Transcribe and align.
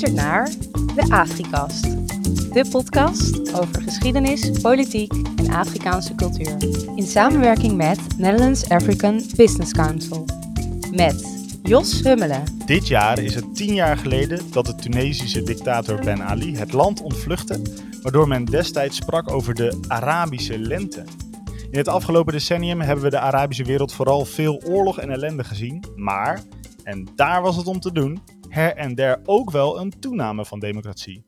luistert 0.00 0.24
naar 0.24 0.50
de 0.94 1.14
Afrikast. 1.14 1.82
De 2.52 2.66
podcast 2.70 3.54
over 3.54 3.82
geschiedenis, 3.82 4.50
politiek 4.50 5.12
en 5.36 5.50
Afrikaanse 5.50 6.14
cultuur. 6.14 6.56
In 6.96 7.06
samenwerking 7.06 7.76
met 7.76 7.98
Netherlands 8.18 8.68
African 8.68 9.22
Business 9.36 9.72
Council. 9.72 10.24
Met 10.92 11.46
Jos 11.62 12.02
Hummelen. 12.02 12.42
Dit 12.66 12.86
jaar 12.86 13.18
is 13.18 13.34
het 13.34 13.54
tien 13.56 13.74
jaar 13.74 13.96
geleden 13.96 14.40
dat 14.50 14.66
de 14.66 14.74
Tunesische 14.74 15.42
dictator 15.42 16.00
Ben 16.04 16.22
Ali 16.22 16.56
het 16.56 16.72
land 16.72 17.02
ontvluchtte, 17.02 17.60
waardoor 18.02 18.28
men 18.28 18.44
destijds 18.44 18.96
sprak 18.96 19.30
over 19.30 19.54
de 19.54 19.78
Arabische 19.88 20.58
lente. 20.58 21.04
In 21.70 21.78
het 21.78 21.88
afgelopen 21.88 22.32
decennium 22.32 22.80
hebben 22.80 23.04
we 23.04 23.10
de 23.10 23.18
Arabische 23.18 23.64
wereld 23.64 23.92
vooral 23.92 24.24
veel 24.24 24.62
oorlog 24.64 24.98
en 24.98 25.10
ellende 25.10 25.44
gezien, 25.44 25.84
maar, 25.96 26.42
en 26.84 27.08
daar 27.16 27.42
was 27.42 27.56
het 27.56 27.66
om 27.66 27.80
te 27.80 27.92
doen, 27.92 28.20
her 28.54 28.76
en 28.76 28.94
der 28.94 29.20
ook 29.24 29.50
wel 29.50 29.80
een 29.80 30.00
toename 30.00 30.44
van 30.44 30.58
democratie. 30.58 31.24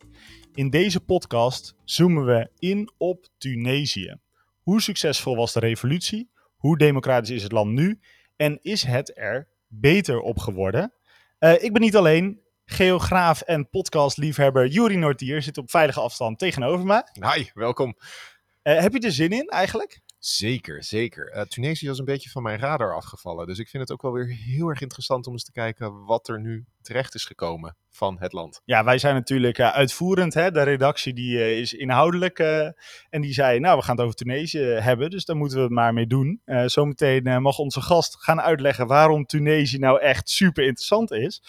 In 0.55 0.71
deze 0.71 1.01
podcast 1.01 1.75
zoomen 1.85 2.25
we 2.25 2.51
in 2.59 2.91
op 2.97 3.27
Tunesië. 3.39 4.16
Hoe 4.62 4.83
succesvol 4.83 5.37
was 5.37 5.52
de 5.52 5.61
revolutie? 5.61 6.30
Hoe 6.57 6.79
democratisch 6.79 7.30
is 7.30 7.43
het 7.43 7.52
land 7.52 7.73
nu? 7.73 8.01
En 8.37 8.59
is 8.62 8.83
het 8.83 9.19
er 9.19 9.49
beter 9.66 10.21
op 10.21 10.39
geworden? 10.39 10.93
Uh, 11.41 11.62
ik 11.62 11.73
ben 11.73 11.83
niet 11.83 11.97
alleen. 11.97 12.41
Geograaf 12.65 13.41
en 13.41 13.69
podcastliefhebber 13.71 14.66
Juri 14.66 14.97
Nortier 14.97 15.43
zit 15.43 15.59
op 15.59 15.71
veilige 15.71 16.01
afstand 16.01 16.38
tegenover 16.38 16.87
me. 16.87 17.02
Hi, 17.35 17.45
welkom. 17.55 17.97
Uh, 18.63 18.79
heb 18.79 18.93
je 18.93 19.01
er 19.01 19.13
zin 19.13 19.30
in 19.30 19.49
eigenlijk? 19.49 20.01
Zeker, 20.27 20.85
zeker. 20.85 21.37
Uh, 21.37 21.43
Tunesië 21.43 21.89
is 21.89 21.98
een 21.98 22.05
beetje 22.05 22.30
van 22.30 22.43
mijn 22.43 22.59
radar 22.59 22.95
afgevallen. 22.95 23.46
Dus 23.46 23.59
ik 23.59 23.69
vind 23.69 23.82
het 23.82 23.93
ook 23.93 24.02
wel 24.02 24.13
weer 24.13 24.27
heel 24.27 24.68
erg 24.68 24.80
interessant 24.80 25.27
om 25.27 25.33
eens 25.33 25.45
te 25.45 25.52
kijken 25.52 26.05
wat 26.05 26.29
er 26.29 26.41
nu 26.41 26.65
terecht 26.83 27.15
is 27.15 27.24
gekomen 27.24 27.77
van 27.91 28.16
het 28.18 28.33
land. 28.33 28.60
Ja, 28.65 28.85
wij 28.85 28.99
zijn 28.99 29.15
natuurlijk 29.15 29.59
uh, 29.59 29.73
uitvoerend. 29.73 30.35
Hè? 30.35 30.51
De 30.51 30.63
redactie 30.63 31.13
die 31.15 31.37
uh, 31.37 31.59
is 31.59 31.73
inhoudelijk. 31.73 32.38
en 32.38 33.21
die 33.21 33.33
zei, 33.33 33.59
nou, 33.59 33.79
we 33.79 33.85
gaan 33.85 33.96
het 33.96 34.05
over 34.05 34.16
Tunesië 34.16 34.59
hebben. 34.59 35.10
Dus 35.10 35.24
daar 35.24 35.37
moeten 35.37 35.57
we 35.57 35.63
het 35.63 35.73
maar 35.73 35.93
mee 35.93 36.07
doen. 36.07 36.40
zometeen 36.66 37.43
mag 37.43 37.59
onze 37.59 37.80
gast 37.80 38.16
gaan 38.18 38.40
uitleggen 38.40 38.87
waarom 38.87 39.27
Tunesië 39.27 39.79
nou 39.79 40.01
echt 40.01 40.29
super 40.29 40.65
interessant 40.65 41.11
is. 41.11 41.43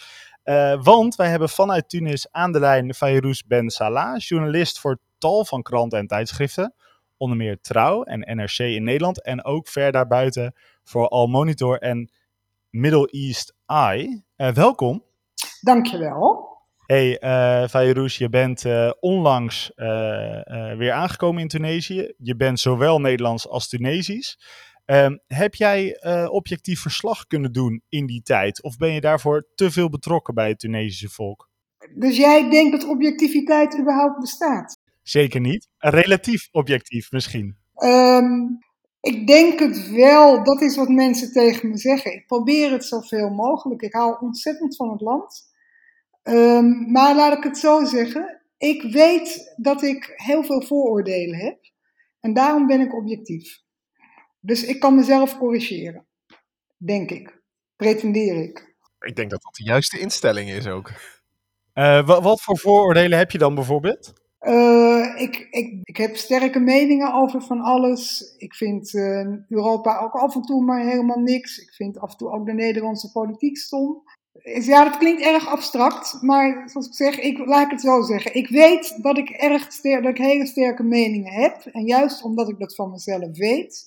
want 0.82 1.14
wij 1.14 1.28
hebben 1.28 1.48
vanuit 1.48 1.88
Tunis 1.88 2.30
aan 2.30 2.52
de 2.52 2.60
lijn 2.60 2.94
Fayrouz 2.94 3.40
Ben 3.46 3.70
Salah, 3.70 4.18
journalist 4.18 4.78
voor 4.78 4.98
tal 5.18 5.44
van 5.44 5.62
kranten 5.62 5.98
en 5.98 6.06
tijdschriften 6.06 6.74
onder 7.18 7.36
meer 7.36 7.60
Trouw 7.60 8.02
en 8.02 8.36
NRC 8.36 8.58
in 8.58 8.84
Nederland. 8.84 9.22
En 9.22 9.44
ook 9.44 9.68
ver 9.68 9.92
daarbuiten 9.92 10.54
voor 10.84 11.08
Al 11.08 11.26
Monitor 11.26 11.78
en 11.78 12.10
Middle 12.70 13.06
East 13.10 13.54
Eye. 13.66 14.22
Uh, 14.36 14.48
welkom. 14.48 15.04
Dankjewel. 15.60 16.46
Hey, 16.86 17.22
uh, 17.22 18.08
je 18.08 18.28
bent 18.30 18.64
uh, 18.64 18.90
onlangs 19.00 19.72
uh, 19.76 19.86
weer 20.76 20.92
aangekomen 20.92 21.42
in 21.42 21.48
Tunesië. 21.48 22.14
Je 22.18 22.36
bent 22.36 22.60
zowel 22.60 23.00
Nederlands 23.00 23.48
als 23.48 23.68
Tunesisch. 23.68 24.38
Uh, 24.86 25.06
heb 25.26 25.54
jij 25.54 26.00
objectief 26.28 26.80
verslag 26.80 27.26
kunnen 27.26 27.52
doen 27.52 27.82
in 27.88 28.06
die 28.06 28.22
tijd? 28.22 28.62
Of 28.62 28.76
ben 28.76 28.92
je 28.92 29.00
daarvoor 29.00 29.46
te 29.54 29.70
veel 29.70 29.88
betrokken 29.88 30.34
bij 30.34 30.48
het 30.48 30.58
Tunesische 30.58 31.08
volk? 31.08 31.50
Dus 31.94 32.16
jij 32.16 32.50
denkt 32.50 32.80
dat 32.80 32.90
objectiviteit 32.90 33.78
überhaupt 33.78 34.20
bestaat? 34.20 34.76
Zeker 35.08 35.40
niet. 35.40 35.68
Relatief 35.78 36.48
objectief 36.50 37.10
misschien. 37.10 37.56
Um, 37.82 38.58
ik 39.00 39.26
denk 39.26 39.58
het 39.58 39.90
wel. 39.90 40.44
Dat 40.44 40.60
is 40.60 40.76
wat 40.76 40.88
mensen 40.88 41.32
tegen 41.32 41.68
me 41.68 41.76
zeggen. 41.76 42.12
Ik 42.12 42.26
probeer 42.26 42.70
het 42.70 42.84
zoveel 42.84 43.30
mogelijk. 43.30 43.82
Ik 43.82 43.92
hou 43.92 44.16
ontzettend 44.20 44.76
van 44.76 44.90
het 44.90 45.00
land. 45.00 45.42
Um, 46.22 46.90
maar 46.90 47.16
laat 47.16 47.36
ik 47.36 47.42
het 47.42 47.58
zo 47.58 47.84
zeggen. 47.84 48.40
Ik 48.58 48.82
weet 48.82 49.54
dat 49.56 49.82
ik 49.82 50.12
heel 50.16 50.44
veel 50.44 50.62
vooroordelen 50.62 51.38
heb. 51.38 51.58
En 52.20 52.32
daarom 52.32 52.66
ben 52.66 52.80
ik 52.80 52.94
objectief. 52.94 53.62
Dus 54.40 54.64
ik 54.64 54.80
kan 54.80 54.94
mezelf 54.94 55.38
corrigeren. 55.38 56.06
Denk 56.76 57.10
ik. 57.10 57.42
Pretendeer 57.76 58.42
ik. 58.42 58.76
Ik 59.00 59.16
denk 59.16 59.30
dat 59.30 59.42
dat 59.42 59.54
de 59.54 59.64
juiste 59.64 59.98
instelling 59.98 60.50
is 60.50 60.66
ook. 60.66 60.92
Uh, 61.74 62.06
wat, 62.06 62.22
wat 62.22 62.42
voor 62.42 62.58
vooroordelen 62.58 63.18
heb 63.18 63.30
je 63.30 63.38
dan 63.38 63.54
bijvoorbeeld? 63.54 64.26
Uh, 64.40 65.20
ik, 65.20 65.46
ik, 65.50 65.80
ik 65.82 65.96
heb 65.96 66.16
sterke 66.16 66.58
meningen 66.58 67.14
over 67.14 67.42
van 67.42 67.60
alles. 67.60 68.34
Ik 68.36 68.54
vind 68.54 68.92
uh, 68.94 69.26
Europa 69.48 69.98
ook 69.98 70.12
af 70.12 70.34
en 70.34 70.42
toe 70.42 70.64
maar 70.64 70.80
helemaal 70.80 71.18
niks. 71.18 71.58
Ik 71.58 71.72
vind 71.74 71.98
af 71.98 72.10
en 72.10 72.16
toe 72.16 72.30
ook 72.30 72.46
de 72.46 72.52
Nederlandse 72.52 73.12
politiek 73.12 73.56
stom. 73.56 74.02
Ja, 74.42 74.84
dat 74.84 74.96
klinkt 74.96 75.22
erg 75.22 75.48
abstract, 75.48 76.22
maar 76.22 76.68
zoals 76.68 76.86
ik 76.86 76.94
zeg, 76.94 77.18
ik, 77.18 77.38
laat 77.38 77.64
ik 77.64 77.70
het 77.70 77.80
zo 77.80 78.02
zeggen. 78.02 78.34
Ik 78.34 78.48
weet 78.48 79.02
dat 79.02 79.18
ik, 79.18 79.28
erg 79.28 79.72
ster, 79.72 80.02
dat 80.02 80.10
ik 80.10 80.18
hele 80.18 80.46
sterke 80.46 80.82
meningen 80.82 81.32
heb. 81.32 81.66
En 81.72 81.86
juist 81.86 82.22
omdat 82.22 82.48
ik 82.48 82.58
dat 82.58 82.74
van 82.74 82.90
mezelf 82.90 83.36
weet, 83.36 83.86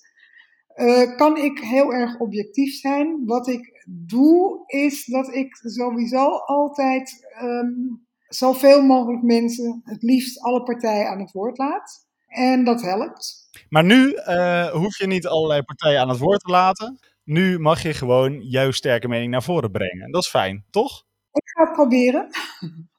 uh, 0.76 1.16
kan 1.16 1.38
ik 1.38 1.60
heel 1.60 1.94
erg 1.94 2.20
objectief 2.20 2.74
zijn. 2.74 3.26
Wat 3.26 3.48
ik 3.48 3.86
doe, 3.90 4.64
is 4.66 5.06
dat 5.06 5.34
ik 5.36 5.56
sowieso 5.56 6.28
altijd 6.30 7.28
um, 7.42 8.06
zoveel 8.36 8.82
mogelijk 8.82 9.24
mensen, 9.24 9.82
het 9.84 10.02
liefst 10.02 10.42
alle 10.42 10.64
partijen 10.64 11.10
aan 11.10 11.20
het 11.20 11.32
woord 11.32 11.58
laat. 11.58 12.06
En 12.28 12.64
dat 12.64 12.82
helpt. 12.82 13.50
Maar 13.70 13.84
nu 13.84 14.14
uh, 14.14 14.68
hoef 14.68 14.98
je 14.98 15.08
niet 15.08 15.28
allerlei 15.28 15.62
partijen 15.64 16.00
aan 16.00 16.10
het 16.10 16.20
woord 16.20 16.40
te 16.40 16.52
laten. 16.52 17.00
Nu 17.24 17.60
mag 17.60 17.82
je 17.82 17.94
gewoon 17.94 18.42
jouw 18.42 18.72
sterke 18.72 19.08
mening 19.08 19.32
naar 19.32 19.44
voren 19.44 19.72
brengen. 19.72 20.12
Dat 20.12 20.24
is 20.24 20.30
fijn, 20.30 20.66
toch? 20.70 21.04
Ik 21.32 21.50
ga 21.50 21.64
het 21.64 21.74
proberen. 21.74 22.28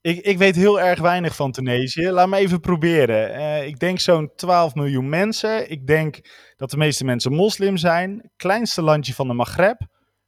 Ik, 0.00 0.24
ik 0.24 0.38
weet 0.38 0.56
heel 0.56 0.80
erg 0.80 1.00
weinig 1.00 1.36
van 1.36 1.52
Tunesië. 1.52 2.10
Laat 2.10 2.28
me 2.28 2.36
even 2.36 2.60
proberen. 2.60 3.30
Uh, 3.30 3.66
ik 3.66 3.78
denk 3.78 4.00
zo'n 4.00 4.32
12 4.36 4.74
miljoen 4.74 5.08
mensen. 5.08 5.70
Ik 5.70 5.86
denk 5.86 6.20
dat 6.56 6.70
de 6.70 6.76
meeste 6.76 7.04
mensen 7.04 7.32
moslim 7.32 7.76
zijn. 7.76 8.30
Kleinste 8.36 8.82
landje 8.82 9.14
van 9.14 9.28
de 9.28 9.34
Maghreb. 9.34 9.80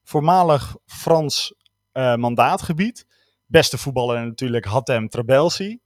Voormalig 0.03 0.77
Frans 0.85 1.55
uh, 1.93 2.15
mandaatgebied. 2.15 3.07
Beste 3.47 3.79
voetballer 3.79 4.27
natuurlijk 4.27 4.65
Hatem 4.65 5.09
Trabelsi. 5.09 5.79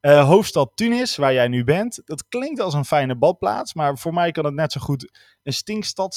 Uh, 0.00 0.26
hoofdstad 0.26 0.72
Tunis, 0.74 1.16
waar 1.16 1.32
jij 1.32 1.48
nu 1.48 1.64
bent. 1.64 2.02
Dat 2.04 2.28
klinkt 2.28 2.60
als 2.60 2.74
een 2.74 2.84
fijne 2.84 3.16
badplaats, 3.16 3.74
maar 3.74 3.98
voor 3.98 4.14
mij 4.14 4.30
kan 4.30 4.44
het 4.44 4.54
net 4.54 4.72
zo 4.72 4.80
goed 4.80 5.18
een 5.42 5.52
stinkstad 5.52 6.14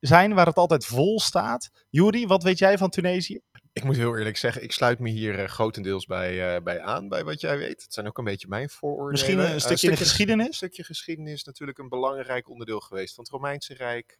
zijn 0.00 0.34
waar 0.34 0.46
het 0.46 0.56
altijd 0.56 0.84
vol 0.86 1.20
staat. 1.20 1.70
Juri, 1.90 2.26
wat 2.26 2.42
weet 2.42 2.58
jij 2.58 2.78
van 2.78 2.90
Tunesië? 2.90 3.40
Ik 3.72 3.84
moet 3.84 3.96
heel 3.96 4.16
eerlijk 4.16 4.36
zeggen, 4.36 4.62
ik 4.62 4.72
sluit 4.72 4.98
me 4.98 5.10
hier 5.10 5.38
uh, 5.38 5.44
grotendeels 5.44 6.06
bij, 6.06 6.56
uh, 6.56 6.62
bij 6.62 6.80
aan, 6.80 7.08
bij 7.08 7.24
wat 7.24 7.40
jij 7.40 7.58
weet. 7.58 7.82
Het 7.82 7.92
zijn 7.92 8.06
ook 8.06 8.18
een 8.18 8.24
beetje 8.24 8.48
mijn 8.48 8.68
vooroordelen. 8.68 9.10
Misschien 9.10 9.38
een 9.38 9.60
stukje, 9.60 9.76
stukje 9.76 9.96
geschiedenis? 9.96 10.46
Een 10.46 10.52
stukje 10.52 10.84
geschiedenis 10.84 11.44
natuurlijk 11.44 11.78
een 11.78 11.88
belangrijk 11.88 12.48
onderdeel 12.48 12.80
geweest 12.80 13.14
van 13.14 13.24
het 13.24 13.32
Romeinse 13.32 13.74
Rijk. 13.74 14.16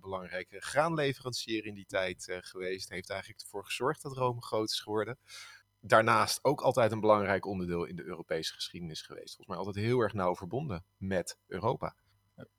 belangrijke 0.00 0.60
graanleverancier 0.60 1.66
in 1.66 1.74
die 1.74 1.86
tijd 1.86 2.38
geweest. 2.40 2.88
Heeft 2.88 3.10
eigenlijk 3.10 3.40
ervoor 3.40 3.64
gezorgd 3.64 4.02
dat 4.02 4.16
Rome 4.16 4.42
groot 4.42 4.70
is 4.70 4.80
geworden 4.80 5.18
daarnaast 5.80 6.38
ook 6.42 6.60
altijd 6.60 6.92
een 6.92 7.00
belangrijk 7.00 7.46
onderdeel 7.46 7.84
in 7.84 7.96
de 7.96 8.04
Europese 8.04 8.54
geschiedenis 8.54 9.02
geweest. 9.02 9.36
Volgens 9.36 9.46
mij 9.46 9.56
altijd 9.56 9.84
heel 9.84 10.00
erg 10.00 10.12
nauw 10.12 10.34
verbonden 10.34 10.84
met 10.96 11.38
Europa. 11.46 11.94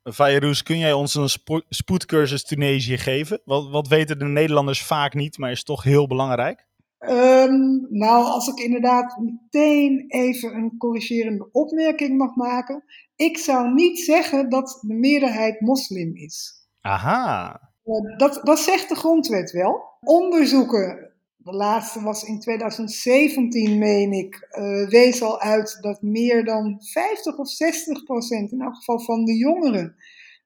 Fayrouz, 0.03 0.61
kun 0.61 0.77
jij 0.77 0.93
ons 0.93 1.15
een 1.15 1.29
spo 1.29 1.61
spoedcursus 1.69 2.43
Tunesië 2.43 2.97
geven? 2.97 3.41
Wat, 3.45 3.69
wat 3.69 3.87
weten 3.87 4.19
de 4.19 4.25
Nederlanders 4.25 4.83
vaak 4.83 5.13
niet, 5.13 5.37
maar 5.37 5.51
is 5.51 5.63
toch 5.63 5.83
heel 5.83 6.07
belangrijk? 6.07 6.69
Um, 6.99 7.87
nou, 7.89 8.25
als 8.25 8.47
ik 8.47 8.59
inderdaad 8.59 9.17
meteen 9.17 10.05
even 10.07 10.55
een 10.55 10.77
corrigerende 10.77 11.49
opmerking 11.51 12.17
mag 12.17 12.35
maken. 12.35 12.83
Ik 13.15 13.37
zou 13.37 13.73
niet 13.73 13.99
zeggen 13.99 14.49
dat 14.49 14.79
de 14.81 14.93
meerderheid 14.93 15.61
moslim 15.61 16.15
is. 16.15 16.67
Aha. 16.81 17.59
Uh, 17.83 18.17
dat, 18.17 18.39
dat 18.43 18.59
zegt 18.59 18.89
de 18.89 18.95
grondwet 18.95 19.51
wel. 19.51 19.97
Onderzoeken 19.99 21.10
de 21.43 21.53
laatste 21.53 22.01
was 22.01 22.23
in 22.23 22.39
2017, 22.39 23.77
meen 23.77 24.11
ik, 24.11 24.47
uh, 24.51 24.89
wees 24.89 25.21
al 25.21 25.39
uit 25.39 25.77
dat 25.81 26.01
meer 26.01 26.45
dan 26.45 26.77
50 26.79 27.37
of 27.37 27.49
60 27.49 28.03
procent, 28.03 28.51
in 28.51 28.61
elk 28.61 28.75
geval 28.75 28.99
van 28.99 29.25
de 29.25 29.37
jongeren, 29.37 29.95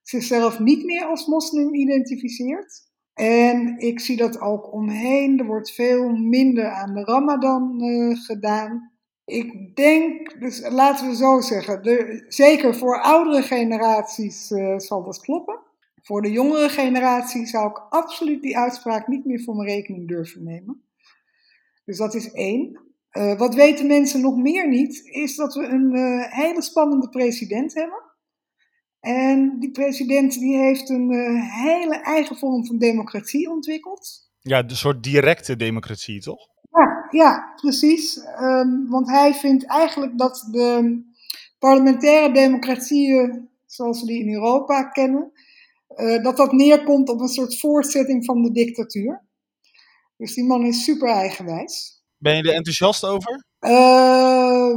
zichzelf 0.01 0.59
niet 0.59 0.83
meer 0.85 1.05
als 1.05 1.25
moslim 1.25 1.73
identificeert. 1.73 2.83
En 3.13 3.77
ik 3.77 3.99
zie 3.99 4.17
dat 4.17 4.39
ook 4.39 4.73
omheen. 4.73 5.39
Er 5.39 5.45
wordt 5.45 5.71
veel 5.71 6.09
minder 6.09 6.69
aan 6.69 6.93
de 6.93 7.03
Ramadan 7.03 7.83
uh, 7.83 8.17
gedaan. 8.17 8.91
Ik 9.25 9.75
denk, 9.75 10.39
dus 10.39 10.69
laten 10.69 11.07
we 11.07 11.15
zo 11.15 11.41
zeggen, 11.41 12.23
zeker 12.27 12.75
voor 12.75 13.01
oudere 13.01 13.41
generaties 13.41 14.51
uh, 14.51 14.77
zal 14.77 15.03
dat 15.03 15.19
kloppen. 15.19 15.59
Voor 16.01 16.21
de 16.21 16.31
jongere 16.31 16.69
generatie 16.69 17.45
zou 17.45 17.69
ik 17.69 17.85
absoluut 17.89 18.41
die 18.41 18.57
uitspraak 18.57 19.07
niet 19.07 19.25
meer 19.25 19.43
voor 19.43 19.55
mijn 19.55 19.69
rekening 19.69 20.07
durven 20.07 20.43
nemen. 20.43 20.84
Dus 21.85 21.97
dat 21.97 22.13
is 22.13 22.31
één. 22.31 22.83
Uh, 23.11 23.37
wat 23.37 23.55
weten 23.55 23.87
mensen 23.87 24.21
nog 24.21 24.35
meer 24.35 24.69
niet, 24.69 25.01
is 25.05 25.35
dat 25.35 25.53
we 25.53 25.63
een 25.63 25.95
uh, 25.95 26.31
hele 26.31 26.61
spannende 26.61 27.09
president 27.09 27.73
hebben. 27.73 28.03
En 28.99 29.59
die 29.59 29.71
president 29.71 30.39
die 30.39 30.57
heeft 30.57 30.89
een 30.89 31.11
uh, 31.11 31.63
hele 31.63 31.95
eigen 31.95 32.35
vorm 32.35 32.65
van 32.65 32.77
democratie 32.77 33.49
ontwikkeld. 33.49 34.29
Ja, 34.39 34.63
een 34.63 34.75
soort 34.75 35.03
directe 35.03 35.55
democratie, 35.55 36.21
toch? 36.21 36.47
Ja, 36.71 37.07
Ja, 37.09 37.53
precies. 37.55 38.17
Um, 38.41 38.89
want 38.89 39.09
hij 39.09 39.33
vindt 39.33 39.65
eigenlijk 39.65 40.17
dat 40.17 40.47
de 40.51 41.01
parlementaire 41.59 42.33
democratieën, 42.33 43.49
zoals 43.65 44.01
we 44.01 44.07
die 44.07 44.19
in 44.19 44.33
Europa 44.33 44.83
kennen, 44.83 45.31
dat 46.21 46.37
dat 46.37 46.51
neerkomt 46.51 47.09
op 47.09 47.19
een 47.19 47.27
soort 47.27 47.59
voortzetting 47.59 48.25
van 48.25 48.41
de 48.41 48.51
dictatuur. 48.51 49.25
Dus 50.17 50.33
die 50.33 50.45
man 50.45 50.65
is 50.65 50.83
super 50.83 51.09
eigenwijs. 51.09 52.03
Ben 52.17 52.35
je 52.35 52.43
er 52.43 52.53
enthousiast 52.53 53.05
over? 53.05 53.45
Uh, 53.59 54.69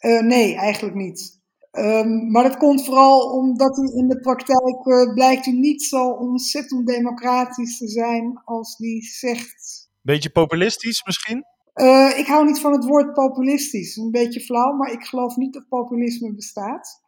uh, 0.00 0.20
nee, 0.20 0.54
eigenlijk 0.54 0.94
niet. 0.94 1.38
Um, 1.72 2.30
maar 2.30 2.42
dat 2.42 2.56
komt 2.56 2.84
vooral 2.84 3.20
omdat 3.20 3.76
hij 3.76 3.86
in 3.86 4.08
de 4.08 4.20
praktijk 4.20 4.86
uh, 4.86 5.14
blijkt 5.14 5.44
hij 5.44 5.54
niet 5.54 5.82
zo 5.82 6.10
ontzettend 6.10 6.86
democratisch 6.86 7.78
te 7.78 7.88
zijn 7.88 8.40
als 8.44 8.76
die 8.76 9.02
zegt. 9.02 9.88
Beetje 10.02 10.30
populistisch 10.30 11.04
misschien? 11.04 11.44
Uh, 11.74 12.18
ik 12.18 12.26
hou 12.26 12.46
niet 12.46 12.60
van 12.60 12.72
het 12.72 12.84
woord 12.84 13.12
populistisch. 13.12 13.96
Een 13.96 14.10
beetje 14.10 14.40
flauw, 14.40 14.72
maar 14.72 14.92
ik 14.92 15.04
geloof 15.04 15.36
niet 15.36 15.52
dat 15.52 15.68
populisme 15.68 16.34
bestaat. 16.34 16.99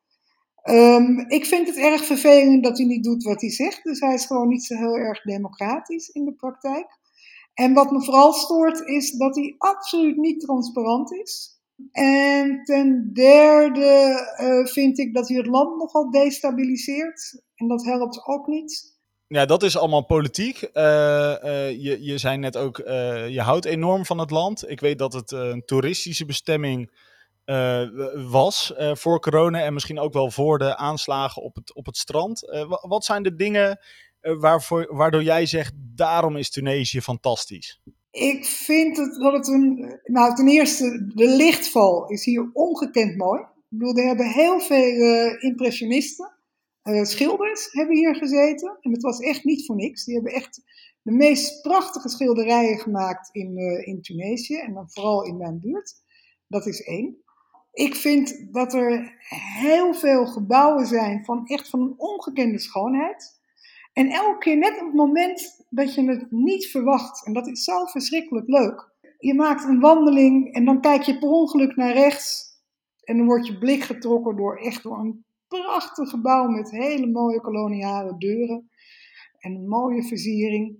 Um, 0.71 1.19
ik 1.29 1.47
vind 1.47 1.67
het 1.67 1.77
erg 1.77 2.05
vervelend 2.05 2.65
dat 2.65 2.79
hij 2.79 2.87
niet 2.87 3.05
doet 3.05 3.23
wat 3.23 3.41
hij 3.41 3.51
zegt. 3.51 3.85
Dus 3.85 4.01
hij 4.01 4.15
is 4.15 4.27
gewoon 4.27 4.49
niet 4.49 4.65
zo 4.65 4.77
heel 4.77 4.97
erg 4.97 5.23
democratisch 5.23 6.09
in 6.09 6.25
de 6.25 6.33
praktijk. 6.33 6.87
En 7.55 7.75
wat 7.75 7.91
me 7.91 8.05
vooral 8.05 8.33
stoort 8.33 8.81
is 8.81 9.11
dat 9.11 9.37
hij 9.37 9.55
absoluut 9.59 10.17
niet 10.17 10.41
transparant 10.41 11.13
is. 11.13 11.61
En 11.93 12.65
ten 12.65 13.11
derde 13.13 14.35
uh, 14.41 14.67
vind 14.67 14.99
ik 14.99 15.15
dat 15.15 15.29
hij 15.29 15.37
het 15.37 15.47
land 15.47 15.79
nogal 15.79 16.11
destabiliseert. 16.11 17.43
En 17.55 17.69
dat 17.69 17.85
helpt 17.85 18.27
ook 18.27 18.47
niet. 18.47 18.91
Ja, 19.27 19.47
dat 19.47 19.63
is 19.63 19.77
allemaal 19.77 20.05
politiek. 20.05 20.63
Uh, 20.63 20.83
uh, 20.83 21.71
je, 21.71 21.99
je 22.01 22.19
zei 22.19 22.37
net 22.37 22.57
ook, 22.57 22.77
je 23.29 23.41
houdt 23.41 23.65
enorm 23.65 24.05
van 24.05 24.19
het 24.19 24.31
land. 24.31 24.71
Ik 24.71 24.81
weet 24.81 24.99
dat 24.99 25.13
het 25.13 25.31
een 25.31 25.65
toeristische 25.65 26.25
bestemming 26.25 26.91
was 28.31 28.73
voor 28.77 29.21
corona 29.21 29.63
en 29.63 29.73
misschien 29.73 29.99
ook 29.99 30.13
wel 30.13 30.31
voor 30.31 30.59
de 30.59 30.77
aanslagen 30.77 31.43
op 31.43 31.55
het, 31.55 31.75
op 31.75 31.87
het 31.87 31.97
strand. 31.97 32.41
wat 32.81 33.05
zijn 33.05 33.23
de 33.23 33.35
dingen 33.35 33.79
waarvoor, 34.21 34.97
waardoor 34.97 35.23
jij 35.23 35.47
zegt, 35.47 35.73
daarom 35.77 36.37
is 36.37 36.51
Tunesië 36.51 37.01
fantastisch? 37.01 37.81
Ik 38.11 38.45
vind 38.45 38.97
het, 38.97 39.15
dat 39.15 39.33
het 39.33 39.49
een. 39.49 39.99
Nou, 40.05 40.35
ten 40.35 40.49
eerste, 40.49 41.11
de 41.15 41.29
lichtval 41.29 42.07
is 42.07 42.25
hier 42.25 42.51
ongekend 42.53 43.17
mooi. 43.17 43.41
Ik 43.41 43.79
bedoel, 43.79 43.97
er 43.97 44.07
hebben 44.07 44.27
heel 44.27 44.61
veel 44.61 45.39
impressionisten, 45.39 46.33
uh, 46.83 47.05
schilders 47.05 47.69
hebben 47.71 47.97
hier 47.97 48.15
gezeten. 48.15 48.79
En 48.81 48.93
het 48.93 49.03
was 49.03 49.19
echt 49.19 49.45
niet 49.45 49.67
voor 49.67 49.77
niks. 49.77 50.05
Die 50.05 50.15
hebben 50.15 50.33
echt 50.33 50.63
de 51.03 51.13
meest 51.13 51.63
prachtige 51.63 52.09
schilderijen 52.09 52.79
gemaakt 52.79 53.29
in, 53.33 53.57
in 53.85 54.03
Tunesië. 54.03 54.57
En 54.57 54.75
dan 54.75 54.91
vooral 54.91 55.25
in 55.25 55.37
mijn 55.37 55.61
buurt. 55.61 55.95
Dat 56.47 56.67
is 56.67 56.83
één. 56.83 57.23
Ik 57.73 57.95
vind 57.95 58.53
dat 58.53 58.75
er 58.75 59.15
heel 59.59 59.95
veel 59.95 60.27
gebouwen 60.27 60.87
zijn 60.87 61.25
van 61.25 61.47
echt 61.47 61.69
van 61.69 61.81
een 61.81 61.95
ongekende 61.97 62.59
schoonheid. 62.59 63.41
En 63.93 64.11
elke 64.11 64.39
keer 64.39 64.57
net 64.57 64.81
op 64.81 64.87
het 64.87 64.95
moment 64.95 65.65
dat 65.71 65.95
je 65.95 66.05
het 66.05 66.31
niet 66.31 66.67
verwacht, 66.67 67.27
en 67.27 67.33
dat 67.33 67.47
is 67.47 67.65
zo 67.65 67.85
verschrikkelijk 67.85 68.49
leuk. 68.49 68.91
Je 69.19 69.35
maakt 69.35 69.65
een 69.65 69.81
wandeling 69.81 70.55
en 70.55 70.65
dan 70.65 70.81
kijk 70.81 71.03
je 71.03 71.19
per 71.19 71.29
ongeluk 71.29 71.77
naar 71.77 71.93
rechts. 71.93 72.51
En 73.05 73.17
dan 73.17 73.27
wordt 73.27 73.47
je 73.47 73.59
blik 73.59 73.83
getrokken 73.83 74.37
door 74.37 74.57
echt 74.57 74.83
door 74.83 74.99
een 74.99 75.25
prachtig 75.49 76.11
gebouw 76.11 76.49
met 76.49 76.71
hele 76.71 77.07
mooie 77.07 77.41
koloniale 77.41 78.19
deuren. 78.19 78.71
En 79.39 79.55
een 79.55 79.69
mooie 79.69 80.03
versiering. 80.03 80.77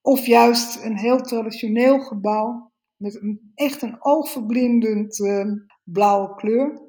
Of 0.00 0.26
juist 0.26 0.84
een 0.84 0.96
heel 0.96 1.20
traditioneel 1.20 2.00
gebouw 2.00 2.70
met 2.96 3.22
een, 3.22 3.52
echt 3.54 3.82
een 3.82 3.96
oogverblindend 4.04 5.18
uh, 5.18 5.44
blauwe 5.92 6.34
kleur. 6.34 6.86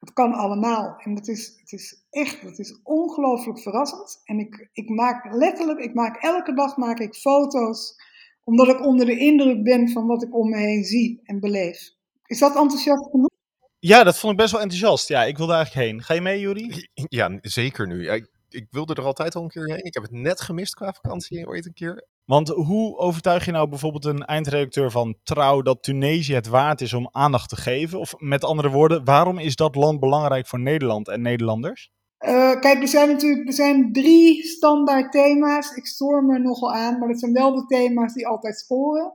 Het 0.00 0.12
kan 0.12 0.32
allemaal. 0.32 0.94
En 0.98 1.14
het 1.14 1.28
is, 1.28 1.56
het 1.60 1.72
is 1.72 2.04
echt, 2.10 2.40
het 2.40 2.58
is 2.58 2.80
ongelooflijk 2.82 3.58
verrassend. 3.58 4.20
En 4.24 4.38
ik, 4.38 4.68
ik 4.72 4.88
maak 4.88 5.34
letterlijk, 5.34 5.80
ik 5.80 5.94
maak 5.94 6.22
elke 6.22 6.54
dag 6.54 6.76
maak 6.76 6.98
ik 6.98 7.14
foto's, 7.14 7.94
omdat 8.44 8.68
ik 8.68 8.84
onder 8.84 9.06
de 9.06 9.18
indruk 9.18 9.62
ben 9.62 9.88
van 9.88 10.06
wat 10.06 10.22
ik 10.22 10.34
om 10.34 10.50
me 10.50 10.56
heen 10.56 10.84
zie 10.84 11.20
en 11.24 11.40
beleef. 11.40 11.90
Is 12.26 12.38
dat 12.38 12.56
enthousiast 12.56 13.10
genoeg? 13.10 13.30
Ja, 13.78 14.02
dat 14.04 14.18
vond 14.18 14.32
ik 14.32 14.38
best 14.38 14.52
wel 14.52 14.60
enthousiast. 14.60 15.08
Ja, 15.08 15.24
ik 15.24 15.36
wilde 15.36 15.52
eigenlijk 15.52 15.86
heen. 15.86 16.02
Ga 16.02 16.14
je 16.14 16.20
mee, 16.20 16.40
Juri? 16.40 16.86
Ja, 16.94 17.38
zeker 17.40 17.86
nu. 17.86 18.10
Ik, 18.10 18.30
ik, 18.54 18.66
wilde 18.70 18.94
er 18.94 19.04
altijd 19.04 19.34
al 19.34 19.42
een 19.42 19.48
keer 19.48 19.66
heen. 19.66 19.84
Ik 19.84 19.94
heb 19.94 20.02
het 20.02 20.12
net 20.12 20.40
gemist 20.40 20.74
qua 20.74 20.92
vakantie 20.92 21.46
ooit 21.46 21.66
een 21.66 21.72
keer. 21.72 22.06
Want 22.24 22.48
hoe 22.48 22.96
overtuig 22.96 23.44
je 23.44 23.50
nou 23.50 23.68
bijvoorbeeld 23.68 24.04
een 24.04 24.24
eindredacteur 24.24 24.90
van 24.90 25.16
Trouw 25.22 25.62
dat 25.62 25.82
Tunesië 25.82 26.34
het 26.34 26.46
waard 26.46 26.80
is 26.80 26.92
om 26.92 27.08
aandacht 27.10 27.48
te 27.48 27.56
geven? 27.56 27.98
Of 27.98 28.14
met 28.18 28.44
andere 28.44 28.70
woorden, 28.70 29.04
waarom 29.04 29.38
is 29.38 29.56
dat 29.56 29.74
land 29.74 30.00
belangrijk 30.00 30.46
voor 30.46 30.60
Nederland 30.60 31.08
en 31.08 31.22
Nederlanders? 31.22 31.90
Uh, 32.20 32.60
kijk, 32.60 32.80
er 32.80 32.88
zijn 32.88 33.08
natuurlijk 33.08 33.46
er 33.46 33.54
zijn 33.54 33.92
drie 33.92 34.42
standaard 34.42 35.12
thema's. 35.12 35.76
Ik 35.76 35.86
stoor 35.86 36.24
me 36.24 36.38
nogal 36.38 36.72
aan, 36.72 36.98
maar 36.98 37.08
dat 37.08 37.18
zijn 37.18 37.32
wel 37.32 37.54
de 37.54 37.66
thema's 37.66 38.14
die 38.14 38.26
altijd 38.26 38.58
scoren. 38.58 39.14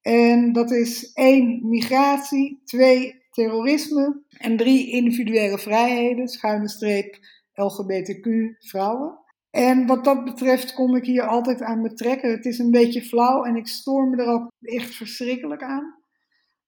En 0.00 0.52
dat 0.52 0.70
is 0.70 1.12
één, 1.12 1.68
migratie, 1.68 2.60
twee, 2.64 3.22
terrorisme 3.30 4.22
en 4.38 4.56
drie, 4.56 4.90
individuele 4.90 5.58
vrijheden, 5.58 6.28
schuine 6.28 6.68
streep, 6.68 7.18
LGBTQ, 7.54 8.28
vrouwen. 8.58 9.18
En 9.50 9.86
wat 9.86 10.04
dat 10.04 10.24
betreft 10.24 10.74
kom 10.74 10.96
ik 10.96 11.04
hier 11.04 11.26
altijd 11.26 11.62
aan 11.62 11.82
betrekken. 11.82 12.30
Het 12.30 12.44
is 12.44 12.58
een 12.58 12.70
beetje 12.70 13.02
flauw 13.02 13.44
en 13.44 13.56
ik 13.56 13.66
stoor 13.66 14.08
me 14.08 14.22
er 14.22 14.28
ook 14.28 14.50
echt 14.60 14.94
verschrikkelijk 14.94 15.62
aan. 15.62 16.02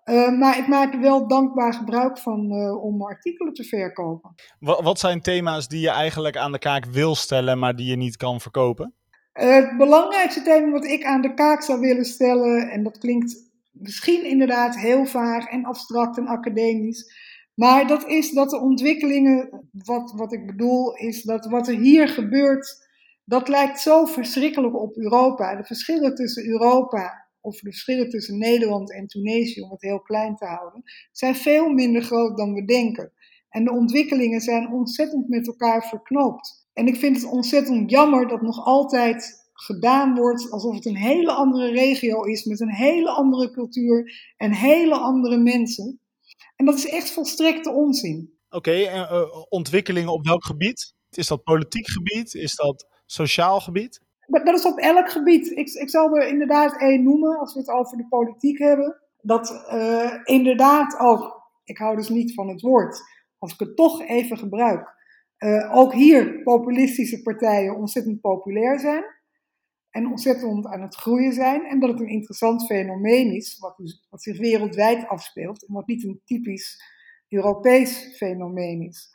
Uh, 0.04 0.38
maar 0.38 0.58
ik 0.58 0.66
maak 0.66 0.94
er 0.94 1.00
wel 1.00 1.28
dankbaar 1.28 1.74
gebruik 1.74 2.18
van 2.18 2.52
uh, 2.52 2.84
om 2.84 3.02
artikelen 3.02 3.52
te 3.52 3.64
verkopen. 3.64 4.34
Wat, 4.58 4.82
wat, 4.82 4.98
zijn 4.98 5.20
thema's 5.20 5.68
die 5.68 5.80
je 5.80 5.90
eigenlijk 5.90 6.36
aan 6.36 6.52
de 6.52 6.58
kaak 6.58 6.84
wil 6.84 7.14
stellen, 7.14 7.58
maar 7.58 7.76
die 7.76 7.86
je 7.86 7.96
niet 7.96 8.16
kan 8.16 8.40
verkopen? 8.40 8.94
Uh, 9.34 9.54
het 9.54 9.76
belangrijkste 9.76 10.42
thema 10.42 10.70
wat 10.70 10.84
ik 10.84 11.04
aan 11.04 11.20
de 11.20 11.34
kaak 11.34 11.62
zou 11.62 11.80
willen 11.80 12.04
stellen, 12.04 12.70
en 12.70 12.82
dat 12.82 12.98
klinkt 12.98 13.36
misschien 13.72 14.24
inderdaad 14.24 14.76
heel 14.76 15.04
vaag 15.06 15.46
en 15.46 15.64
abstract 15.64 16.18
en 16.18 16.26
academisch, 16.26 17.12
maar 17.56 17.86
dat 17.86 18.06
is 18.06 18.30
dat 18.30 18.50
de 18.50 18.60
ontwikkelingen, 18.60 19.68
wat, 19.72 20.12
wat 20.16 20.32
ik 20.32 20.46
bedoel, 20.46 20.94
is 20.94 21.22
dat 21.22 21.46
wat 21.46 21.68
er 21.68 21.78
hier 21.78 22.08
gebeurt, 22.08 22.88
dat 23.24 23.48
lijkt 23.48 23.80
zo 23.80 24.04
verschrikkelijk 24.04 24.76
op 24.76 24.96
Europa. 24.96 25.56
De 25.56 25.64
verschillen 25.64 26.14
tussen 26.14 26.46
Europa, 26.46 27.28
of 27.40 27.54
de 27.54 27.70
verschillen 27.70 28.08
tussen 28.08 28.38
Nederland 28.38 28.92
en 28.92 29.06
Tunesië, 29.06 29.60
om 29.60 29.70
het 29.70 29.82
heel 29.82 30.00
klein 30.00 30.36
te 30.36 30.44
houden, 30.44 30.82
zijn 31.12 31.34
veel 31.34 31.68
minder 31.68 32.02
groot 32.02 32.36
dan 32.36 32.52
we 32.52 32.64
denken. 32.64 33.12
En 33.48 33.64
de 33.64 33.72
ontwikkelingen 33.72 34.40
zijn 34.40 34.72
ontzettend 34.72 35.28
met 35.28 35.46
elkaar 35.46 35.88
verknoopt. 35.88 36.68
En 36.72 36.86
ik 36.86 36.96
vind 36.96 37.16
het 37.16 37.30
ontzettend 37.30 37.90
jammer 37.90 38.28
dat 38.28 38.42
nog 38.42 38.64
altijd 38.64 39.44
gedaan 39.52 40.14
wordt 40.14 40.50
alsof 40.50 40.74
het 40.74 40.86
een 40.86 40.96
hele 40.96 41.32
andere 41.32 41.70
regio 41.70 42.22
is, 42.22 42.44
met 42.44 42.60
een 42.60 42.74
hele 42.74 43.10
andere 43.10 43.50
cultuur 43.50 44.12
en 44.36 44.52
hele 44.52 44.94
andere 44.94 45.38
mensen. 45.38 46.00
En 46.56 46.64
dat 46.64 46.74
is 46.74 46.88
echt 46.88 47.10
volstrekte 47.10 47.70
onzin. 47.70 48.34
Oké, 48.50 48.56
okay, 48.56 48.94
uh, 48.94 49.44
ontwikkelingen 49.48 50.12
op 50.12 50.24
welk 50.24 50.44
gebied? 50.44 50.94
Is 51.10 51.26
dat 51.26 51.44
politiek 51.44 51.88
gebied? 51.90 52.34
Is 52.34 52.54
dat 52.54 52.86
sociaal 53.06 53.60
gebied? 53.60 54.00
Dat, 54.26 54.46
dat 54.46 54.58
is 54.58 54.64
op 54.64 54.78
elk 54.78 55.10
gebied. 55.10 55.50
Ik, 55.50 55.68
ik 55.68 55.90
zal 55.90 56.16
er 56.16 56.28
inderdaad 56.28 56.80
één 56.80 57.02
noemen 57.02 57.38
als 57.38 57.54
we 57.54 57.60
het 57.60 57.68
over 57.68 57.96
de 57.96 58.06
politiek 58.08 58.58
hebben. 58.58 59.00
Dat 59.20 59.66
uh, 59.72 60.12
inderdaad 60.24 60.98
ook, 60.98 61.50
ik 61.64 61.78
hou 61.78 61.96
dus 61.96 62.08
niet 62.08 62.34
van 62.34 62.48
het 62.48 62.60
woord, 62.60 63.00
als 63.38 63.52
ik 63.52 63.58
het 63.58 63.76
toch 63.76 64.02
even 64.02 64.38
gebruik, 64.38 64.94
uh, 65.38 65.76
ook 65.76 65.92
hier 65.92 66.42
populistische 66.42 67.22
partijen 67.22 67.76
ontzettend 67.76 68.20
populair 68.20 68.78
zijn 68.78 69.04
en 69.96 70.06
ontzettend 70.06 70.66
aan 70.66 70.80
het 70.80 70.94
groeien 70.94 71.32
zijn. 71.32 71.64
En 71.64 71.80
dat 71.80 71.90
het 71.90 72.00
een 72.00 72.08
interessant 72.08 72.66
fenomeen 72.66 73.34
is, 73.34 73.58
wat, 73.58 73.76
dus, 73.76 74.06
wat 74.10 74.22
zich 74.22 74.38
wereldwijd 74.38 75.08
afspeelt 75.08 75.66
en 75.66 75.74
wat 75.74 75.86
niet 75.86 76.04
een 76.04 76.20
typisch 76.24 76.82
Europees 77.28 78.14
fenomeen 78.16 78.82
is. 78.82 79.14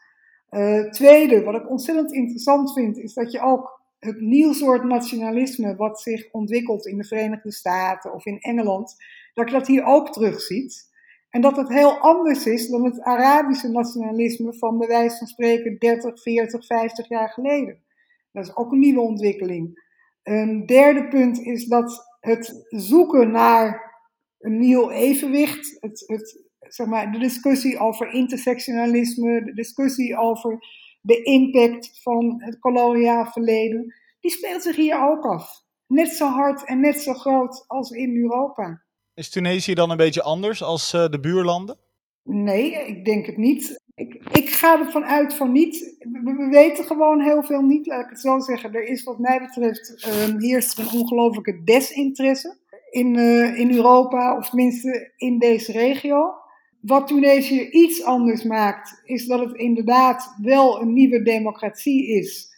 Uh, 0.49 0.89
tweede, 0.89 1.43
wat 1.43 1.55
ik 1.55 1.69
ontzettend 1.69 2.13
interessant 2.13 2.73
vind, 2.73 2.97
is 2.97 3.13
dat 3.13 3.31
je 3.31 3.41
ook 3.41 3.81
het 3.99 4.21
nieuw 4.21 4.53
soort 4.53 4.83
nationalisme 4.83 5.75
wat 5.75 6.01
zich 6.01 6.31
ontwikkelt 6.31 6.85
in 6.85 6.97
de 6.97 7.03
Verenigde 7.03 7.51
Staten 7.51 8.13
of 8.13 8.25
in 8.25 8.39
Engeland, 8.39 8.95
dat 9.33 9.49
je 9.49 9.55
dat 9.55 9.67
hier 9.67 9.83
ook 9.83 10.11
terugziet. 10.11 10.89
En 11.29 11.41
dat 11.41 11.57
het 11.57 11.69
heel 11.69 11.97
anders 11.97 12.45
is 12.45 12.69
dan 12.69 12.83
het 12.83 13.01
Arabische 13.01 13.69
nationalisme 13.69 14.53
van 14.53 14.77
bij 14.77 14.87
wijze 14.87 15.17
van 15.17 15.27
spreken 15.27 15.77
30, 15.79 16.21
40, 16.21 16.65
50 16.65 17.07
jaar 17.07 17.29
geleden. 17.29 17.83
Dat 18.31 18.45
is 18.45 18.55
ook 18.55 18.71
een 18.71 18.79
nieuwe 18.79 19.01
ontwikkeling. 19.01 19.89
Een 20.23 20.65
derde 20.65 21.07
punt 21.07 21.39
is 21.39 21.65
dat 21.65 22.15
het 22.19 22.65
zoeken 22.69 23.31
naar 23.31 23.91
een 24.39 24.59
nieuw 24.59 24.89
evenwicht, 24.89 25.77
het, 25.79 26.03
het, 26.05 26.43
zeg 26.59 26.87
maar, 26.87 27.11
de 27.11 27.19
discussie 27.19 27.79
over 27.79 28.13
intersectionalisme, 28.13 29.43
de 29.43 29.53
discussie 29.53 30.17
over 30.17 30.59
de 31.01 31.23
impact 31.23 32.01
van 32.01 32.41
het 32.43 32.59
koloniaal 32.59 33.25
verleden, 33.25 33.95
die 34.19 34.31
speelt 34.31 34.61
zich 34.61 34.75
hier 34.75 35.01
ook 35.09 35.25
af. 35.25 35.63
net 35.87 36.09
zo 36.09 36.27
hard 36.27 36.65
en 36.65 36.79
net 36.79 37.01
zo 37.01 37.13
groot 37.13 37.63
als 37.67 37.91
in 37.91 38.17
Europa. 38.17 38.81
Is 39.13 39.29
Tunesië 39.29 39.73
dan 39.73 39.89
een 39.89 39.97
beetje 39.97 40.23
anders 40.23 40.63
als 40.63 40.93
uh, 40.93 41.07
de 41.07 41.19
buurlanden? 41.19 41.77
Nee, 42.23 42.71
ik 42.71 43.05
denk 43.05 43.25
het 43.25 43.37
niet. 43.37 43.80
Ik, 43.95 44.13
ik 44.31 44.49
ga 44.49 44.79
ervan 44.79 45.05
uit 45.05 45.33
van 45.33 45.51
niet. 45.51 45.95
We, 45.99 46.47
weten 46.51 46.85
gewoon 46.85 47.21
heel 47.21 47.43
veel 47.43 47.61
niet, 47.61 47.85
laat 47.85 48.03
ik 48.03 48.09
het 48.09 48.19
zo 48.19 48.39
zeggen. 48.39 48.73
Er 48.73 48.83
is 48.83 49.03
wat 49.03 49.19
mij 49.19 49.39
betreft, 49.39 50.07
um, 50.07 50.37
een 50.39 50.99
ongelofelijke 50.99 51.63
desinteresse 51.63 52.57
in, 52.89 53.17
uh, 53.17 53.59
in 53.59 53.75
Europa, 53.75 54.37
of 54.37 54.49
tenminste 54.49 55.13
in 55.17 55.39
deze 55.39 55.71
regio. 55.71 56.33
Wat 56.81 57.07
Tunesië 57.07 57.69
iets 57.69 58.03
anders 58.03 58.43
maakt, 58.43 59.01
is 59.03 59.25
dat 59.25 59.39
het 59.39 59.53
inderdaad 59.53 60.35
wel 60.41 60.81
een 60.81 60.93
nieuwe 60.93 61.21
democratie 61.21 62.07
is. 62.07 62.49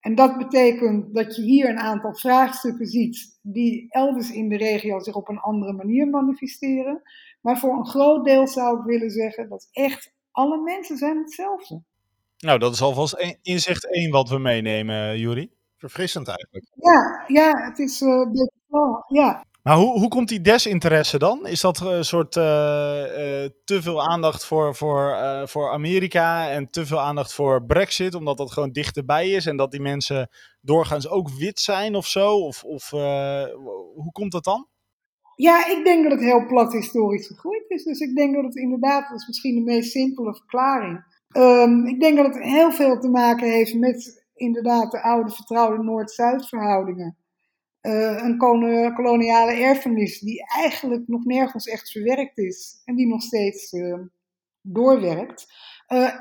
En 0.00 0.14
dat 0.14 0.38
betekent 0.38 1.14
dat 1.14 1.36
je 1.36 1.42
hier 1.42 1.68
een 1.68 1.78
aantal 1.78 2.14
vraagstukken 2.14 2.86
ziet 2.86 3.38
die 3.42 3.86
elders 3.88 4.30
in 4.30 4.48
de 4.48 4.56
regio 4.56 4.98
zich 4.98 5.14
op 5.14 5.28
een 5.28 5.38
andere 5.38 5.72
manier 5.72 6.08
manifesteren. 6.08 7.02
Maar 7.40 7.58
voor 7.58 7.78
een 7.78 7.86
groot 7.86 8.24
deel 8.24 8.46
zou 8.46 8.78
ik 8.78 8.84
willen 8.84 9.10
zeggen 9.10 9.48
dat 9.48 9.68
echt 9.72 10.14
alle 10.36 10.58
mensen 10.62 10.96
zijn 10.96 11.18
hetzelfde. 11.18 11.82
Nou, 12.38 12.58
dat 12.58 12.72
is 12.72 12.82
alvast 12.82 13.36
inzicht 13.42 13.92
één 13.92 14.10
wat 14.10 14.28
we 14.28 14.38
meenemen, 14.38 15.18
Juri. 15.18 15.50
Verfrissend 15.76 16.28
eigenlijk. 16.28 16.66
Ja, 16.74 17.24
ja 17.26 17.68
het 17.68 17.78
is 17.78 18.00
uh, 18.00 18.26
ja. 19.08 19.44
Maar 19.62 19.76
hoe, 19.76 19.98
hoe 19.98 20.08
komt 20.08 20.28
die 20.28 20.40
desinteresse 20.40 21.18
dan? 21.18 21.46
Is 21.46 21.60
dat 21.60 21.80
een 21.80 22.04
soort 22.04 22.36
uh, 22.36 22.42
uh, 22.42 23.48
te 23.64 23.82
veel 23.82 24.08
aandacht 24.08 24.44
voor, 24.44 24.74
voor, 24.74 25.10
uh, 25.10 25.46
voor 25.46 25.72
Amerika 25.72 26.50
en 26.50 26.70
te 26.70 26.86
veel 26.86 27.00
aandacht 27.00 27.32
voor 27.32 27.64
Brexit, 27.64 28.14
omdat 28.14 28.36
dat 28.36 28.52
gewoon 28.52 28.72
dichterbij 28.72 29.30
is 29.30 29.46
en 29.46 29.56
dat 29.56 29.70
die 29.70 29.80
mensen 29.80 30.28
doorgaans 30.60 31.08
ook 31.08 31.30
wit 31.30 31.60
zijn 31.60 31.94
of 31.94 32.06
zo? 32.06 32.36
Of, 32.36 32.64
of 32.64 32.90
hoe 33.94 34.12
komt 34.12 34.32
dat 34.32 34.44
dan? 34.44 34.68
Ja, 35.36 35.66
ik 35.66 35.84
denk 35.84 36.02
dat 36.02 36.12
het 36.12 36.20
heel 36.20 36.46
plat 36.46 36.72
historisch 36.72 37.26
gegroeid 37.26 37.64
is. 37.68 37.84
Dus 37.84 38.00
ik 38.00 38.16
denk 38.16 38.34
dat 38.34 38.44
het 38.44 38.56
inderdaad, 38.56 39.08
dat 39.08 39.18
is 39.18 39.26
misschien 39.26 39.54
de 39.54 39.72
meest 39.72 39.90
simpele 39.90 40.34
verklaring. 40.34 41.04
Um, 41.36 41.86
ik 41.86 42.00
denk 42.00 42.16
dat 42.16 42.26
het 42.26 42.42
heel 42.42 42.72
veel 42.72 43.00
te 43.00 43.08
maken 43.08 43.50
heeft 43.50 43.74
met 43.74 44.26
inderdaad 44.34 44.90
de 44.90 45.02
oude 45.02 45.30
vertrouwde 45.30 45.82
Noord-Zuid 45.82 46.48
verhoudingen. 46.48 47.16
Uh, 47.82 48.22
een 48.22 48.38
koloniale 48.94 49.52
erfenis 49.52 50.20
die 50.20 50.44
eigenlijk 50.56 51.02
nog 51.06 51.24
nergens 51.24 51.66
echt 51.66 51.90
verwerkt 51.90 52.38
is 52.38 52.80
en 52.84 52.94
die 52.96 53.06
nog 53.06 53.22
steeds 53.22 53.72
uh, 53.72 53.98
doorwerkt. 54.60 55.46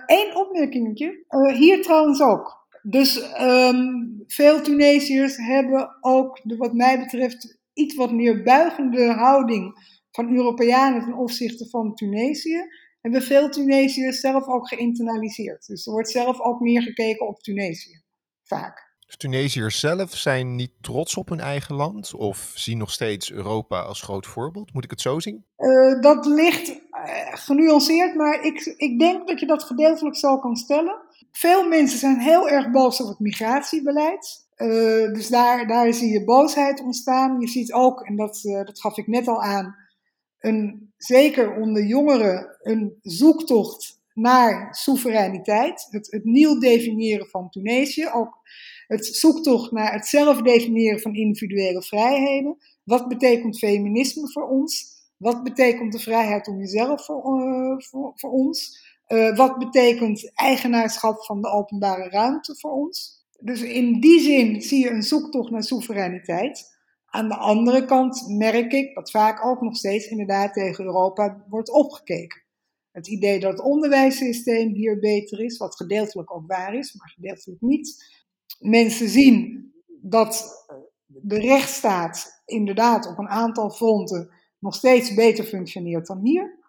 Eén 0.06 0.30
uh, 0.30 0.38
opmerkingetje, 0.38 1.26
hier 1.54 1.82
trouwens 1.82 2.22
ook. 2.22 2.68
Dus 2.82 3.40
um, 3.42 4.24
veel 4.28 4.62
Tunesiërs 4.62 5.38
hebben 5.38 5.98
ook, 6.02 6.40
wat 6.44 6.74
mij 6.74 7.00
betreft, 7.00 7.58
iets 7.76 7.96
wat 7.96 8.12
meer 8.12 8.44
buigende 8.44 9.12
houding 9.12 9.94
van 10.12 10.36
Europeanen 10.36 11.02
ten 11.02 11.18
opzichte 11.18 11.70
van 11.70 11.96
Tunesië. 11.96 12.62
Hebben 13.02 13.22
veel 13.22 13.50
Tunesiërs 13.50 14.20
zelf 14.20 14.48
ook 14.48 14.68
geïnternaliseerd. 14.68 15.68
Dus 15.68 15.86
er 15.86 15.92
wordt 15.92 16.10
zelf 16.10 16.40
ook 16.40 16.60
meer 16.60 16.82
gekeken 16.82 17.28
op 17.28 17.40
Tunesië, 17.40 18.02
vaak. 18.44 18.94
Dus 19.06 19.18
Tunesiërs 19.18 19.80
zelf 19.80 20.16
zijn 20.16 20.56
niet 20.56 20.72
trots 20.82 21.16
op 21.16 21.30
hun 21.30 21.40
eigen 21.40 21.76
land 21.76 22.14
of 22.14 22.52
zien 22.56 22.78
nog 22.78 22.92
steeds 22.92 23.32
Europa 23.32 23.82
als 23.82 24.02
groot 24.02 24.28
voorbeeld? 24.28 24.74
Moet 24.74 24.84
ik 24.84 24.90
het 24.90 25.02
zo 25.02 25.20
zien? 25.20 25.46
Uh, 25.58 26.02
dat 26.02 26.26
ligt 26.26 26.70
uh, 26.70 26.78
genuanceerd, 27.34 28.16
maar 28.16 28.44
ik, 28.44 28.74
ik 28.78 29.00
denk 29.00 29.28
dat 29.28 29.40
je 29.40 29.46
dat 29.46 29.64
gedeeltelijk 29.64 30.16
zo 30.16 30.40
kan 30.40 30.56
stellen. 30.56 31.02
Veel 31.32 31.68
mensen 31.68 32.00
zijn 32.00 32.20
heel 32.20 32.50
erg 32.50 32.72
boos 32.72 33.02
op 33.02 33.08
het 33.08 33.20
migratiebeleid. 33.20 34.45
Uh, 34.58 35.14
dus 35.14 35.28
daar, 35.28 35.68
daar 35.68 35.94
zie 35.94 36.12
je 36.12 36.24
boosheid 36.24 36.82
ontstaan. 36.82 37.40
Je 37.40 37.48
ziet 37.48 37.74
ook, 37.74 38.02
en 38.02 38.16
dat, 38.16 38.40
dat 38.44 38.80
gaf 38.82 38.98
ik 38.98 39.08
net 39.08 39.28
al 39.28 39.42
aan, 39.42 39.76
een, 40.40 40.94
zeker 40.98 41.56
onder 41.56 41.84
jongeren 41.84 42.58
een 42.62 43.00
zoektocht 43.02 44.02
naar 44.14 44.76
soevereiniteit. 44.76 45.88
Het, 45.90 46.12
het 46.12 46.24
nieuw 46.24 46.60
definiëren 46.60 47.28
van 47.28 47.50
Tunesië. 47.50 48.08
Ook 48.14 48.38
het 48.88 49.06
zoektocht 49.06 49.72
naar 49.72 49.94
het 49.94 50.08
zelf 50.08 50.42
definiëren 50.42 51.00
van 51.00 51.16
individuele 51.16 51.82
vrijheden. 51.82 52.58
Wat 52.84 53.08
betekent 53.08 53.58
feminisme 53.58 54.32
voor 54.32 54.48
ons? 54.48 54.94
Wat 55.18 55.44
betekent 55.44 55.92
de 55.92 56.00
vrijheid 56.00 56.48
om 56.48 56.60
jezelf 56.60 57.06
voor, 57.06 57.42
uh, 57.42 57.80
voor, 57.80 58.12
voor 58.16 58.32
ons? 58.32 58.84
Wat 59.36 59.58
betekent 59.58 60.32
eigenaarschap 60.34 61.26
van 61.26 61.42
de 61.42 61.48
openbare 61.48 62.10
ruimte 62.10 62.56
voor 62.56 62.72
ons? 62.72 63.25
Dus 63.46 63.62
in 63.62 64.00
die 64.00 64.20
zin 64.20 64.62
zie 64.62 64.84
je 64.84 64.90
een 64.90 65.04
zoektocht 65.04 65.52
naar 65.52 65.64
soevereiniteit. 65.64 66.78
Aan 67.06 67.28
de 67.28 67.36
andere 67.36 67.86
kant 67.86 68.28
merk 68.28 68.72
ik 68.72 68.96
dat 68.96 69.12
vaak 69.12 69.46
ook 69.46 69.62
nog 69.62 69.76
steeds 69.76 70.08
inderdaad 70.08 70.54
tegen 70.54 70.86
Europa 70.86 71.46
wordt 71.50 71.70
opgekeken. 71.70 72.44
Het 72.92 73.08
idee 73.08 73.40
dat 73.40 73.52
het 73.52 73.62
onderwijssysteem 73.62 74.74
hier 74.74 75.00
beter 75.00 75.40
is, 75.40 75.58
wat 75.58 75.76
gedeeltelijk 75.76 76.34
ook 76.34 76.48
waar 76.48 76.76
is, 76.76 76.94
maar 76.94 77.10
gedeeltelijk 77.10 77.62
niet 77.62 77.96
mensen 78.60 79.10
zien 79.10 79.72
dat 80.02 80.66
de 81.06 81.40
rechtsstaat 81.40 82.42
inderdaad 82.46 83.08
op 83.08 83.18
een 83.18 83.30
aantal 83.30 83.70
fronten 83.70 84.30
nog 84.60 84.76
steeds 84.76 85.14
beter 85.14 85.44
functioneert 85.44 86.08
dan 86.08 86.20
hier. 86.20 86.64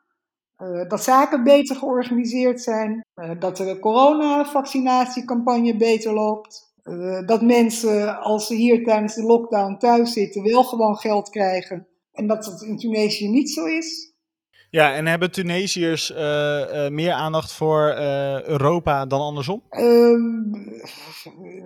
Uh, 0.59 0.89
dat 0.89 1.03
zaken 1.03 1.45
beter 1.45 1.77
georganiseerd 1.77 2.63
zijn, 2.63 3.05
uh, 3.15 3.41
dat 3.41 3.57
de 3.57 3.79
coronavaccinatiecampagne 3.79 5.77
beter 5.77 6.13
loopt, 6.13 6.66
uh, 6.89 7.27
dat 7.27 7.43
mensen 7.43 8.21
als 8.21 8.47
ze 8.47 8.55
hier 8.55 8.85
tijdens 8.85 9.15
de 9.15 9.23
lockdown 9.23 9.77
thuis 9.79 10.13
zitten 10.13 10.43
wel 10.43 10.65
gewoon 10.65 10.97
geld 10.97 11.29
krijgen 11.29 11.87
en 12.13 12.27
dat 12.27 12.45
dat 12.45 12.63
in 12.63 12.79
Tunesië 12.79 13.29
niet 13.29 13.51
zo 13.51 13.65
is. 13.65 14.15
Ja, 14.71 14.95
en 14.95 15.07
hebben 15.07 15.31
Tunesiërs 15.31 16.11
uh, 16.11 16.19
uh, 16.19 16.89
meer 16.89 17.13
aandacht 17.13 17.53
voor 17.53 17.95
Europa 18.47 19.07
dan 19.07 19.21
andersom? 19.21 19.63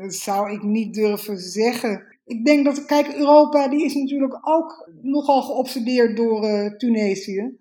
Dat 0.01 0.15
zou 0.15 0.53
ik 0.53 0.63
niet 0.63 0.95
durven 0.95 1.39
zeggen. 1.39 2.19
Ik 2.25 2.45
denk 2.45 2.65
dat, 2.65 2.85
kijk, 2.85 3.15
Europa 3.15 3.69
die 3.69 3.85
is 3.85 3.95
natuurlijk 3.95 4.49
ook 4.49 4.89
nogal 5.03 5.43
geobsedeerd 5.43 6.17
door 6.17 6.75
Tunesië. 6.77 7.59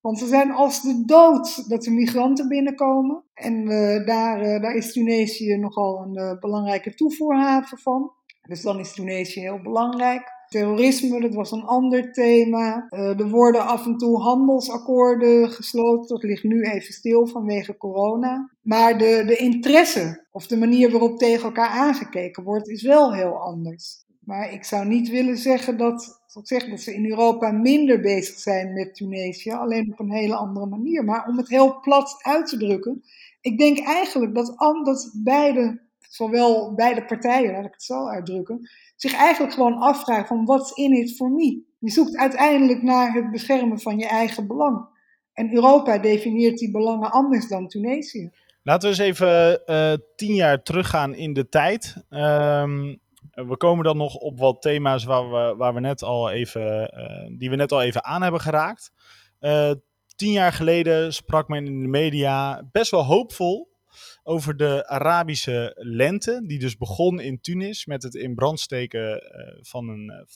Want 0.00 0.18
ze 0.18 0.26
zijn 0.26 0.50
als 0.50 0.82
de 0.82 1.02
dood 1.06 1.68
dat 1.68 1.86
er 1.86 1.92
migranten 1.92 2.48
binnenkomen. 2.48 3.24
En 3.34 3.64
daar, 4.04 4.60
daar 4.60 4.74
is 4.74 4.92
Tunesië 4.92 5.56
nogal 5.56 6.02
een 6.02 6.38
belangrijke 6.40 6.94
toevoerhaven 6.94 7.78
van. 7.78 8.12
Dus 8.48 8.62
dan 8.62 8.78
is 8.78 8.92
Tunesië 8.92 9.40
heel 9.40 9.62
belangrijk. 9.62 10.38
Terrorisme, 10.48 11.20
dat 11.20 11.34
was 11.34 11.50
een 11.50 11.64
ander 11.64 12.12
thema. 12.12 12.86
Er 12.90 13.28
worden 13.28 13.66
af 13.66 13.86
en 13.86 13.96
toe 13.96 14.20
handelsakkoorden 14.20 15.50
gesloten. 15.50 16.08
Dat 16.08 16.22
ligt 16.22 16.42
nu 16.42 16.62
even 16.62 16.94
stil 16.94 17.26
vanwege 17.26 17.76
corona. 17.76 18.50
Maar 18.62 18.98
de, 18.98 19.22
de 19.26 19.36
interesse 19.36 20.26
of 20.30 20.46
de 20.46 20.56
manier 20.56 20.90
waarop 20.90 21.18
tegen 21.18 21.44
elkaar 21.44 21.68
aangekeken 21.68 22.44
wordt, 22.44 22.68
is 22.68 22.82
wel 22.82 23.14
heel 23.14 23.36
anders. 23.36 24.04
Maar 24.20 24.52
ik 24.52 24.64
zou 24.64 24.86
niet 24.86 25.08
willen 25.08 25.36
zeggen 25.36 25.76
dat, 25.76 26.19
zeggen 26.42 26.70
dat 26.70 26.80
ze 26.80 26.94
in 26.94 27.10
Europa 27.10 27.50
minder 27.50 28.00
bezig 28.00 28.38
zijn 28.38 28.72
met 28.72 28.94
Tunesië, 28.94 29.50
alleen 29.50 29.92
op 29.92 29.98
een 29.98 30.12
hele 30.12 30.34
andere 30.34 30.66
manier. 30.66 31.04
Maar 31.04 31.26
om 31.26 31.36
het 31.36 31.48
heel 31.48 31.80
plat 31.80 32.16
uit 32.22 32.46
te 32.46 32.56
drukken, 32.56 33.02
ik 33.40 33.58
denk 33.58 33.78
eigenlijk 33.78 34.34
dat, 34.34 34.54
dat 34.84 35.10
beide, 35.24 35.80
zowel 35.98 36.74
beide 36.74 37.04
partijen, 37.04 37.52
laat 37.52 37.64
ik 37.64 37.72
het 37.72 37.82
zo 37.82 38.06
uitdrukken, 38.06 38.68
zich 38.96 39.14
eigenlijk 39.14 39.52
gewoon 39.52 39.78
afvragen 39.78 40.26
van 40.26 40.44
what's 40.44 40.72
in 40.72 40.92
it 40.92 41.16
for 41.16 41.30
me? 41.30 41.62
Je 41.78 41.90
zoekt 41.90 42.16
uiteindelijk 42.16 42.82
naar 42.82 43.12
het 43.12 43.30
beschermen 43.30 43.80
van 43.80 43.98
je 43.98 44.06
eigen 44.06 44.46
belang. 44.46 44.88
En 45.32 45.54
Europa 45.54 45.98
definieert 45.98 46.58
die 46.58 46.70
belangen 46.70 47.10
anders 47.10 47.48
dan 47.48 47.68
Tunesië. 47.68 48.30
Laten 48.62 48.90
we 48.90 48.96
eens 48.96 49.18
even 49.18 49.62
uh, 49.66 49.92
tien 50.16 50.34
jaar 50.34 50.62
teruggaan 50.62 51.14
in 51.14 51.32
de 51.32 51.48
tijd. 51.48 51.96
Um, 52.10 53.00
we 53.48 53.56
komen 53.56 53.84
dan 53.84 53.96
nog 53.96 54.14
op 54.14 54.38
wat 54.38 54.62
thema's 54.62 55.04
waar 55.04 55.30
we, 55.30 55.54
waar 55.56 55.74
we 55.74 55.80
net 55.80 56.02
al 56.02 56.30
even, 56.30 56.94
uh, 56.98 57.38
die 57.38 57.50
we 57.50 57.56
net 57.56 57.72
al 57.72 57.82
even 57.82 58.04
aan 58.04 58.22
hebben 58.22 58.40
geraakt. 58.40 58.92
Uh, 59.40 59.72
tien 60.16 60.32
jaar 60.32 60.52
geleden 60.52 61.12
sprak 61.12 61.48
men 61.48 61.66
in 61.66 61.82
de 61.82 61.88
media 61.88 62.68
best 62.72 62.90
wel 62.90 63.04
hoopvol 63.04 63.68
over 64.22 64.56
de 64.56 64.88
Arabische 64.88 65.72
lente, 65.76 66.42
die 66.46 66.58
dus 66.58 66.76
begon 66.76 67.20
in 67.20 67.40
Tunis 67.40 67.86
met 67.86 68.02
het 68.02 68.14
in 68.14 68.34
brand 68.34 68.60
steken 68.60 69.22
van, 69.60 69.88
een, 69.88 70.26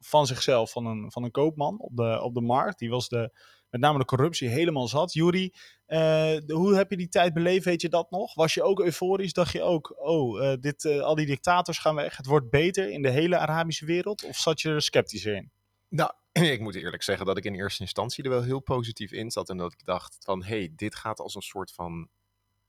van 0.00 0.26
zichzelf, 0.26 0.70
van 0.70 0.86
een, 0.86 1.12
van 1.12 1.24
een 1.24 1.30
koopman 1.30 1.80
op 1.80 1.96
de, 1.96 2.22
op 2.22 2.34
de 2.34 2.40
markt. 2.40 2.78
Die 2.78 2.90
was 2.90 3.08
de, 3.08 3.38
met 3.70 3.80
name 3.80 3.98
de 3.98 4.04
corruptie 4.04 4.48
helemaal 4.48 4.88
zat. 4.88 5.12
Juri, 5.12 5.52
uh, 5.88 6.36
hoe 6.46 6.74
heb 6.74 6.90
je 6.90 6.96
die 6.96 7.08
tijd 7.08 7.34
beleefd? 7.34 7.64
Weet 7.64 7.80
je 7.80 7.88
dat 7.88 8.10
nog? 8.10 8.34
Was 8.34 8.54
je 8.54 8.62
ook 8.62 8.80
euforisch? 8.80 9.32
Dacht 9.32 9.52
je 9.52 9.62
ook, 9.62 9.94
oh, 9.98 10.54
dit, 10.60 10.84
al 10.84 11.14
die 11.14 11.26
dictators 11.26 11.78
gaan 11.78 11.94
weg, 11.94 12.16
het 12.16 12.26
wordt 12.26 12.50
beter 12.50 12.90
in 12.90 13.02
de 13.02 13.10
hele 13.10 13.38
Arabische 13.38 13.86
wereld? 13.86 14.24
Of 14.24 14.36
zat 14.36 14.60
je 14.60 14.68
er 14.68 14.82
sceptisch 14.82 15.24
in? 15.24 15.50
Nou, 15.88 16.12
ik 16.54 16.60
moet 16.60 16.74
eerlijk 16.74 17.02
zeggen 17.02 17.26
dat 17.26 17.36
ik 17.36 17.44
in 17.44 17.54
eerste 17.54 17.82
instantie 17.82 18.24
er 18.24 18.30
wel 18.30 18.42
heel 18.42 18.60
positief 18.60 19.12
in 19.12 19.30
zat. 19.30 19.48
En 19.48 19.56
dat 19.56 19.72
ik 19.72 19.84
dacht 19.84 20.16
van, 20.20 20.42
hé, 20.42 20.58
hey, 20.58 20.72
dit 20.76 20.94
gaat 20.94 21.20
als 21.20 21.34
een 21.34 21.42
soort 21.42 21.72
van 21.72 22.08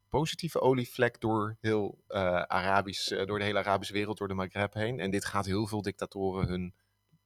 positieve 0.09 0.61
olievlek 0.61 1.21
door, 1.21 1.57
heel, 1.61 2.03
Arabisch, 2.47 3.09
door 3.25 3.39
de 3.39 3.45
hele 3.45 3.59
Arabische 3.59 3.93
wereld, 3.93 4.17
door 4.17 4.27
de 4.27 4.33
Maghreb 4.33 4.73
heen. 4.73 4.99
En 4.99 5.11
dit 5.11 5.25
gaat 5.25 5.45
heel 5.45 5.67
veel 5.67 5.81
dictatoren 5.81 6.47
hun, 6.47 6.73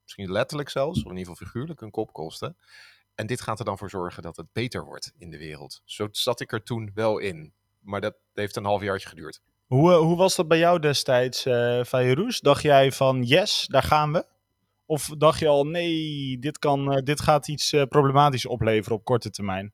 misschien 0.04 0.32
letterlijk 0.32 0.70
zelfs, 0.70 0.98
of 0.98 1.12
in 1.12 1.18
ieder 1.18 1.34
geval 1.34 1.48
figuurlijk, 1.48 1.80
hun 1.80 1.92
kop 1.92 2.14
kosten. 2.14 2.58
En 3.20 3.28
dit 3.28 3.42
gaat 3.42 3.60
er 3.60 3.66
dan 3.66 3.78
voor 3.78 3.90
zorgen 3.90 4.24
dat 4.24 4.38
het 4.38 4.48
beter 4.54 4.86
wordt 4.86 5.12
in 5.18 5.30
de 5.30 5.38
wereld. 5.38 5.82
Zo 5.86 6.08
zat 6.12 6.40
ik 6.40 6.52
er 6.52 6.64
toen 6.64 6.92
wel 6.94 7.18
in. 7.18 7.54
Maar 7.80 8.02
dat 8.02 8.16
heeft 8.34 8.56
een 8.56 8.66
half 8.66 8.82
jaar 8.84 9.00
geduurd. 9.00 9.42
Hoe, 9.68 9.92
hoe 9.92 10.18
was 10.18 10.36
dat 10.36 10.48
bij 10.48 10.58
jou 10.58 10.80
destijds, 10.80 11.46
uh, 11.46 11.84
Fayrouz? 11.84 12.40
Dacht 12.40 12.62
jij 12.62 12.92
van 12.92 13.24
yes, 13.24 13.68
daar 13.68 13.84
gaan 13.84 14.12
we? 14.12 14.26
Of 14.86 15.06
dacht 15.18 15.40
je 15.40 15.48
al 15.48 15.64
nee, 15.64 16.40
dit, 16.40 16.60
kan, 16.60 17.02
dit 17.04 17.22
gaat 17.22 17.48
iets 17.48 17.76
problematisch 17.90 18.46
opleveren 18.46 18.98
op 18.98 19.04
korte 19.04 19.30
termijn? 19.30 19.74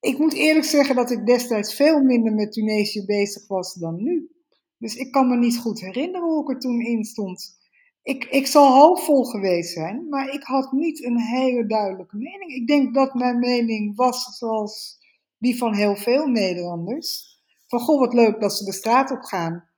Ik 0.00 0.18
moet 0.18 0.34
eerlijk 0.34 0.66
zeggen 0.66 0.96
dat 0.96 1.10
ik 1.10 1.26
destijds 1.26 1.74
veel 1.74 2.00
minder 2.00 2.32
met 2.32 2.52
Tunesië 2.52 3.04
bezig 3.04 3.46
was 3.46 3.74
dan 3.74 4.02
nu. 4.02 4.30
Dus 4.78 4.94
ik 4.94 5.12
kan 5.12 5.28
me 5.28 5.36
niet 5.36 5.58
goed 5.58 5.80
herinneren 5.80 6.28
hoe 6.28 6.42
ik 6.42 6.54
er 6.54 6.60
toen 6.60 6.80
in 6.80 7.04
stond. 7.04 7.58
Ik, 8.06 8.24
ik 8.24 8.46
zal 8.46 8.72
hoopvol 8.72 9.24
geweest 9.24 9.72
zijn, 9.72 10.08
maar 10.08 10.28
ik 10.28 10.42
had 10.42 10.72
niet 10.72 11.04
een 11.04 11.20
hele 11.20 11.66
duidelijke 11.66 12.16
mening. 12.16 12.50
Ik 12.50 12.66
denk 12.66 12.94
dat 12.94 13.14
mijn 13.14 13.38
mening 13.38 13.96
was 13.96 14.36
zoals 14.38 14.98
die 15.38 15.58
van 15.58 15.74
heel 15.74 15.96
veel 15.96 16.26
Nederlanders. 16.26 17.38
Van 17.66 17.80
goh, 17.80 18.00
wat 18.00 18.14
leuk 18.14 18.40
dat 18.40 18.52
ze 18.52 18.64
de 18.64 18.72
straat 18.72 19.10
op 19.10 19.22
gaan. 19.22 19.68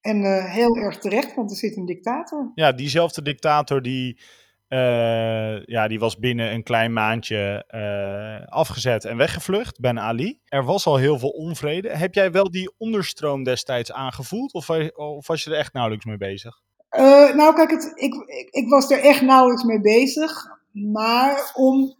En 0.00 0.20
uh, 0.22 0.52
heel 0.52 0.76
erg 0.76 0.98
terecht, 0.98 1.34
want 1.34 1.50
er 1.50 1.56
zit 1.56 1.76
een 1.76 1.86
dictator. 1.86 2.52
Ja, 2.54 2.72
diezelfde 2.72 3.22
dictator 3.22 3.82
die 3.82 4.20
uh, 4.68 5.64
ja, 5.64 5.88
die 5.88 5.98
was 5.98 6.18
binnen 6.18 6.52
een 6.52 6.62
klein 6.62 6.92
maandje 6.92 7.64
uh, 7.70 8.46
afgezet 8.46 9.04
en 9.04 9.16
weggevlucht, 9.16 9.80
Ben 9.80 9.98
Ali. 9.98 10.40
Er 10.44 10.64
was 10.64 10.86
al 10.86 10.96
heel 10.96 11.18
veel 11.18 11.28
onvrede. 11.28 11.96
Heb 11.96 12.14
jij 12.14 12.32
wel 12.32 12.50
die 12.50 12.74
onderstroom 12.78 13.44
destijds 13.44 13.92
aangevoeld 13.92 14.52
of, 14.52 14.70
of 14.94 15.26
was 15.26 15.44
je 15.44 15.50
er 15.50 15.56
echt 15.56 15.72
nauwelijks 15.72 16.04
mee 16.04 16.16
bezig? 16.16 16.60
Uh, 16.98 17.34
nou, 17.34 17.54
kijk, 17.54 17.70
het, 17.70 17.92
ik, 17.94 18.14
ik, 18.14 18.48
ik, 18.50 18.68
was 18.68 18.90
er 18.90 18.98
echt 18.98 19.22
nauwelijks 19.22 19.62
mee 19.62 19.80
bezig. 19.80 20.46
Maar 20.72 21.52
om 21.54 21.94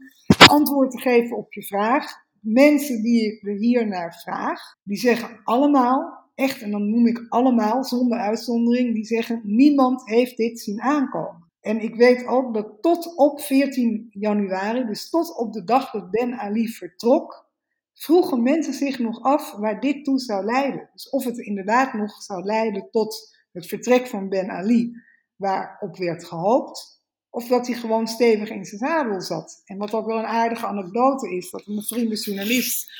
antwoord 0.46 0.90
te 0.90 1.00
geven 1.00 1.36
op 1.36 1.52
je 1.52 1.62
vraag. 1.62 2.20
Mensen 2.40 3.02
die 3.02 3.22
ik 3.22 3.58
hier 3.58 3.86
naar 3.86 4.20
vraag, 4.22 4.76
die 4.82 4.96
zeggen 4.96 5.40
allemaal, 5.44 6.30
echt, 6.34 6.62
en 6.62 6.70
dan 6.70 6.90
noem 6.90 7.06
ik 7.06 7.26
allemaal 7.28 7.84
zonder 7.84 8.18
uitzondering, 8.18 8.94
die 8.94 9.04
zeggen: 9.04 9.40
niemand 9.44 10.08
heeft 10.08 10.36
dit 10.36 10.60
zien 10.60 10.80
aankomen. 10.80 11.50
En 11.60 11.80
ik 11.80 11.94
weet 11.94 12.26
ook 12.26 12.54
dat 12.54 12.72
tot 12.80 13.16
op 13.16 13.40
14 13.40 14.06
januari, 14.10 14.84
dus 14.84 15.10
tot 15.10 15.36
op 15.36 15.52
de 15.52 15.64
dag 15.64 15.90
dat 15.90 16.10
Ben 16.10 16.38
Ali 16.38 16.68
vertrok, 16.68 17.50
vroegen 17.94 18.42
mensen 18.42 18.74
zich 18.74 18.98
nog 18.98 19.22
af 19.22 19.52
waar 19.52 19.80
dit 19.80 20.04
toe 20.04 20.18
zou 20.18 20.44
leiden. 20.44 20.88
Dus 20.92 21.10
of 21.10 21.24
het 21.24 21.38
inderdaad 21.38 21.92
nog 21.92 22.22
zou 22.22 22.42
leiden 22.44 22.88
tot 22.90 23.40
het 23.52 23.66
vertrek 23.66 24.06
van 24.06 24.28
Ben 24.28 24.50
Ali, 24.50 24.92
waarop 25.36 25.96
werd 25.96 26.24
gehoopt, 26.24 27.00
of 27.30 27.48
dat 27.48 27.66
hij 27.66 27.76
gewoon 27.76 28.06
stevig 28.06 28.50
in 28.50 28.64
zijn 28.64 28.80
zadel 28.80 29.20
zat. 29.20 29.62
En 29.64 29.78
wat 29.78 29.92
ook 29.92 30.06
wel 30.06 30.18
een 30.18 30.24
aardige 30.24 30.66
anekdote 30.66 31.36
is, 31.36 31.50
dat 31.50 31.66
een 31.66 31.82
vriende 31.82 32.16
journalist, 32.16 32.90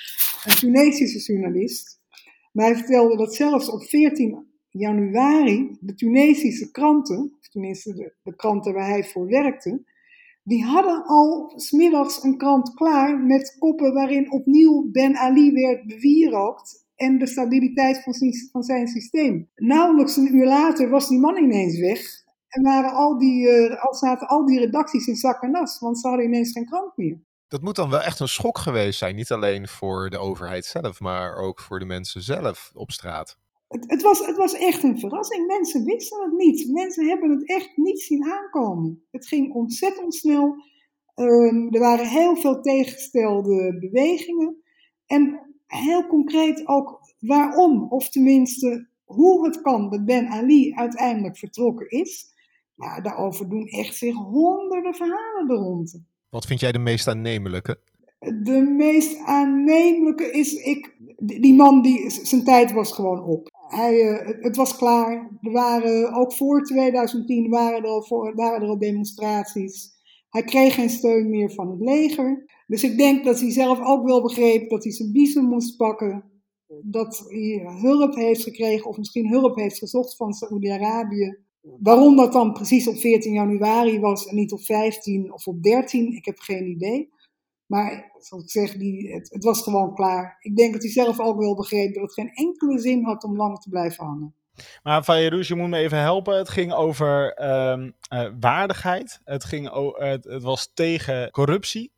een 0.45 0.55
Tunesische 0.55 1.33
journalist, 1.33 2.01
mij 2.53 2.77
vertelde 2.77 3.17
dat 3.17 3.35
zelfs 3.35 3.69
op 3.69 3.83
14 3.83 4.47
januari 4.71 5.77
de 5.81 5.95
Tunesische 5.95 6.71
kranten, 6.71 7.37
of 7.41 7.49
tenminste 7.49 7.95
de, 7.95 8.15
de 8.23 8.37
kranten 8.37 8.73
waar 8.73 8.89
hij 8.89 9.05
voor 9.05 9.27
werkte, 9.27 9.85
die 10.43 10.65
hadden 10.65 11.05
al 11.05 11.53
smiddags 11.57 12.23
een 12.23 12.37
krant 12.37 12.75
klaar 12.75 13.19
met 13.19 13.57
koppen 13.59 13.93
waarin 13.93 14.33
opnieuw 14.33 14.91
Ben 14.91 15.17
Ali 15.17 15.53
werd 15.53 15.87
bewierookt 15.87 16.82
en 17.03 17.19
de 17.19 17.27
stabiliteit 17.27 18.03
van 18.03 18.13
zijn, 18.13 18.33
van 18.53 18.63
zijn 18.63 18.89
systeem. 18.89 19.51
Nauwelijks 19.55 20.17
een 20.17 20.35
uur 20.35 20.47
later 20.47 20.91
was 20.91 21.09
die 21.09 21.19
man 21.19 21.37
ineens 21.37 21.79
weg 21.79 22.01
en 22.49 22.63
waren 22.63 22.93
al 22.93 23.19
die, 23.19 23.49
uh, 23.49 23.85
zaten 23.91 24.29
al 24.29 24.47
die 24.47 24.59
redacties 24.59 25.07
in 25.07 25.17
zak 25.17 25.43
en 25.43 25.51
nas, 25.51 25.79
want 25.79 25.99
ze 25.99 26.09
hadden 26.09 26.27
ineens 26.27 26.53
geen 26.53 26.67
krant 26.67 26.97
meer. 26.97 27.21
Dat 27.49 27.63
moet 27.63 27.77
dan 27.77 27.91
wel 27.91 28.03
echt 28.03 28.21
een 28.21 28.29
schok 28.29 28.59
geweest 28.59 28.99
zijn, 28.99 29.17
niet 29.17 29.31
alleen 29.31 29.69
voor 29.69 30.11
de 30.11 30.19
overheid 30.19 30.65
zelf, 30.65 31.01
maar 31.01 31.37
ook 31.37 31.61
voor 31.61 31.79
de 31.79 31.85
mensen 31.85 32.23
zelf 32.23 32.71
op 32.75 32.91
straat. 32.91 33.39
Het, 33.69 33.85
het, 33.91 34.03
was, 34.03 34.27
het 34.27 34.37
was 34.37 34.55
echt 34.55 34.83
een 34.83 34.99
verrassing. 34.99 35.47
Mensen 35.47 35.85
wisten 35.85 36.23
het 36.23 36.33
niet. 36.33 36.71
Mensen 36.71 37.09
hebben 37.09 37.31
het 37.31 37.49
echt 37.49 37.77
niet 37.77 38.01
zien 38.01 38.25
aankomen. 38.25 39.07
Het 39.11 39.27
ging 39.27 39.55
ontzettend 39.55 40.15
snel. 40.15 40.55
Um, 41.15 41.75
er 41.75 41.81
waren 41.81 42.09
heel 42.09 42.37
veel 42.37 42.61
tegengestelde 42.61 43.79
bewegingen. 43.79 44.63
En 45.07 45.53
heel 45.67 46.07
concreet 46.07 46.67
ook 46.67 46.99
waarom, 47.23 47.87
of 47.89 48.09
tenminste 48.09 48.89
hoe 49.05 49.47
het 49.47 49.61
kan 49.61 49.91
dat 49.91 50.05
Ben 50.05 50.27
Ali 50.27 50.75
uiteindelijk 50.75 51.37
vertrokken 51.37 51.91
is. 51.91 52.31
Daarover 53.03 53.49
doen 53.49 53.67
echt 53.67 53.97
zich 53.97 54.15
honderden 54.15 54.95
verhalen 54.95 55.49
er 55.49 55.57
rond. 55.57 56.01
Wat 56.29 56.47
vind 56.47 56.61
jij 56.61 56.73
de 56.73 56.79
meest 56.79 57.09
aannemelijke? 57.09 57.79
De 58.19 58.75
meest 58.77 59.19
aannemelijke 59.19 60.31
is, 60.31 60.53
ik, 60.53 60.97
die 61.17 61.55
man 61.55 61.83
die, 61.83 62.11
zijn 62.11 62.45
tijd 62.45 62.73
was 62.73 62.93
gewoon 62.93 63.25
op. 63.25 63.51
Hij, 63.69 63.95
uh, 63.95 64.43
het 64.43 64.57
was 64.57 64.77
klaar. 64.77 65.31
Er 65.41 65.53
waren, 65.53 66.13
ook 66.13 66.33
voor 66.33 66.63
2010 66.63 67.51
waren 67.51 67.83
er, 67.83 67.89
al 67.89 68.03
voor, 68.03 68.35
waren 68.35 68.63
er 68.63 68.69
al 68.69 68.79
demonstraties. 68.79 69.91
Hij 70.31 70.45
kreeg 70.45 70.75
geen 70.75 70.91
steun 70.91 71.31
meer 71.31 71.51
van 71.51 71.71
het 71.71 71.81
leger. 71.81 72.45
Dus 72.67 72.85
ik 72.85 72.97
denk 72.97 73.25
dat 73.25 73.41
hij 73.41 73.51
zelf 73.51 73.81
ook 73.81 74.05
wel 74.05 74.23
begreep 74.23 74.71
dat 74.71 74.85
hij 74.85 74.93
zijn 74.93 75.13
biezen 75.13 75.45
moest 75.45 75.77
pakken. 75.77 76.32
Dat 76.83 77.25
hij 77.29 77.77
hulp 77.81 78.15
heeft 78.15 78.43
gekregen, 78.43 78.87
of 78.87 78.97
misschien 78.97 79.29
hulp 79.29 79.57
heeft 79.57 79.79
gezocht 79.79 80.17
van 80.17 80.33
Saoedi-Arabië. 80.33 81.39
Waarom 81.61 82.17
dat 82.17 82.33
dan 82.33 82.53
precies 82.53 82.89
op 82.89 82.97
14 82.97 83.33
januari 83.33 84.01
was 84.01 84.27
en 84.27 84.37
niet 84.37 84.53
op 84.53 84.61
15 84.61 85.33
of 85.33 85.47
op 85.47 85.63
13, 85.63 86.17
ik 86.17 86.25
heb 86.25 86.39
geen 86.39 86.67
idee. 86.67 87.11
Maar 87.67 88.13
zoals 88.19 88.45
ik 88.45 88.51
zeg, 88.51 88.77
die, 88.77 89.13
het, 89.13 89.31
het, 89.31 89.45
was 89.45 89.63
gewoon 89.63 89.95
klaar. 89.95 90.37
Ik 90.41 90.57
denk 90.57 90.73
dat 90.73 90.83
hij 90.83 90.91
zelf 90.91 91.21
ook 91.21 91.39
wel 91.39 91.55
begreep 91.55 91.95
dat 91.95 92.03
het 92.03 92.13
geen 92.13 92.33
enkele 92.35 92.79
zin 92.79 93.05
had 93.05 93.25
om 93.25 93.37
lang 93.37 93.59
te 93.59 93.69
blijven 93.69 94.05
hangen. 94.05 94.35
Maar 94.83 95.03
Fayerouz, 95.03 95.49
je 95.49 95.55
moet 95.55 95.69
me 95.69 95.79
even 95.79 95.99
helpen. 95.99 96.37
Het 96.37 96.49
ging 96.49 96.73
over 96.73 97.41
uh, 97.41 97.87
uh, 98.13 98.31
waardigheid. 98.41 99.21
Het, 99.25 99.45
ging 99.45 99.95
het, 99.99 100.43
was 100.43 100.71
tegen 100.75 101.31
corruptie. 101.31 101.93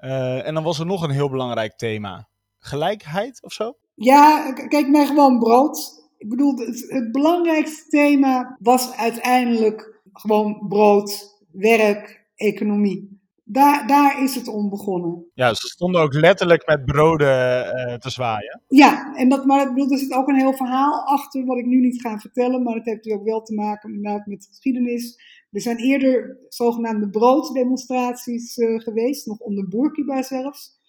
Uh, 0.00 0.46
en 0.46 0.54
dan 0.54 0.62
was 0.62 0.78
er 0.78 0.86
nog 0.86 1.02
een 1.02 1.10
heel 1.10 1.30
belangrijk 1.30 1.76
thema. 1.76 2.28
Gelijkheid 2.58 3.42
of 3.42 3.52
zo? 3.52 3.76
Ja, 3.94 4.52
kijk 4.52 4.88
mij 4.88 5.06
gewoon 5.06 5.38
brood. 5.38 6.02
Ik 6.16 6.28
bedoel, 6.28 6.56
het, 6.56 6.84
het 6.88 7.12
belangrijkste 7.12 7.88
thema 7.88 8.56
was 8.60 8.96
uiteindelijk 8.96 10.00
gewoon 10.12 10.66
brood, 10.68 11.40
werk, 11.52 12.26
economie. 12.36 13.22
Daar, 13.44 13.86
daar 13.86 14.22
is 14.22 14.34
het 14.34 14.48
om 14.48 14.68
begonnen. 14.70 15.30
Ja, 15.34 15.54
ze 15.54 15.66
stonden 15.66 16.00
ook 16.00 16.14
letterlijk 16.14 16.66
met 16.66 16.84
broden 16.84 17.66
uh, 17.66 17.94
te 17.94 18.10
zwaaien. 18.10 18.62
Ja, 18.68 19.14
en 19.14 19.28
dat, 19.28 19.44
maar 19.44 19.62
ik 19.62 19.74
bedoel, 19.74 19.90
er 19.90 19.98
zit 19.98 20.12
ook 20.12 20.28
een 20.28 20.38
heel 20.38 20.52
verhaal 20.52 21.06
achter, 21.06 21.44
wat 21.44 21.58
ik 21.58 21.66
nu 21.66 21.80
niet 21.80 22.00
ga 22.00 22.18
vertellen, 22.18 22.62
maar 22.62 22.74
het 22.74 22.84
heeft 22.84 22.96
natuurlijk 22.96 23.22
ook 23.22 23.30
wel 23.30 23.42
te 23.42 23.54
maken 23.54 23.94
inderdaad 23.94 24.26
met 24.26 24.46
geschiedenis. 24.46 25.18
Er 25.50 25.60
zijn 25.60 25.76
eerder 25.76 26.38
zogenaamde 26.48 27.10
brooddemonstraties 27.10 28.56
uh, 28.56 28.80
geweest, 28.80 29.26
nog 29.26 29.38
onder 29.38 29.68
Bourguiba 29.68 30.22
zelfs. 30.22 30.82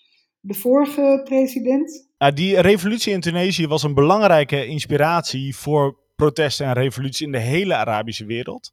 De 0.48 0.54
vorige 0.54 1.22
president. 1.24 2.10
Nou, 2.18 2.34
die 2.34 2.60
revolutie 2.60 3.14
in 3.14 3.20
Tunesië 3.20 3.68
was 3.68 3.84
een 3.84 3.94
belangrijke 3.94 4.66
inspiratie 4.66 5.56
voor 5.56 5.98
protesten 6.16 6.66
en 6.66 6.74
revoluties 6.74 7.26
in 7.26 7.32
de 7.32 7.40
hele 7.40 7.76
Arabische 7.76 8.26
wereld. 8.26 8.72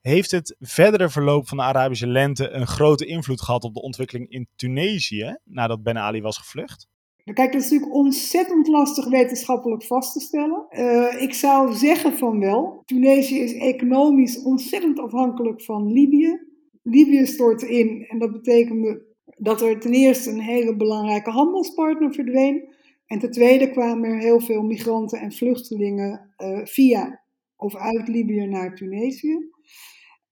Heeft 0.00 0.30
het 0.30 0.56
verdere 0.58 1.08
verloop 1.08 1.48
van 1.48 1.56
de 1.56 1.62
Arabische 1.62 2.06
lente 2.06 2.50
een 2.50 2.66
grote 2.66 3.06
invloed 3.06 3.40
gehad 3.42 3.64
op 3.64 3.74
de 3.74 3.82
ontwikkeling 3.82 4.30
in 4.30 4.48
Tunesië 4.56 5.38
nadat 5.44 5.82
Ben 5.82 5.98
Ali 5.98 6.20
was 6.20 6.38
gevlucht? 6.38 6.88
Kijk, 7.24 7.52
dat 7.52 7.62
is 7.62 7.70
natuurlijk 7.70 7.94
ontzettend 7.94 8.66
lastig 8.66 9.08
wetenschappelijk 9.08 9.84
vast 9.84 10.12
te 10.12 10.20
stellen. 10.20 10.66
Uh, 10.70 11.22
ik 11.22 11.34
zou 11.34 11.74
zeggen 11.74 12.18
van 12.18 12.40
wel. 12.40 12.82
Tunesië 12.84 13.38
is 13.38 13.54
economisch 13.54 14.42
ontzettend 14.42 14.98
afhankelijk 14.98 15.62
van 15.62 15.92
Libië. 15.92 16.40
Libië 16.82 17.26
stort 17.26 17.62
in 17.62 18.06
en 18.08 18.18
dat 18.18 18.32
betekende 18.32 19.10
dat 19.36 19.62
er 19.62 19.80
ten 19.80 19.92
eerste 19.92 20.30
een 20.30 20.40
hele 20.40 20.76
belangrijke 20.76 21.30
handelspartner 21.30 22.12
verdween. 22.12 22.68
En 23.06 23.18
ten 23.18 23.30
tweede 23.30 23.70
kwamen 23.70 24.10
er 24.10 24.18
heel 24.18 24.40
veel 24.40 24.62
migranten 24.62 25.18
en 25.18 25.32
vluchtelingen 25.32 26.34
uh, 26.38 26.60
via 26.64 27.20
of 27.56 27.76
uit 27.76 28.08
Libië 28.08 28.46
naar 28.46 28.74
Tunesië. 28.74 29.50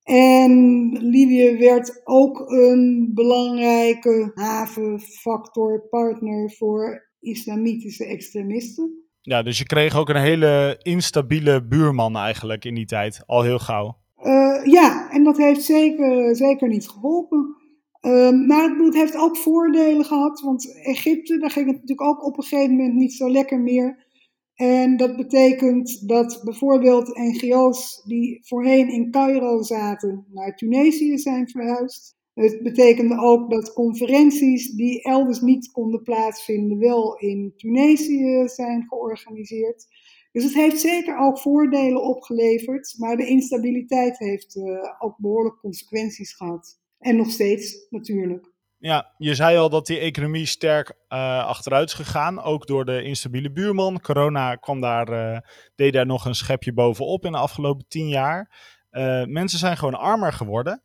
En 0.02 0.88
Libië 1.00 1.56
werd 1.58 2.00
ook 2.04 2.50
een 2.50 3.10
belangrijke 3.14 4.30
havenfactor, 4.34 5.88
partner 5.90 6.50
voor 6.50 7.08
islamitische 7.20 8.06
extremisten. 8.06 9.04
Ja, 9.20 9.42
dus 9.42 9.58
je 9.58 9.64
kreeg 9.64 9.96
ook 9.96 10.08
een 10.08 10.20
hele 10.20 10.78
instabiele 10.82 11.66
buurman 11.66 12.16
eigenlijk 12.16 12.64
in 12.64 12.74
die 12.74 12.86
tijd, 12.86 13.22
al 13.26 13.42
heel 13.42 13.58
gauw. 13.58 13.98
Uh, 14.22 14.64
ja, 14.64 15.10
en 15.10 15.24
dat 15.24 15.36
heeft 15.36 15.62
zeker, 15.62 16.36
zeker 16.36 16.68
niet 16.68 16.88
geholpen. 16.88 17.56
Uh, 18.00 18.46
maar 18.46 18.76
het 18.78 18.94
heeft 18.94 19.16
ook 19.16 19.36
voordelen 19.36 20.04
gehad, 20.04 20.40
want 20.40 20.84
Egypte, 20.84 21.38
daar 21.38 21.50
ging 21.50 21.66
het 21.66 21.74
natuurlijk 21.74 22.08
ook 22.08 22.24
op 22.24 22.36
een 22.36 22.42
gegeven 22.42 22.76
moment 22.76 22.94
niet 22.94 23.12
zo 23.12 23.30
lekker 23.30 23.60
meer. 23.60 24.08
En 24.54 24.96
dat 24.96 25.16
betekent 25.16 26.08
dat 26.08 26.40
bijvoorbeeld 26.44 27.16
NGO's 27.16 28.02
die 28.04 28.38
voorheen 28.42 28.88
in 28.88 29.10
Cairo 29.10 29.62
zaten 29.62 30.26
naar 30.32 30.56
Tunesië 30.56 31.18
zijn 31.18 31.48
verhuisd. 31.48 32.18
Het 32.34 32.62
betekende 32.62 33.18
ook 33.18 33.50
dat 33.50 33.72
conferenties 33.72 34.70
die 34.70 35.02
elders 35.02 35.40
niet 35.40 35.70
konden 35.70 36.02
plaatsvinden, 36.02 36.78
wel 36.78 37.18
in 37.18 37.52
Tunesië 37.56 38.48
zijn 38.48 38.86
georganiseerd. 38.88 39.86
Dus 40.32 40.44
het 40.44 40.54
heeft 40.54 40.80
zeker 40.80 41.18
ook 41.18 41.38
voordelen 41.38 42.02
opgeleverd, 42.02 42.94
maar 42.98 43.16
de 43.16 43.26
instabiliteit 43.26 44.18
heeft 44.18 44.56
uh, 44.56 44.64
ook 44.98 45.16
behoorlijk 45.18 45.58
consequenties 45.60 46.32
gehad. 46.32 46.79
En 47.00 47.16
nog 47.16 47.30
steeds 47.30 47.86
natuurlijk. 47.90 48.50
Ja, 48.78 49.14
je 49.16 49.34
zei 49.34 49.56
al 49.56 49.70
dat 49.70 49.86
die 49.86 49.98
economie 49.98 50.46
sterk 50.46 50.88
uh, 50.88 51.44
achteruit 51.46 51.88
is 51.88 51.94
gegaan, 51.94 52.42
ook 52.42 52.66
door 52.66 52.84
de 52.84 53.02
instabiele 53.02 53.52
buurman. 53.52 54.00
Corona 54.00 54.54
kwam 54.54 54.80
daar, 54.80 55.12
uh, 55.12 55.38
deed 55.74 55.92
daar 55.92 56.06
nog 56.06 56.24
een 56.24 56.34
schepje 56.34 56.72
bovenop 56.72 57.24
in 57.24 57.32
de 57.32 57.38
afgelopen 57.38 57.84
tien 57.88 58.08
jaar. 58.08 58.50
Uh, 58.90 59.24
mensen 59.24 59.58
zijn 59.58 59.76
gewoon 59.76 59.98
armer 59.98 60.32
geworden. 60.32 60.82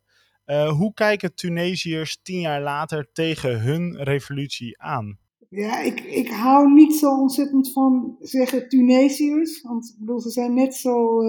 hoe 0.68 0.94
kijken 0.94 1.34
Tunesiërs 1.34 2.18
tien 2.22 2.40
jaar 2.40 2.60
later 2.60 3.08
tegen 3.12 3.60
hun 3.60 3.96
revolutie 4.02 4.80
aan? 4.80 5.18
Ja, 5.48 5.80
ik, 5.80 6.00
ik 6.00 6.28
hou 6.28 6.72
niet 6.72 6.94
zo 6.94 7.10
ontzettend 7.10 7.72
van 7.72 8.16
zeggen 8.20 8.68
Tunesiërs, 8.68 9.62
want 9.62 9.88
ik 9.88 9.98
bedoel, 9.98 10.20
ze 10.20 10.30
zijn 10.30 10.54
net 10.54 10.74
zo 10.74 11.20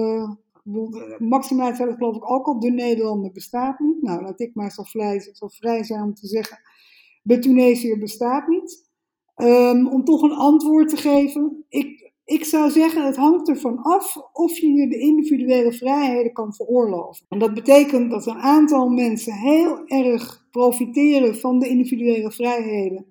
Maxima 1.18 1.74
zei 1.74 1.94
geloof 1.94 2.16
ik 2.16 2.30
ook 2.30 2.46
al, 2.46 2.60
de 2.60 2.70
Nederlander 2.70 3.32
bestaat 3.32 3.78
niet. 3.78 4.02
Nou, 4.02 4.22
laat 4.22 4.40
ik 4.40 4.54
maar 4.54 4.70
zo 4.70 4.82
vrij, 4.82 5.20
zo 5.32 5.48
vrij 5.48 5.84
zijn 5.84 6.02
om 6.02 6.14
te 6.14 6.26
zeggen, 6.26 6.58
de 7.22 7.38
Tunesiër 7.38 7.98
bestaat 7.98 8.48
niet. 8.48 8.86
Um, 9.36 9.88
om 9.88 10.04
toch 10.04 10.22
een 10.22 10.32
antwoord 10.32 10.88
te 10.88 10.96
geven, 10.96 11.64
ik, 11.68 12.12
ik 12.24 12.44
zou 12.44 12.70
zeggen, 12.70 13.06
het 13.06 13.16
hangt 13.16 13.48
ervan 13.48 13.78
af 13.82 14.16
of 14.32 14.58
je 14.58 14.72
je 14.72 14.88
de 14.88 14.98
individuele 14.98 15.72
vrijheden 15.72 16.32
kan 16.32 16.54
veroorloven. 16.54 17.26
En 17.28 17.38
dat 17.38 17.54
betekent 17.54 18.10
dat 18.10 18.26
een 18.26 18.38
aantal 18.38 18.88
mensen 18.88 19.32
heel 19.32 19.86
erg 19.86 20.46
profiteren 20.50 21.36
van 21.36 21.58
de 21.58 21.68
individuele 21.68 22.30
vrijheden 22.30 23.06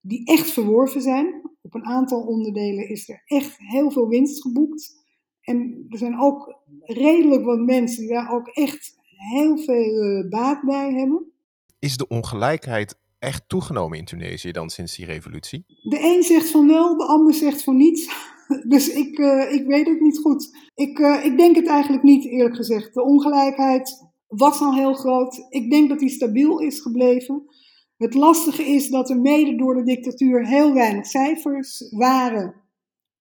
die 0.00 0.26
echt 0.26 0.50
verworven 0.50 1.02
zijn. 1.02 1.50
Op 1.62 1.74
een 1.74 1.84
aantal 1.84 2.20
onderdelen 2.20 2.88
is 2.88 3.08
er 3.08 3.22
echt 3.24 3.56
heel 3.58 3.90
veel 3.90 4.08
winst 4.08 4.42
geboekt. 4.42 5.01
En 5.42 5.86
er 5.88 5.98
zijn 5.98 6.20
ook 6.20 6.58
redelijk 6.80 7.44
wat 7.44 7.58
mensen 7.58 8.00
die 8.00 8.12
daar 8.12 8.32
ook 8.32 8.48
echt 8.48 8.94
heel 9.16 9.58
veel 9.58 10.04
uh, 10.04 10.30
baat 10.30 10.62
bij 10.62 10.92
hebben. 10.92 11.32
Is 11.78 11.96
de 11.96 12.08
ongelijkheid 12.08 12.98
echt 13.18 13.48
toegenomen 13.48 13.98
in 13.98 14.04
Tunesië 14.04 14.52
dan 14.52 14.70
sinds 14.70 14.96
die 14.96 15.06
revolutie? 15.06 15.64
De 15.66 16.00
een 16.02 16.22
zegt 16.22 16.50
van 16.50 16.66
wel, 16.66 16.96
de 16.96 17.04
ander 17.04 17.34
zegt 17.34 17.62
van 17.62 17.76
niet. 17.76 18.10
Dus 18.68 18.88
ik, 18.88 19.18
uh, 19.18 19.52
ik 19.52 19.66
weet 19.66 19.86
het 19.86 20.00
niet 20.00 20.18
goed. 20.18 20.70
Ik, 20.74 20.98
uh, 20.98 21.24
ik 21.24 21.36
denk 21.36 21.56
het 21.56 21.66
eigenlijk 21.66 22.02
niet, 22.02 22.24
eerlijk 22.24 22.56
gezegd. 22.56 22.94
De 22.94 23.02
ongelijkheid 23.02 24.10
was 24.26 24.60
al 24.60 24.74
heel 24.74 24.94
groot. 24.94 25.46
Ik 25.48 25.70
denk 25.70 25.88
dat 25.88 25.98
die 25.98 26.08
stabiel 26.08 26.58
is 26.58 26.80
gebleven. 26.80 27.42
Het 27.96 28.14
lastige 28.14 28.62
is 28.62 28.88
dat 28.88 29.10
er 29.10 29.20
mede 29.20 29.56
door 29.56 29.74
de 29.74 29.82
dictatuur 29.82 30.46
heel 30.46 30.74
weinig 30.74 31.06
cijfers 31.06 31.88
waren 31.90 32.61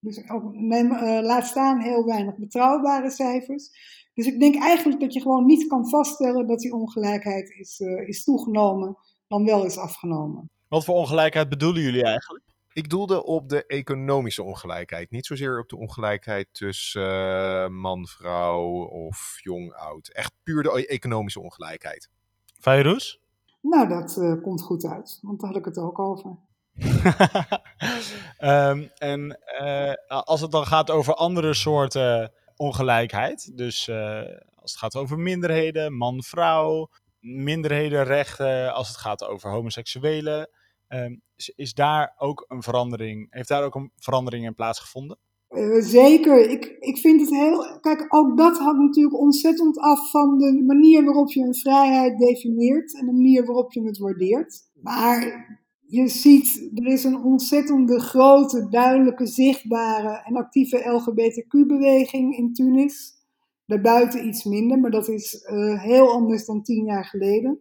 dus 0.01 0.29
ook, 0.29 0.53
neem, 0.53 0.91
uh, 0.91 1.19
laat 1.21 1.45
staan 1.45 1.79
heel 1.79 2.05
weinig 2.05 2.37
betrouwbare 2.37 3.09
cijfers. 3.09 3.69
Dus 4.13 4.25
ik 4.25 4.39
denk 4.39 4.55
eigenlijk 4.55 5.01
dat 5.01 5.13
je 5.13 5.21
gewoon 5.21 5.45
niet 5.45 5.67
kan 5.67 5.89
vaststellen 5.89 6.47
dat 6.47 6.59
die 6.59 6.73
ongelijkheid 6.73 7.49
is, 7.49 7.79
uh, 7.79 8.07
is 8.07 8.23
toegenomen, 8.23 8.97
dan 9.27 9.45
wel 9.45 9.65
is 9.65 9.77
afgenomen. 9.77 10.49
Wat 10.67 10.85
voor 10.85 10.95
ongelijkheid 10.95 11.49
bedoelen 11.49 11.81
jullie 11.81 12.03
eigenlijk? 12.03 12.43
Ik 12.73 12.89
doelde 12.89 13.23
op 13.25 13.49
de 13.49 13.65
economische 13.65 14.43
ongelijkheid. 14.43 15.11
Niet 15.11 15.25
zozeer 15.25 15.59
op 15.59 15.69
de 15.69 15.77
ongelijkheid 15.77 16.47
tussen 16.51 17.01
uh, 17.01 17.67
man, 17.67 18.07
vrouw 18.07 18.85
of 18.85 19.39
jong, 19.43 19.73
oud. 19.73 20.07
Echt 20.07 20.33
puur 20.43 20.63
de 20.63 20.87
economische 20.87 21.39
ongelijkheid. 21.39 22.09
Fairuz? 22.59 23.17
Nou, 23.61 23.87
dat 23.87 24.17
uh, 24.17 24.41
komt 24.41 24.61
goed 24.61 24.85
uit, 24.85 25.19
want 25.21 25.39
daar 25.39 25.49
had 25.49 25.59
ik 25.59 25.65
het 25.65 25.77
ook 25.77 25.99
over. 25.99 26.35
Um, 28.39 28.89
en 29.11 29.39
uh, 29.61 29.93
als 30.07 30.41
het 30.41 30.51
dan 30.51 30.65
gaat 30.65 30.91
over 30.91 31.13
andere 31.13 31.53
soorten 31.53 32.31
ongelijkheid, 32.55 33.57
dus 33.57 33.87
uh, 33.87 34.21
als 34.55 34.71
het 34.71 34.79
gaat 34.79 34.95
over 34.95 35.19
minderheden, 35.19 35.93
man-vrouw, 35.93 36.89
minderhedenrechten, 37.19 38.73
als 38.73 38.87
het 38.87 38.97
gaat 38.97 39.25
over 39.25 39.49
homoseksuelen, 39.49 40.49
um, 40.89 41.21
is, 41.55 41.73
daar 41.73 42.15
ook 42.17 42.45
een 42.47 42.63
verandering, 42.63 43.27
heeft 43.29 43.47
daar 43.47 43.63
ook 43.63 43.75
een 43.75 43.91
verandering 43.95 44.45
in 44.45 44.55
plaatsgevonden? 44.55 45.17
Uh, 45.49 45.83
zeker. 45.83 46.49
Ik, 46.49 46.65
ik 46.79 46.97
vind 46.97 47.21
het 47.21 47.29
heel. 47.29 47.79
Kijk, 47.79 48.05
ook 48.15 48.37
dat 48.37 48.57
hangt 48.57 48.81
natuurlijk 48.81 49.19
ontzettend 49.19 49.77
af 49.77 50.11
van 50.11 50.37
de 50.37 50.63
manier 50.65 51.03
waarop 51.03 51.31
je 51.31 51.41
een 51.41 51.55
vrijheid 51.55 52.19
definieert 52.19 52.99
en 52.99 53.05
de 53.05 53.11
manier 53.11 53.45
waarop 53.45 53.73
je 53.73 53.83
het 53.83 53.97
waardeert. 53.97 54.61
Maar 54.73 55.45
je 55.91 56.07
ziet, 56.07 56.69
er 56.73 56.85
is 56.85 57.03
een 57.03 57.23
ontzettende 57.23 57.99
grote, 57.99 58.67
duidelijke, 58.69 59.25
zichtbare 59.25 60.23
en 60.25 60.35
actieve 60.35 60.89
LGBTQ-beweging 60.89 62.37
in 62.37 62.53
Tunis. 62.53 63.13
Daarbuiten 63.65 64.27
iets 64.27 64.43
minder, 64.43 64.79
maar 64.79 64.91
dat 64.91 65.07
is 65.09 65.47
uh, 65.51 65.81
heel 65.81 66.11
anders 66.11 66.45
dan 66.45 66.63
tien 66.63 66.85
jaar 66.85 67.05
geleden. 67.05 67.59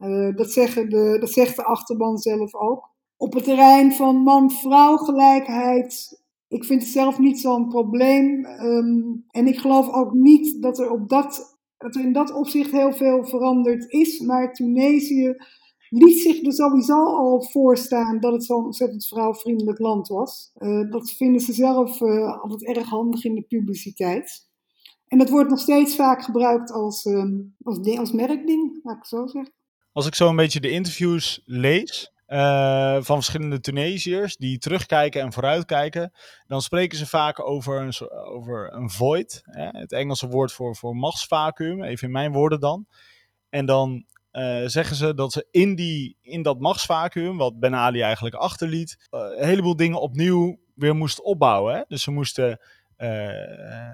Uh, 0.00 0.36
dat, 0.36 0.50
zeggen 0.50 0.90
de, 0.90 1.16
dat 1.20 1.30
zegt 1.30 1.56
de 1.56 1.64
achterban 1.64 2.18
zelf 2.18 2.54
ook. 2.54 2.90
Op 3.16 3.32
het 3.32 3.44
terrein 3.44 3.92
van 3.92 4.16
man-vrouw 4.16 4.96
gelijkheid, 4.96 6.22
ik 6.48 6.64
vind 6.64 6.82
het 6.82 6.90
zelf 6.90 7.18
niet 7.18 7.40
zo'n 7.40 7.68
probleem. 7.68 8.44
Um, 8.44 9.24
en 9.30 9.46
ik 9.46 9.58
geloof 9.58 9.92
ook 9.92 10.12
niet 10.12 10.62
dat 10.62 10.78
er, 10.78 10.90
op 10.90 11.08
dat, 11.08 11.58
dat 11.78 11.94
er 11.94 12.02
in 12.02 12.12
dat 12.12 12.32
opzicht 12.32 12.70
heel 12.70 12.92
veel 12.92 13.24
veranderd 13.24 13.92
is. 13.92 14.20
Maar 14.20 14.52
Tunesië 14.52 15.36
liet 15.94 16.20
zich 16.20 16.42
er 16.42 16.52
sowieso 16.52 17.04
al 17.04 17.42
voorstaan 17.42 18.20
dat 18.20 18.32
het 18.32 18.44
zo'n 18.44 18.64
ontzettend 18.64 19.06
vrouwvriendelijk 19.06 19.78
land 19.78 20.08
was. 20.08 20.50
Uh, 20.58 20.90
dat 20.90 21.10
vinden 21.10 21.40
ze 21.40 21.52
zelf 21.52 22.00
uh, 22.00 22.42
altijd 22.42 22.76
erg 22.76 22.88
handig 22.88 23.24
in 23.24 23.34
de 23.34 23.42
publiciteit. 23.42 24.48
En 25.08 25.18
dat 25.18 25.30
wordt 25.30 25.50
nog 25.50 25.58
steeds 25.58 25.96
vaak 25.96 26.22
gebruikt 26.22 26.72
als, 26.72 27.04
uh, 27.04 27.24
als, 27.62 27.96
als 27.98 28.12
merkding, 28.12 28.80
laat 28.82 28.96
ik 28.96 29.04
zo 29.04 29.26
zeggen. 29.26 29.52
Als 29.92 30.06
ik 30.06 30.14
zo 30.14 30.28
een 30.28 30.36
beetje 30.36 30.60
de 30.60 30.70
interviews 30.70 31.42
lees, 31.44 32.12
uh, 32.28 32.94
van 33.00 33.16
verschillende 33.16 33.60
Tunesiërs 33.60 34.36
die 34.36 34.58
terugkijken 34.58 35.20
en 35.20 35.32
vooruitkijken, 35.32 36.12
dan 36.46 36.62
spreken 36.62 36.98
ze 36.98 37.06
vaak 37.06 37.46
over 37.46 37.80
een, 37.80 38.08
over 38.10 38.72
een 38.72 38.90
void, 38.90 39.42
hè, 39.44 39.68
het 39.68 39.92
Engelse 39.92 40.28
woord 40.28 40.52
voor, 40.52 40.76
voor 40.76 40.96
machtsvacuum, 40.96 41.82
even 41.82 42.06
in 42.06 42.12
mijn 42.12 42.32
woorden 42.32 42.60
dan. 42.60 42.86
En 43.48 43.66
dan 43.66 44.04
uh, 44.34 44.62
zeggen 44.66 44.96
ze 44.96 45.14
dat 45.14 45.32
ze 45.32 45.46
in, 45.50 45.74
die, 45.74 46.16
in 46.22 46.42
dat 46.42 46.60
machtsvacuum, 46.60 47.36
wat 47.36 47.58
Ben 47.58 47.74
Ali 47.74 48.00
eigenlijk 48.00 48.34
achterliet, 48.34 49.08
uh, 49.10 49.20
een 49.20 49.46
heleboel 49.46 49.76
dingen 49.76 50.00
opnieuw 50.00 50.58
weer 50.74 50.94
moesten 50.94 51.24
opbouwen. 51.24 51.74
Hè? 51.74 51.82
Dus 51.88 52.02
ze 52.02 52.10
moesten 52.10 52.60
uh, 52.98 53.08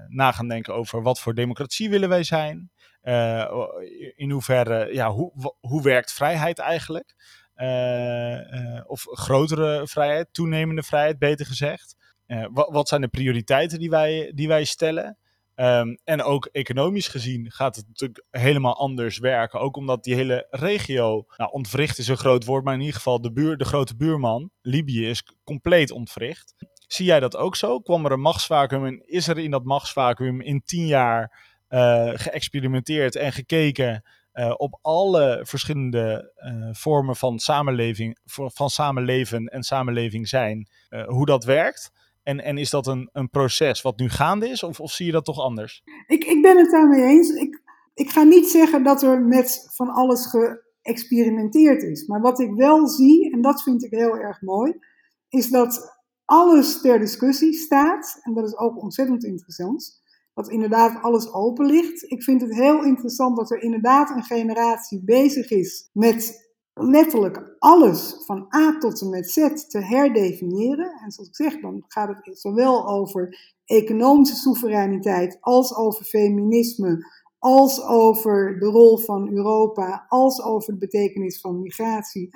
na 0.09 0.33
gaan 0.33 0.49
denken 0.49 0.75
over 0.75 1.03
wat 1.03 1.21
voor 1.21 1.35
democratie 1.35 1.91
willen 1.91 2.09
wij 2.09 2.23
zijn. 2.23 2.71
in 4.17 4.31
hoeverre, 4.31 4.95
ja, 4.95 5.11
hoe, 5.11 5.55
hoe 5.61 5.83
werkt 5.83 6.13
vrijheid 6.13 6.59
eigenlijk? 6.59 7.15
of 8.87 9.07
grotere 9.11 9.87
vrijheid, 9.87 10.29
toenemende 10.33 10.83
vrijheid, 10.83 11.19
beter 11.19 11.47
gezegd. 11.47 11.97
Wat, 12.51 12.69
wat, 12.71 12.89
zijn 12.89 13.01
de 13.01 13.09
prioriteiten 13.09 13.79
die 13.79 13.91
wij, 13.91 14.33
die 14.35 14.49
wij 14.49 14.65
stellen? 14.65 15.19
Um, 15.57 15.99
en 16.05 16.23
ook 16.23 16.47
economisch 16.47 17.09
gezien 17.09 17.51
gaat 17.51 17.77
het 17.77 17.87
natuurlijk 17.89 18.25
helemaal 18.31 18.77
anders 18.77 19.19
werken. 19.19 19.61
Ook 19.61 19.77
omdat 19.77 20.05
die 20.05 20.15
hele 20.15 20.47
regio, 20.51 21.25
nou 21.37 21.51
ontwricht 21.51 21.99
is 21.99 22.09
een 22.09 22.17
groot 22.17 22.45
woord, 22.45 22.65
maar 22.65 22.75
in 22.75 22.81
ieder 22.81 22.95
geval 22.95 23.21
de, 23.21 23.33
buur, 23.33 23.57
de 23.57 23.65
grote 23.65 23.97
buurman, 23.97 24.51
Libië, 24.63 25.09
is 25.09 25.23
compleet 25.45 25.91
ontwricht. 25.91 26.55
Zie 26.87 27.07
jij 27.07 27.21
dat 27.21 27.37
ook 27.37 27.57
zo? 27.57 27.81
Kwam 27.81 28.05
er 28.05 28.13
een 28.13 28.21
machtsvacuum 28.21 28.87
en 28.87 29.03
is 29.07 29.29
er 29.29 29.39
in 29.39 29.51
dat 29.51 29.65
machtsvacuum 29.65 30.41
in 30.41 30.63
tien 30.65 30.87
jaar 30.87 31.39
uh, 31.69 32.11
geëxperimenteerd 32.15 33.17
en 33.17 33.33
gekeken 33.33 34.05
uh, 34.33 34.55
op 34.57 34.79
alle 34.83 35.41
verschillende 35.43 36.33
uh, 36.37 36.69
vormen 36.73 37.17
van 37.17 37.39
samenleving, 37.39 38.19
van 38.25 38.71
samenleven 38.71 39.47
en 39.47 39.63
samenleving 39.63 40.29
zijn, 40.29 40.69
hoe 41.07 41.27
dat 41.27 41.45
werkt? 41.45 41.93
En, 42.23 42.41
en 42.41 42.59
is 42.59 42.71
dat 42.71 42.87
een, 42.87 43.09
een 43.13 43.31
proces 43.31 43.83
wat 43.83 43.99
nu 43.99 44.09
gaande 44.09 44.49
is, 44.49 44.63
of, 44.63 44.81
of 44.81 44.93
zie 44.93 45.07
je 45.07 45.13
dat 45.13 45.25
toch 45.25 45.41
anders? 45.41 45.83
Ik, 46.07 46.25
ik 46.25 46.43
ben 46.43 46.57
het 46.59 46.71
daarmee 46.71 47.03
eens. 47.03 47.29
Ik, 47.29 47.63
ik 47.95 48.11
ga 48.11 48.23
niet 48.23 48.47
zeggen 48.49 48.83
dat 48.83 49.03
er 49.03 49.23
met 49.23 49.69
van 49.75 49.89
alles 49.89 50.27
geëxperimenteerd 50.27 51.83
is. 51.83 52.07
Maar 52.07 52.21
wat 52.21 52.41
ik 52.41 52.53
wel 52.55 52.89
zie, 52.89 53.33
en 53.33 53.41
dat 53.41 53.63
vind 53.63 53.85
ik 53.85 53.91
heel 53.91 54.17
erg 54.17 54.41
mooi, 54.41 54.79
is 55.29 55.51
dat 55.51 55.99
alles 56.25 56.81
ter 56.81 56.99
discussie 56.99 57.53
staat. 57.53 58.19
En 58.23 58.35
dat 58.35 58.47
is 58.47 58.57
ook 58.57 58.83
ontzettend 58.83 59.25
interessant. 59.25 60.03
Dat 60.35 60.51
inderdaad 60.51 61.03
alles 61.03 61.33
open 61.33 61.67
ligt. 61.67 62.11
Ik 62.11 62.23
vind 62.23 62.41
het 62.41 62.55
heel 62.55 62.85
interessant 62.85 63.37
dat 63.37 63.51
er 63.51 63.63
inderdaad 63.63 64.11
een 64.11 64.23
generatie 64.23 65.05
bezig 65.05 65.51
is 65.51 65.91
met 65.93 66.50
letterlijk 66.83 67.57
alles 67.59 68.23
van 68.27 68.47
A 68.55 68.79
tot 68.79 69.01
en 69.01 69.11
met 69.11 69.31
Z 69.31 69.67
te 69.69 69.79
herdefiniëren. 69.79 70.93
En 71.05 71.11
zoals 71.11 71.29
ik 71.29 71.37
zeg, 71.37 71.61
dan 71.61 71.85
gaat 71.87 72.09
het 72.09 72.41
zowel 72.41 72.89
over 72.89 73.55
economische 73.65 74.37
soevereiniteit 74.37 75.39
als 75.41 75.77
over 75.77 76.05
feminisme, 76.05 77.07
als 77.39 77.83
over 77.83 78.59
de 78.59 78.67
rol 78.67 78.99
van 78.99 79.33
Europa, 79.33 80.05
als 80.09 80.43
over 80.43 80.73
de 80.73 80.79
betekenis 80.79 81.41
van 81.41 81.63
migratie, 81.63 82.31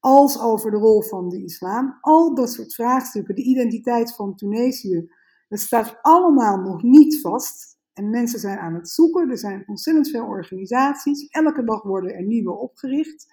als 0.00 0.40
over 0.40 0.70
de 0.70 0.76
rol 0.76 1.02
van 1.02 1.28
de 1.28 1.42
islam. 1.42 1.98
Al 2.00 2.34
dat 2.34 2.52
soort 2.52 2.74
vraagstukken, 2.74 3.34
de 3.34 3.42
identiteit 3.42 4.14
van 4.14 4.36
Tunesië, 4.36 5.10
dat 5.48 5.60
staat 5.60 5.98
allemaal 6.02 6.56
nog 6.56 6.82
niet 6.82 7.20
vast. 7.20 7.70
En 7.92 8.10
mensen 8.10 8.38
zijn 8.38 8.58
aan 8.58 8.74
het 8.74 8.88
zoeken. 8.88 9.30
Er 9.30 9.38
zijn 9.38 9.64
ontzettend 9.66 10.08
veel 10.08 10.26
organisaties. 10.26 11.28
Elke 11.28 11.64
dag 11.64 11.82
worden 11.82 12.14
er 12.14 12.26
nieuwe 12.26 12.58
opgericht. 12.58 13.26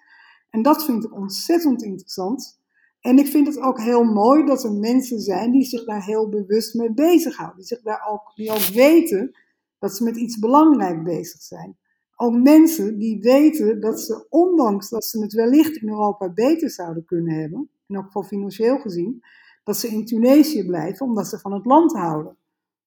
En 0.50 0.62
dat 0.62 0.84
vind 0.84 1.04
ik 1.04 1.14
ontzettend 1.14 1.82
interessant. 1.82 2.58
En 3.00 3.18
ik 3.18 3.26
vind 3.26 3.46
het 3.46 3.60
ook 3.60 3.80
heel 3.80 4.04
mooi 4.04 4.44
dat 4.44 4.64
er 4.64 4.72
mensen 4.72 5.20
zijn 5.20 5.50
die 5.50 5.64
zich 5.64 5.84
daar 5.84 6.04
heel 6.04 6.28
bewust 6.28 6.74
mee 6.74 6.92
bezighouden. 6.92 7.56
Die, 7.56 7.66
zich 7.66 7.82
daar 7.82 8.06
ook, 8.08 8.32
die 8.34 8.50
ook 8.50 8.66
weten 8.72 9.38
dat 9.78 9.96
ze 9.96 10.04
met 10.04 10.16
iets 10.16 10.38
belangrijks 10.38 11.02
bezig 11.02 11.40
zijn. 11.40 11.78
Ook 12.16 12.34
mensen 12.34 12.98
die 12.98 13.20
weten 13.20 13.80
dat 13.80 14.00
ze, 14.00 14.26
ondanks 14.28 14.88
dat 14.88 15.04
ze 15.04 15.20
het 15.20 15.32
wellicht 15.32 15.76
in 15.76 15.88
Europa 15.88 16.32
beter 16.32 16.70
zouden 16.70 17.04
kunnen 17.04 17.34
hebben, 17.40 17.70
en 17.86 17.98
ook 17.98 18.12
van 18.12 18.24
financieel 18.24 18.78
gezien, 18.78 19.22
dat 19.64 19.76
ze 19.76 19.88
in 19.88 20.04
Tunesië 20.04 20.66
blijven 20.66 21.06
omdat 21.06 21.26
ze 21.26 21.38
van 21.38 21.52
het 21.52 21.64
land 21.64 21.92
houden. 21.92 22.36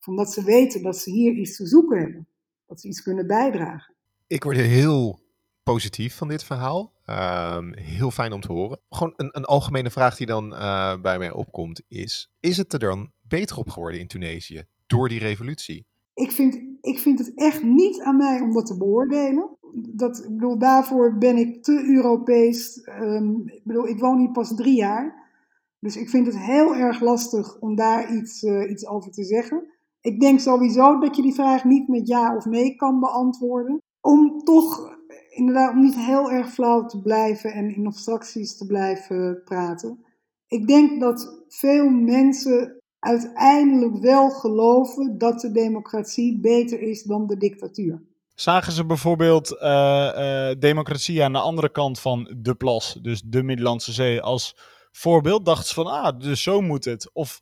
Omdat 0.06 0.34
ze 0.34 0.44
weten 0.44 0.84
dat 0.84 0.98
ze 0.98 1.10
hier 1.10 1.34
iets 1.34 1.56
te 1.56 1.68
zoeken 1.68 2.00
hebben. 2.00 2.28
Dat 2.68 2.82
ze 2.82 2.88
iets 2.88 3.02
kunnen 3.02 3.28
bijdragen. 3.28 3.94
Ik 4.28 4.44
word 4.44 4.58
heel 4.58 5.20
positief 5.64 6.18
van 6.18 6.28
dit 6.28 6.44
verhaal. 6.44 6.93
Ehm, 7.06 7.74
heel 7.74 8.12
fijn 8.12 8.34
om 8.34 8.42
te 8.42 8.52
horen. 8.52 8.80
Gewoon 8.90 9.14
een, 9.16 9.30
een 9.32 9.46
algemene 9.46 9.90
vraag 9.92 10.16
die 10.16 10.28
dan 10.28 10.54
uh, 10.54 11.02
bij 11.02 11.18
mij 11.18 11.32
opkomt 11.32 11.82
is: 11.88 12.32
is 12.40 12.58
het 12.58 12.74
er 12.74 12.80
dan 12.80 13.12
beter 13.28 13.58
op 13.58 13.70
geworden 13.70 14.00
in 14.00 14.08
Tunesië 14.08 14.64
door 14.88 15.10
die 15.10 15.20
revolutie? 15.20 15.86
Ik 16.14 16.32
vind, 16.32 16.60
ik 16.82 17.00
vind 17.00 17.20
het 17.20 17.32
echt 17.36 17.64
niet 17.64 18.02
aan 18.02 18.18
mij 18.18 18.42
om 18.42 18.54
dat 18.54 18.66
te 18.66 18.78
beoordelen. 18.78 19.58
Dat, 19.74 20.18
ik 20.18 20.30
bedoel, 20.30 20.58
daarvoor 20.58 21.18
ben 21.18 21.38
ik 21.38 21.64
te 21.64 21.84
Europees. 21.88 22.88
Um, 23.02 23.44
ik 23.50 23.64
bedoel, 23.64 23.88
ik 23.88 24.00
woon 24.00 24.20
hier 24.20 24.32
pas 24.32 24.56
drie 24.56 24.76
jaar. 24.76 25.32
Dus 25.80 25.98
ik 25.98 26.10
vind 26.10 26.26
het 26.26 26.38
heel 26.38 26.76
erg 26.76 27.02
lastig 27.02 27.60
om 27.60 27.76
daar 27.76 28.16
iets, 28.16 28.44
uh, 28.44 28.70
iets 28.70 28.88
over 28.88 29.12
te 29.12 29.24
zeggen. 29.24 29.68
Ik 30.02 30.20
denk 30.20 30.40
sowieso 30.40 31.00
dat 31.00 31.16
je 31.16 31.22
die 31.22 31.34
vraag 31.34 31.64
niet 31.64 31.88
met 31.88 32.08
ja 32.08 32.36
of 32.36 32.46
nee 32.46 32.76
kan 32.76 33.00
beantwoorden. 33.00 33.82
Om 34.02 34.44
toch 34.44 34.93
inderdaad 35.34 35.72
om 35.72 35.82
niet 35.82 35.96
heel 35.96 36.32
erg 36.32 36.50
flauw 36.50 36.86
te 36.86 37.02
blijven 37.02 37.54
en 37.54 37.76
in 37.76 37.88
abstracties 37.88 38.58
te 38.58 38.66
blijven 38.66 39.42
praten. 39.46 40.06
Ik 40.48 40.68
denk 40.68 41.00
dat 41.00 41.44
veel 41.48 41.90
mensen 41.90 42.82
uiteindelijk 43.00 43.98
wel 43.98 44.30
geloven 44.30 45.18
dat 45.18 45.40
de 45.40 45.52
democratie 45.52 46.40
beter 46.40 46.82
is 46.82 47.04
dan 47.04 47.28
de 47.28 47.38
dictatuur. 47.38 48.04
Zagen 48.36 48.74
ze 48.74 48.86
bijvoorbeeld 48.86 49.52
uh, 49.52 49.60
uh, 49.62 50.56
democratie 50.60 51.24
aan 51.24 51.34
de 51.34 51.40
andere 51.40 51.70
kant 51.70 52.00
van 52.00 52.36
de 52.38 52.56
plas, 52.56 53.00
dus 53.02 53.22
de 53.26 53.44
Middellandse 53.44 53.92
Zee, 53.92 54.22
als 54.22 54.58
voorbeeld? 54.92 55.46
Dachten 55.46 55.68
ze 55.68 55.74
van, 55.74 55.88
ah, 55.88 56.20
dus 56.20 56.44
zo 56.44 56.62
moet 56.62 56.86
het? 56.86 57.10
Of, 57.14 57.42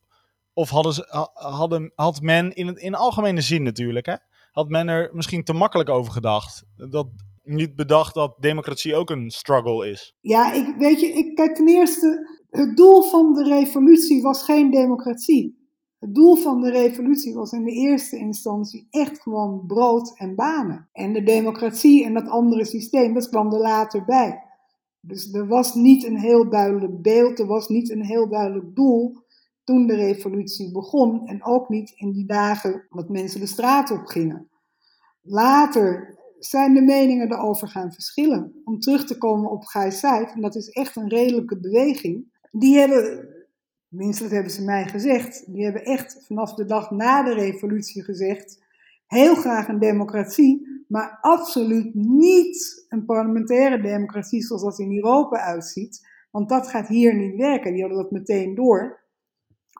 of 0.54 0.70
hadden 0.70 0.94
ze, 0.94 1.30
hadden, 1.34 1.92
had 1.96 2.22
men, 2.22 2.54
in, 2.54 2.76
in 2.76 2.96
algemene 2.96 3.42
zin 3.42 3.64
natuurlijk, 3.64 4.06
hè, 4.06 4.16
had 4.52 4.70
men 4.70 4.88
er 4.88 5.10
misschien 5.14 5.44
te 5.44 5.54
makkelijk 5.54 5.90
over 5.90 6.12
gedacht? 6.12 6.64
Dat 6.76 7.08
niet 7.44 7.76
bedacht 7.76 8.14
dat 8.14 8.36
democratie 8.40 8.96
ook 8.96 9.10
een 9.10 9.30
struggle 9.30 9.90
is? 9.90 10.16
Ja, 10.22 10.54
ik, 10.54 10.76
weet 10.78 11.00
je, 11.00 11.08
ik, 11.08 11.36
kijk 11.36 11.56
ten 11.56 11.68
eerste, 11.68 12.40
het 12.50 12.78
doel 12.78 13.02
van 13.02 13.34
de 13.34 13.44
revolutie 13.44 14.22
was 14.22 14.44
geen 14.44 14.72
democratie. 14.72 15.60
Het 16.00 16.16
doel 16.16 16.36
van 16.36 16.62
de 16.62 16.72
revolutie 16.72 17.34
was 17.34 17.52
in 17.52 17.64
de 17.64 17.72
eerste 17.72 18.18
instantie 18.18 18.88
echt 18.90 19.22
gewoon 19.22 19.64
brood 19.68 20.18
en 20.18 20.36
banen. 20.36 20.90
En 20.92 21.14
de 21.14 21.24
democratie 21.24 22.06
en 22.06 22.14
dat 22.14 22.28
andere 22.28 22.66
systeem, 22.66 23.14
dat 23.14 23.30
kwam 23.30 23.54
er 23.54 23.60
later 23.60 24.06
bij. 24.06 24.44
Dus 25.00 25.34
er 25.34 25.48
was 25.48 25.74
niet 25.74 26.06
een 26.06 26.20
heel 26.20 26.50
duidelijk 26.50 27.02
beeld, 27.02 27.40
er 27.40 27.46
was 27.46 27.68
niet 27.68 27.90
een 27.90 28.06
heel 28.06 28.30
duidelijk 28.30 28.76
doel 28.76 29.24
toen 29.64 29.88
de 29.88 29.96
revolutie 29.96 30.72
begon. 30.72 31.28
En 31.28 31.46
ook 31.46 31.70
niet 31.70 31.94
in 31.96 32.12
die 32.12 32.26
dagen 32.26 32.86
dat 32.90 33.10
mensen 33.10 33.40
de 33.40 33.46
straat 33.46 33.92
op 33.92 34.06
gingen. 34.06 34.50
Later 35.22 36.20
zijn 36.44 36.74
de 36.74 36.82
meningen 36.82 37.32
erover 37.32 37.68
gaan 37.68 37.94
verschillen. 37.94 38.62
Om 38.64 38.80
terug 38.80 39.06
te 39.06 39.18
komen 39.18 39.52
op 39.52 39.66
Gijsheid, 39.66 40.34
en 40.34 40.42
dat 40.42 40.56
is 40.56 40.70
echt 40.70 40.96
een 40.96 41.10
redelijke 41.10 41.60
beweging, 41.60 42.40
die 42.52 42.78
hebben, 42.78 43.28
tenminste 43.90 44.24
dat 44.24 44.32
hebben 44.32 44.52
ze 44.52 44.64
mij 44.64 44.88
gezegd, 44.88 45.54
die 45.54 45.64
hebben 45.64 45.84
echt 45.84 46.24
vanaf 46.28 46.54
de 46.54 46.66
dag 46.66 46.92
na 46.92 47.24
de 47.24 47.34
revolutie 47.34 48.04
gezegd, 48.04 48.64
heel 49.08 49.36
graag 49.36 49.68
een 49.68 49.80
democratie, 49.80 50.84
maar 50.88 51.18
absoluut 51.22 51.94
niet 51.96 52.86
een 52.90 53.06
parlementaire 53.06 53.82
democratie 53.82 54.42
zoals 54.42 54.62
dat 54.62 54.80
in 54.80 54.96
Europa 54.96 55.38
uitziet, 55.38 56.08
want 56.32 56.50
dat 56.50 56.68
gaat 56.68 56.88
hier 56.88 57.16
niet 57.16 57.36
werken. 57.36 57.74
Die 57.74 57.82
hadden 57.82 58.02
dat 58.02 58.12
meteen 58.12 58.56
door, 58.56 59.00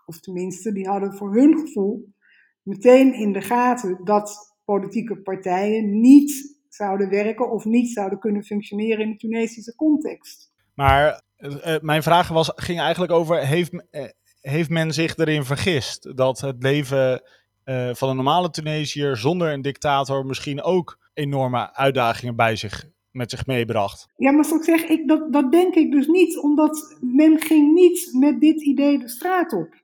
of 0.06 0.20
tenminste, 0.20 0.72
die 0.72 0.88
hadden 0.88 1.14
voor 1.14 1.34
hun 1.36 1.60
gevoel 1.60 2.14
meteen 2.62 3.14
in 3.14 3.34
de 3.34 3.42
gaten 3.42 4.00
dat 4.04 4.51
politieke 4.72 5.18
partijen 5.18 6.00
niet 6.02 6.60
zouden 6.70 7.10
werken 7.10 7.52
of 7.52 7.66
niet 7.66 7.90
zouden 7.90 8.20
kunnen 8.20 8.44
functioneren 8.44 9.00
in 9.00 9.12
de 9.12 9.18
Tunesische 9.18 9.76
context. 9.76 10.52
Maar 10.74 11.22
uh, 11.38 11.76
mijn 11.82 12.04
vraag 12.04 12.28
was, 12.28 12.52
ging 12.56 12.80
eigenlijk 12.80 13.12
over, 13.12 13.46
heeft, 13.46 13.74
uh, 13.74 14.04
heeft 14.42 14.70
men 14.70 14.94
zich 14.94 15.18
erin 15.18 15.44
vergist 15.44 16.18
dat 16.18 16.42
het 16.42 16.64
leven 16.64 17.22
uh, 17.66 17.90
van 17.94 18.10
een 18.10 18.16
normale 18.16 18.50
Tunesiër 18.50 19.18
zonder 19.18 19.54
een 19.54 19.62
dictator 19.62 20.26
misschien 20.26 20.62
ook 20.62 21.00
enorme 21.14 21.76
uitdagingen 21.76 22.36
bij 22.36 22.56
zich 22.56 22.90
met 23.12 23.30
zich 23.30 23.46
meebracht. 23.46 24.08
Ja, 24.16 24.32
maar 24.32 24.46
ik 24.56 24.64
zeg, 24.64 24.84
ik, 24.84 25.08
dat, 25.08 25.34
dat 25.34 25.52
denk 25.52 25.76
ik 25.76 25.92
dus 25.92 26.08
niet, 26.08 26.38
omdat 26.38 26.98
men 27.02 27.40
ging 27.40 27.74
niet 27.74 28.10
met 28.20 28.40
dit 28.40 28.62
idee 28.62 29.00
de 29.00 29.10
straat 29.10 29.54
op. 29.54 29.81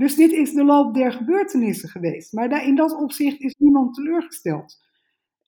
Dus 0.00 0.14
dit 0.14 0.32
is 0.32 0.52
de 0.52 0.64
loop 0.64 0.94
der 0.94 1.12
gebeurtenissen 1.12 1.88
geweest. 1.88 2.32
Maar 2.32 2.66
in 2.66 2.76
dat 2.76 2.96
opzicht 2.96 3.40
is 3.40 3.54
niemand 3.58 3.94
teleurgesteld. 3.94 4.78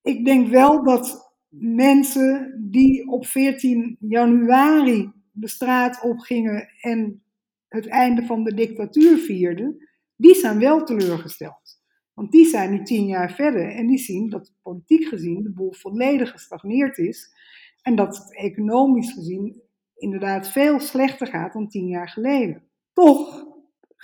Ik 0.02 0.24
denk 0.24 0.48
wel 0.48 0.84
dat 0.84 1.34
mensen 1.48 2.58
die 2.70 3.08
op 3.08 3.26
14 3.26 3.96
januari 4.00 5.12
de 5.30 5.48
straat 5.48 6.02
opgingen 6.02 6.68
en 6.80 7.22
het 7.68 7.86
einde 7.86 8.26
van 8.26 8.44
de 8.44 8.54
dictatuur 8.54 9.18
vierden, 9.18 9.88
die 10.16 10.34
zijn 10.34 10.58
wel 10.58 10.84
teleurgesteld. 10.84 11.80
Want 12.14 12.32
die 12.32 12.46
zijn 12.46 12.70
nu 12.70 12.82
tien 12.82 13.06
jaar 13.06 13.32
verder 13.32 13.70
en 13.70 13.86
die 13.86 13.98
zien 13.98 14.28
dat 14.28 14.52
politiek 14.62 15.04
gezien 15.04 15.42
de 15.42 15.52
boel 15.52 15.72
volledig 15.72 16.30
gestagneerd 16.30 16.98
is 16.98 17.34
en 17.82 17.96
dat 17.96 18.16
het 18.16 18.36
economisch 18.36 19.12
gezien 19.12 19.62
inderdaad 19.96 20.48
veel 20.48 20.80
slechter 20.80 21.26
gaat 21.26 21.52
dan 21.52 21.68
tien 21.68 21.86
jaar 21.86 22.08
geleden. 22.08 22.62
Toch 22.92 23.50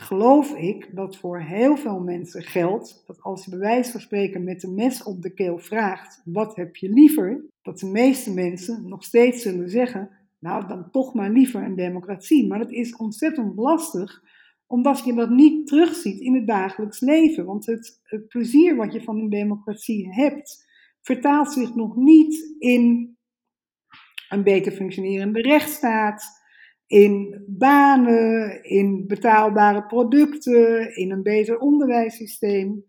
geloof 0.03 0.55
ik 0.55 0.91
dat 0.95 1.17
voor 1.17 1.41
heel 1.41 1.77
veel 1.77 2.01
mensen 2.01 2.43
geldt 2.43 3.03
dat 3.07 3.23
als 3.23 3.45
je 3.45 3.51
bij 3.51 3.59
wijze 3.59 3.91
van 3.91 4.01
spreken 4.01 4.45
met 4.45 4.63
een 4.63 4.75
mes 4.75 5.03
op 5.03 5.23
de 5.23 5.35
keel 5.35 5.59
vraagt: 5.59 6.23
wat 6.25 6.57
heb 6.57 6.77
je 6.77 6.89
liever? 6.89 7.45
Dat 7.63 7.79
de 7.79 7.87
meeste 7.87 8.35
mensen 8.35 8.89
nog 8.89 9.05
steeds 9.05 9.43
zullen 9.43 9.71
zeggen: 9.71 10.11
nou, 10.39 10.67
dan 10.67 10.91
toch 10.91 11.15
maar 11.15 11.31
liever 11.31 11.63
een 11.63 11.77
democratie. 11.77 12.47
Maar 12.47 12.59
dat 12.59 12.73
is 12.73 12.97
ontzettend 12.97 13.57
lastig, 13.57 14.23
omdat 14.67 15.05
je 15.05 15.15
dat 15.15 15.31
niet 15.31 15.67
terugziet 15.67 16.21
in 16.21 16.35
het 16.35 16.47
dagelijks 16.47 17.01
leven. 17.01 17.45
Want 17.45 17.67
het, 17.67 18.01
het 18.03 18.29
plezier 18.29 18.77
wat 18.77 18.93
je 18.93 19.03
van 19.03 19.19
een 19.19 19.31
democratie 19.31 20.13
hebt, 20.13 20.67
vertaalt 21.01 21.53
zich 21.53 21.75
nog 21.75 21.97
niet 21.97 22.55
in 22.59 23.17
een 24.29 24.43
beter 24.43 24.73
functionerende 24.73 25.41
rechtsstaat 25.41 26.38
in 26.89 27.45
banen, 27.47 28.63
in 28.65 29.07
betaalbare 29.07 29.83
producten, 29.87 30.97
in 30.97 31.11
een 31.11 31.23
beter 31.23 31.59
onderwijssysteem. 31.59 32.85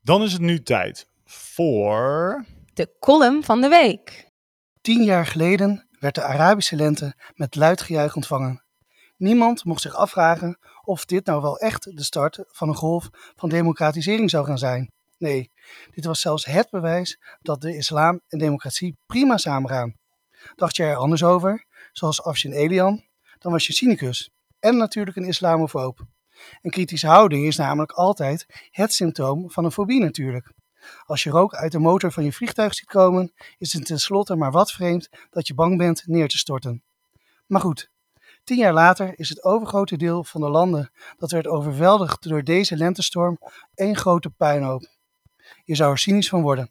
Dan 0.00 0.22
is 0.22 0.32
het 0.32 0.42
nu 0.42 0.62
tijd 0.62 1.08
voor. 1.24 2.44
De 2.74 2.90
column 3.00 3.44
van 3.44 3.60
de 3.60 3.68
week. 3.68 4.30
Tien 4.80 5.04
jaar 5.04 5.26
geleden 5.26 5.86
werd 6.00 6.14
de 6.14 6.22
Arabische 6.22 6.76
lente 6.76 7.14
met 7.34 7.54
luid 7.54 7.80
gejuich 7.80 8.16
ontvangen. 8.16 8.62
Niemand 9.16 9.64
mocht 9.64 9.82
zich 9.82 9.94
afvragen 9.94 10.58
of 10.84 11.04
dit 11.04 11.26
nou 11.26 11.42
wel 11.42 11.58
echt 11.58 11.96
de 11.96 12.02
start 12.02 12.44
van 12.46 12.68
een 12.68 12.74
golf 12.74 13.08
van 13.36 13.48
democratisering 13.48 14.30
zou 14.30 14.46
gaan 14.46 14.58
zijn. 14.58 14.90
Nee, 15.18 15.50
dit 15.94 16.04
was 16.04 16.20
zelfs 16.20 16.44
het 16.44 16.70
bewijs 16.70 17.20
dat 17.40 17.60
de 17.60 17.76
islam 17.76 18.20
en 18.28 18.38
democratie 18.38 18.96
prima 19.06 19.36
samengaan. 19.36 19.94
Dacht 20.54 20.76
je 20.76 20.82
er 20.82 20.96
anders 20.96 21.24
over, 21.24 21.64
zoals 21.92 22.22
Afshin 22.22 22.52
Elian, 22.52 23.04
dan 23.42 23.52
was 23.52 23.66
je 23.66 23.72
cynicus 23.72 24.30
en 24.60 24.76
natuurlijk 24.76 25.16
een 25.16 25.24
islamofoob. 25.24 26.06
Een 26.62 26.70
kritische 26.70 27.06
houding 27.06 27.46
is 27.46 27.56
namelijk 27.56 27.92
altijd 27.92 28.46
het 28.70 28.92
symptoom 28.92 29.50
van 29.50 29.64
een 29.64 29.72
fobie 29.72 30.00
natuurlijk. 30.00 30.52
Als 31.06 31.22
je 31.22 31.30
rook 31.30 31.54
uit 31.54 31.72
de 31.72 31.78
motor 31.78 32.12
van 32.12 32.24
je 32.24 32.32
vliegtuig 32.32 32.74
ziet 32.74 32.88
komen, 32.88 33.32
is 33.58 33.72
het 33.72 33.86
tenslotte 33.86 34.36
maar 34.36 34.50
wat 34.50 34.72
vreemd 34.72 35.08
dat 35.30 35.46
je 35.46 35.54
bang 35.54 35.78
bent 35.78 36.02
neer 36.06 36.28
te 36.28 36.38
storten. 36.38 36.82
Maar 37.46 37.60
goed, 37.60 37.90
tien 38.44 38.56
jaar 38.56 38.72
later 38.72 39.18
is 39.18 39.28
het 39.28 39.44
overgrote 39.44 39.96
deel 39.96 40.24
van 40.24 40.40
de 40.40 40.48
landen 40.48 40.90
dat 41.16 41.30
werd 41.30 41.46
overweldigd 41.46 42.28
door 42.28 42.44
deze 42.44 42.76
lentestorm 42.76 43.38
één 43.74 43.96
grote 43.96 44.30
puinhoop. 44.30 44.88
Je 45.64 45.74
zou 45.74 45.90
er 45.90 45.98
cynisch 45.98 46.28
van 46.28 46.42
worden. 46.42 46.70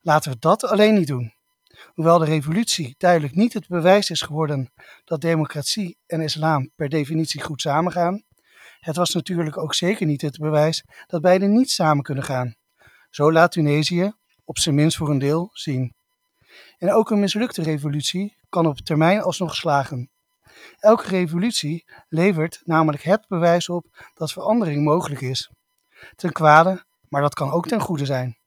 Laten 0.00 0.32
we 0.32 0.38
dat 0.38 0.64
alleen 0.64 0.94
niet 0.94 1.06
doen. 1.06 1.33
Hoewel 1.86 2.18
de 2.18 2.24
revolutie 2.24 2.94
duidelijk 2.98 3.34
niet 3.34 3.52
het 3.52 3.68
bewijs 3.68 4.10
is 4.10 4.22
geworden 4.22 4.72
dat 5.04 5.20
democratie 5.20 5.98
en 6.06 6.20
islam 6.20 6.70
per 6.76 6.88
definitie 6.88 7.42
goed 7.42 7.60
samengaan, 7.60 8.22
het 8.84 8.96
was 8.96 9.14
natuurlijk 9.14 9.58
ook 9.58 9.74
zeker 9.74 10.06
niet 10.06 10.20
het 10.20 10.38
bewijs 10.38 10.84
dat 11.06 11.20
beide 11.20 11.46
niet 11.46 11.70
samen 11.70 12.02
kunnen 12.02 12.24
gaan. 12.24 12.54
Zo 13.10 13.32
laat 13.32 13.52
Tunesië, 13.52 14.12
op 14.44 14.58
zijn 14.58 14.74
minst 14.74 14.96
voor 14.96 15.10
een 15.10 15.18
deel, 15.18 15.50
zien. 15.52 15.94
En 16.78 16.92
ook 16.92 17.10
een 17.10 17.20
mislukte 17.20 17.62
revolutie 17.62 18.36
kan 18.48 18.66
op 18.66 18.78
termijn 18.78 19.22
alsnog 19.22 19.54
slagen. 19.54 20.10
Elke 20.78 21.08
revolutie 21.08 21.84
levert 22.08 22.60
namelijk 22.64 23.02
het 23.02 23.28
bewijs 23.28 23.68
op 23.68 23.86
dat 24.14 24.32
verandering 24.32 24.84
mogelijk 24.84 25.20
is. 25.20 25.50
Ten 26.16 26.32
kwade, 26.32 26.84
maar 27.08 27.22
dat 27.22 27.34
kan 27.34 27.50
ook 27.50 27.68
ten 27.68 27.80
goede 27.80 28.04
zijn. 28.04 28.38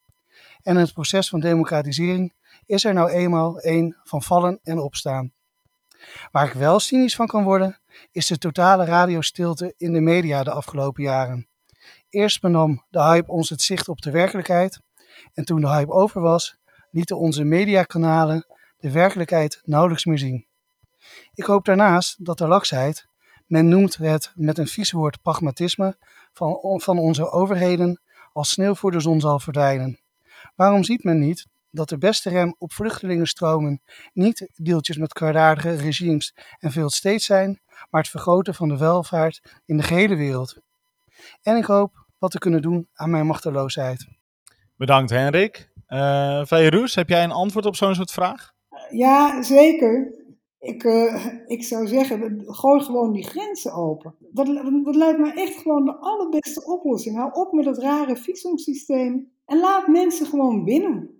En 0.62 0.76
het 0.76 0.94
proces 0.94 1.30
van 1.30 1.40
democratisering 1.40 2.34
is 2.68 2.84
er 2.84 2.94
nou 2.94 3.10
eenmaal 3.10 3.64
een 3.64 3.96
van 4.04 4.24
vallen 4.24 4.60
en 4.64 4.80
opstaan. 4.80 5.32
Waar 6.32 6.48
ik 6.48 6.54
wel 6.54 6.80
cynisch 6.80 7.16
van 7.16 7.28
kan 7.28 7.44
worden, 7.44 7.80
is 8.12 8.28
de 8.28 8.38
totale 8.38 8.86
radiostilte 8.86 9.74
in 9.78 9.94
de 9.94 10.00
media 10.00 10.44
de 10.44 10.52
afgelopen 10.52 11.04
jaren. 11.04 11.48
Eerst 12.10 12.42
benam 12.42 12.84
de 12.90 13.02
hype 13.02 13.32
ons 13.32 13.50
het 13.50 13.62
zicht 13.62 13.90
op 13.90 14.02
de 14.02 14.12
werkelijkheid, 14.12 14.82
en 15.34 15.46
toen 15.46 15.62
de 15.62 15.70
hype 15.70 15.92
over 15.92 16.22
was, 16.22 16.58
lieten 16.92 17.18
onze 17.18 17.44
mediakanalen 17.44 18.46
de 18.78 18.92
werkelijkheid 18.92 19.62
nauwelijks 19.64 20.06
meer 20.06 20.18
zien. 20.18 20.46
Ik 21.34 21.44
hoop 21.44 21.66
daarnaast 21.66 22.26
dat 22.26 22.38
de 22.38 22.48
laksheid, 22.48 23.08
men 23.46 23.68
noemt 23.68 23.98
het 23.98 24.32
met 24.36 24.58
een 24.58 24.68
vies 24.68 24.92
woord 24.92 25.22
pragmatisme, 25.22 25.98
van, 26.34 26.82
van 26.82 26.98
onze 26.98 27.32
overheden 27.32 28.02
als 28.34 28.50
sneeuw 28.50 28.76
voor 28.76 28.92
de 28.92 29.00
zon 29.00 29.20
zal 29.20 29.40
verdwijnen. 29.40 30.00
Waarom 30.56 30.84
ziet 30.84 31.04
men 31.04 31.20
niet 31.20 31.48
dat 31.78 31.90
de 31.90 31.98
beste 31.98 32.30
rem 32.30 32.56
op 32.58 32.74
vluchtelingenstromen 32.74 33.82
niet 34.14 34.50
deeltjes 34.56 34.98
met 34.98 35.14
kwaadaardige 35.14 35.76
regimes 35.76 36.36
en 36.60 36.72
veel 36.72 36.90
steeds 36.90 37.26
zijn, 37.26 37.60
maar 37.90 38.02
het 38.02 38.10
vergroten 38.10 38.56
van 38.56 38.68
de 38.68 38.78
welvaart 38.78 39.42
in 39.66 39.78
de 39.78 39.84
gehele 39.84 40.16
wereld. 40.16 40.58
En 41.42 41.58
ik 41.58 41.66
hoop 41.66 42.06
wat 42.18 42.32
te 42.32 42.40
kunnen 42.40 42.62
doen 42.62 42.88
aan 42.94 43.10
mijn 43.10 43.26
machteloosheid. 43.26 44.08
Bedankt 44.76 45.10
Henrik. 45.10 45.70
Uh, 45.90 46.46
Feyroes, 46.46 46.96
heb 46.96 47.10
jij 47.10 47.24
een 47.24 47.32
antwoord 47.32 47.66
op 47.66 47.76
zo'n 47.76 47.96
soort 47.96 48.12
vraag? 48.12 48.54
Ja, 48.90 49.42
zeker. 49.42 50.14
Ik, 50.60 50.84
uh, 50.84 51.26
ik 51.46 51.64
zou 51.64 51.88
zeggen, 51.88 52.44
gooi 52.46 52.82
gewoon 52.82 53.14
die 53.14 53.28
grenzen 53.28 53.74
open. 53.74 54.16
Dat, 54.20 54.46
dat 54.84 54.96
lijkt 54.96 55.20
me 55.20 55.34
echt 55.34 55.56
gewoon 55.56 55.86
de 55.86 55.96
allerbeste 55.96 56.66
oplossing. 56.66 57.16
Hou 57.16 57.32
op 57.34 57.52
met 57.54 57.66
dat 57.66 57.78
rare 57.78 58.16
visumsysteem 58.16 59.32
en 59.46 59.60
laat 59.60 59.88
mensen 59.88 60.26
gewoon 60.26 60.64
binnen. 60.64 61.17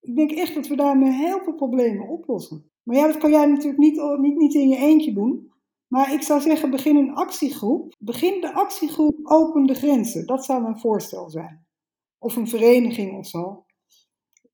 Ik 0.00 0.16
denk 0.16 0.30
echt 0.30 0.54
dat 0.54 0.66
we 0.66 0.76
daarmee 0.76 1.12
heel 1.12 1.40
veel 1.44 1.54
problemen 1.54 2.08
oplossen. 2.08 2.70
Maar 2.82 2.96
ja, 2.96 3.06
dat 3.06 3.18
kan 3.18 3.30
jij 3.30 3.46
natuurlijk 3.46 3.78
niet, 3.78 4.18
niet, 4.18 4.36
niet 4.36 4.54
in 4.54 4.68
je 4.68 4.76
eentje 4.76 5.12
doen. 5.12 5.52
Maar 5.86 6.12
ik 6.12 6.22
zou 6.22 6.40
zeggen, 6.40 6.70
begin 6.70 6.96
een 6.96 7.14
actiegroep. 7.14 7.94
Begin 7.98 8.40
de 8.40 8.52
actiegroep 8.52 9.18
Open 9.22 9.66
de 9.66 9.74
Grenzen. 9.74 10.26
Dat 10.26 10.44
zou 10.44 10.62
mijn 10.62 10.78
voorstel 10.78 11.30
zijn. 11.30 11.66
Of 12.18 12.36
een 12.36 12.48
vereniging 12.48 13.18
of 13.18 13.26
zo. 13.26 13.64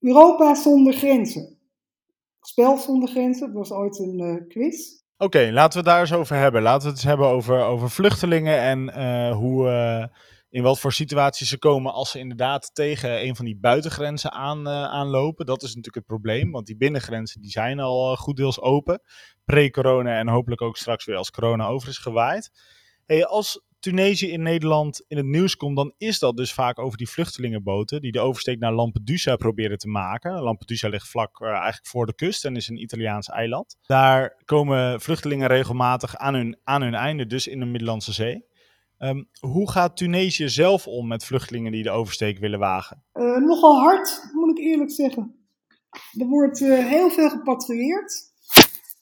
Europa 0.00 0.54
zonder 0.54 0.92
grenzen. 0.92 1.58
Spel 2.40 2.76
zonder 2.76 3.08
grenzen, 3.08 3.46
dat 3.46 3.56
was 3.56 3.78
ooit 3.78 3.98
een 3.98 4.20
uh, 4.20 4.48
quiz. 4.48 5.02
Oké, 5.18 5.50
laten 5.52 5.72
we 5.72 5.76
het 5.78 5.86
daar 5.86 6.00
eens 6.00 6.12
over 6.12 6.36
hebben. 6.36 6.62
Laten 6.62 6.82
we 6.82 6.88
het 6.88 6.96
eens 6.96 7.06
hebben 7.06 7.26
over, 7.26 7.64
over 7.64 7.90
vluchtelingen 7.90 8.60
en 8.60 8.88
uh, 8.88 9.36
hoe, 9.36 9.66
uh, 9.66 10.04
in 10.56 10.62
wat 10.62 10.80
voor 10.80 10.92
situaties 10.92 11.48
ze 11.48 11.58
komen 11.58 11.92
als 11.92 12.10
ze 12.10 12.18
inderdaad 12.18 12.70
tegen 12.74 13.24
een 13.24 13.36
van 13.36 13.44
die 13.44 13.58
buitengrenzen 13.58 14.32
aan, 14.32 14.68
uh, 14.68 14.84
aanlopen. 14.84 15.46
Dat 15.46 15.62
is 15.62 15.68
natuurlijk 15.68 15.94
het 15.94 16.06
probleem, 16.06 16.50
want 16.50 16.66
die 16.66 16.76
binnengrenzen 16.76 17.40
die 17.40 17.50
zijn 17.50 17.80
al 17.80 18.12
uh, 18.12 18.18
goed 18.18 18.36
deels 18.36 18.60
open. 18.60 19.02
Pre-corona 19.44 20.18
en 20.18 20.28
hopelijk 20.28 20.62
ook 20.62 20.76
straks 20.76 21.04
weer 21.04 21.16
als 21.16 21.30
corona 21.30 21.66
over 21.66 21.88
is 21.88 21.98
gewaaid. 21.98 22.50
Hey, 23.06 23.26
als 23.26 23.64
Tunesië 23.80 24.30
in 24.30 24.42
Nederland 24.42 25.04
in 25.08 25.16
het 25.16 25.26
nieuws 25.26 25.56
komt, 25.56 25.76
dan 25.76 25.94
is 25.98 26.18
dat 26.18 26.36
dus 26.36 26.52
vaak 26.52 26.78
over 26.78 26.98
die 26.98 27.08
vluchtelingenboten 27.08 28.00
die 28.00 28.12
de 28.12 28.20
oversteek 28.20 28.58
naar 28.58 28.72
Lampedusa 28.72 29.36
proberen 29.36 29.78
te 29.78 29.88
maken. 29.88 30.40
Lampedusa 30.40 30.88
ligt 30.88 31.08
vlak 31.08 31.40
uh, 31.40 31.48
eigenlijk 31.48 31.86
voor 31.86 32.06
de 32.06 32.14
kust 32.14 32.44
en 32.44 32.56
is 32.56 32.68
een 32.68 32.82
Italiaans 32.82 33.28
eiland. 33.28 33.76
Daar 33.82 34.42
komen 34.44 35.00
vluchtelingen 35.00 35.48
regelmatig 35.48 36.16
aan 36.16 36.34
hun, 36.34 36.58
aan 36.64 36.82
hun 36.82 36.94
einde, 36.94 37.26
dus 37.26 37.46
in 37.46 37.58
de 37.58 37.66
Middellandse 37.66 38.12
Zee. 38.12 38.54
Um, 38.98 39.28
hoe 39.40 39.70
gaat 39.70 39.96
Tunesië 39.96 40.48
zelf 40.48 40.86
om 40.86 41.06
met 41.06 41.24
vluchtelingen 41.24 41.72
die 41.72 41.82
de 41.82 41.90
oversteek 41.90 42.38
willen 42.38 42.58
wagen? 42.58 43.04
Uh, 43.14 43.36
nogal 43.36 43.78
hard, 43.78 44.28
moet 44.32 44.58
ik 44.58 44.64
eerlijk 44.64 44.90
zeggen. 44.90 45.48
Er 46.18 46.26
wordt 46.26 46.60
uh, 46.60 46.86
heel 46.86 47.10
veel 47.10 47.30
gepatrouilleerd. 47.30 48.34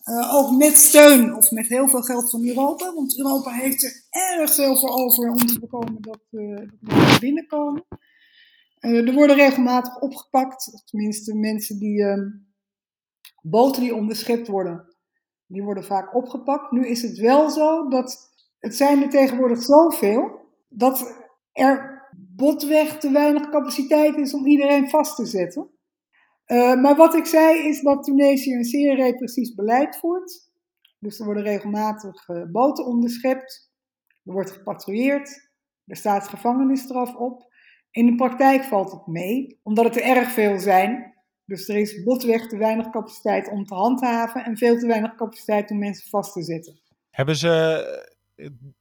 Uh, 0.05 0.35
ook 0.35 0.51
met 0.51 0.77
steun 0.77 1.35
of 1.35 1.51
met 1.51 1.67
heel 1.67 1.89
veel 1.89 2.03
geld 2.03 2.31
van 2.31 2.47
Europa. 2.47 2.95
Want 2.95 3.19
Europa 3.19 3.51
heeft 3.51 3.83
er 3.83 4.07
erg 4.11 4.55
veel 4.55 4.77
voor 4.77 4.91
over 4.91 5.31
om 5.31 5.37
te 5.37 5.57
voorkomen 5.59 6.03
dat, 6.03 6.21
dat 6.31 6.67
mensen 6.81 7.21
binnenkomen. 7.21 7.85
er 8.81 9.13
worden 9.13 9.37
regelmatig 9.37 10.01
opgepakt. 10.01 10.83
Tenminste, 10.85 11.35
mensen 11.35 11.79
die. 11.79 12.05
Ehm, 12.05 12.29
boten 13.47 13.83
die 13.83 13.95
onderschept 13.95 14.49
worden, 14.49 14.97
die 15.47 15.63
worden 15.63 15.85
vaak 15.85 16.15
opgepakt. 16.15 16.71
Nu 16.71 16.87
is 16.87 17.03
het 17.03 17.19
wel 17.19 17.51
zo 17.51 17.89
dat 17.89 18.34
het 18.65 18.77
zijn 18.77 19.03
er 19.03 19.09
tegenwoordig 19.09 19.63
zoveel 19.63 20.41
dat 20.69 21.27
er 21.53 22.03
botweg 22.17 22.99
te 22.99 23.11
weinig 23.11 23.51
capaciteit 23.51 24.17
is 24.17 24.35
om 24.35 24.47
iedereen 24.47 24.91
vast 24.91 25.17
te 25.17 25.27
zetten. 25.27 25.71
Uh, 26.47 26.75
maar 26.75 26.97
wat 26.97 27.15
ik 27.15 27.25
zei 27.25 27.69
is 27.69 27.81
dat 27.81 28.05
Tunesië 28.05 28.55
een 28.55 28.65
zeer 28.65 28.97
repressief 28.97 29.55
beleid 29.55 29.97
voert. 29.97 30.51
Dus 30.99 31.19
er 31.19 31.25
worden 31.25 31.43
regelmatig 31.43 32.29
uh, 32.29 32.43
boten 32.53 32.87
onderschept, 32.87 33.73
er 34.25 34.33
wordt 34.33 34.51
gepatrouilleerd, 34.51 35.51
er 35.87 35.97
staat 35.97 36.29
gevangenisstraf 36.29 37.15
op. 37.15 37.53
In 37.91 38.07
de 38.07 38.15
praktijk 38.15 38.65
valt 38.65 38.93
het 38.93 39.07
mee, 39.07 39.61
omdat 39.63 39.85
het 39.85 39.97
er 39.97 40.17
erg 40.17 40.31
veel 40.31 40.59
zijn. 40.59 41.15
Dus 41.45 41.69
er 41.69 41.77
is 41.77 42.03
botweg 42.03 42.49
te 42.49 42.57
weinig 42.57 42.91
capaciteit 42.91 43.49
om 43.49 43.65
te 43.65 43.75
handhaven 43.75 44.45
en 44.45 44.57
veel 44.57 44.79
te 44.79 44.87
weinig 44.87 45.15
capaciteit 45.15 45.71
om 45.71 45.79
mensen 45.79 46.09
vast 46.09 46.33
te 46.33 46.43
zetten. 46.43 46.81
Hebben 47.11 47.37
ze 47.37 48.14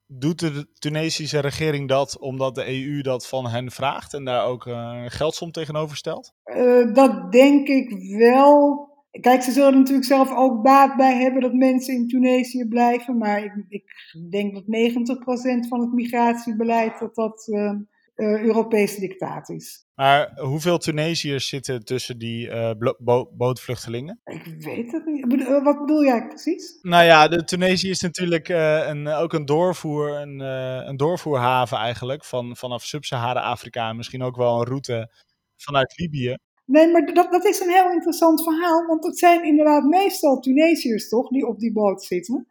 doet 0.08 0.40
de 0.40 0.68
Tunesische 0.74 1.40
regering 1.40 1.88
dat 1.88 2.20
omdat 2.20 2.56
de 2.56 2.68
EU 2.68 3.02
dat 3.02 3.28
van 3.28 3.48
hen 3.48 3.72
vraagt 3.72 4.14
en 4.14 4.26
daar 4.26 4.46
ook 4.46 4.66
een 4.66 5.12
geldsom 5.12 5.52
tegenover 5.52 5.98
stelt? 5.98 6.34
Uh, 6.46 6.94
dat 6.94 7.32
denk 7.32 7.68
ik 7.68 8.18
wel. 8.18 8.92
Kijk, 9.22 9.42
ze 9.42 9.52
zullen 9.52 9.78
natuurlijk 9.78 10.06
zelf 10.06 10.32
ook 10.36 10.64
baat 10.64 10.96
bij 10.98 11.16
hebben 11.16 11.42
dat 11.42 11.54
mensen 11.54 11.94
in 11.94 12.08
Tunesië 12.08 12.68
blijven. 12.68 13.18
Maar 13.18 13.44
ik, 13.44 13.66
ik 13.70 13.84
denk 14.30 14.54
dat 14.54 14.64
90% 14.64 15.68
van 15.68 15.82
het 15.82 15.94
migratiebeleid 15.94 17.00
dat 17.00 17.16
dat 17.16 17.48
uh, 17.48 17.72
Europese 18.16 19.00
dictaat 19.00 19.50
is. 19.50 19.86
Maar 19.96 20.40
hoeveel 20.40 20.78
Tunesiërs 20.78 21.48
zitten 21.48 21.86
tussen 21.86 22.18
die 22.18 22.48
uh, 22.48 22.72
bo 22.98 23.30
bootvluchtelingen? 23.34 24.22
Ik 24.24 24.56
weet 24.60 24.92
het 24.92 25.06
niet. 25.06 25.48
Wat 25.64 25.80
bedoel 25.80 26.04
jij 26.04 26.28
precies? 26.28 26.80
Nou 26.82 27.04
ja, 27.04 27.28
de 27.28 27.44
Tunesië 27.44 27.90
is 27.90 28.02
natuurlijk 28.02 28.50
uh, 28.50 28.88
een, 28.88 29.08
ook 29.08 29.34
een, 29.34 29.46
doorvoer, 29.46 30.10
een, 30.10 30.40
uh, 30.42 30.88
een 30.88 30.98
doorvoerhaven 30.98 31.78
eigenlijk 31.78 32.26
van, 32.26 32.56
vanaf 32.56 32.84
Sub-Sahara-Afrika. 32.84 33.94
Misschien 33.94 34.24
ook 34.24 34.36
wel 34.36 34.60
een 34.60 34.68
route 34.68 35.12
vanuit 35.58 35.94
Libië. 35.98 36.38
Nee, 36.66 36.92
maar 36.92 37.14
dat, 37.14 37.32
dat 37.32 37.46
is 37.46 37.60
een 37.60 37.72
heel 37.72 37.92
interessant 37.92 38.44
verhaal. 38.44 38.86
Want 38.86 39.04
het 39.04 39.18
zijn 39.18 39.44
inderdaad 39.44 39.84
meestal 39.84 40.40
Tunesiërs 40.40 41.10
toch, 41.10 41.30
die 41.30 41.48
op 41.48 41.60
die 41.60 41.72
boot 41.72 42.04
zitten. 42.04 42.48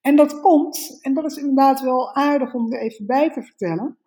En 0.00 0.16
dat 0.16 0.40
komt, 0.40 0.98
en 1.00 1.14
dat 1.14 1.24
is 1.24 1.36
inderdaad 1.36 1.80
wel 1.80 2.14
aardig 2.14 2.54
om 2.54 2.72
er 2.72 2.80
even 2.80 3.06
bij 3.06 3.32
te 3.32 3.42
vertellen 3.42 3.98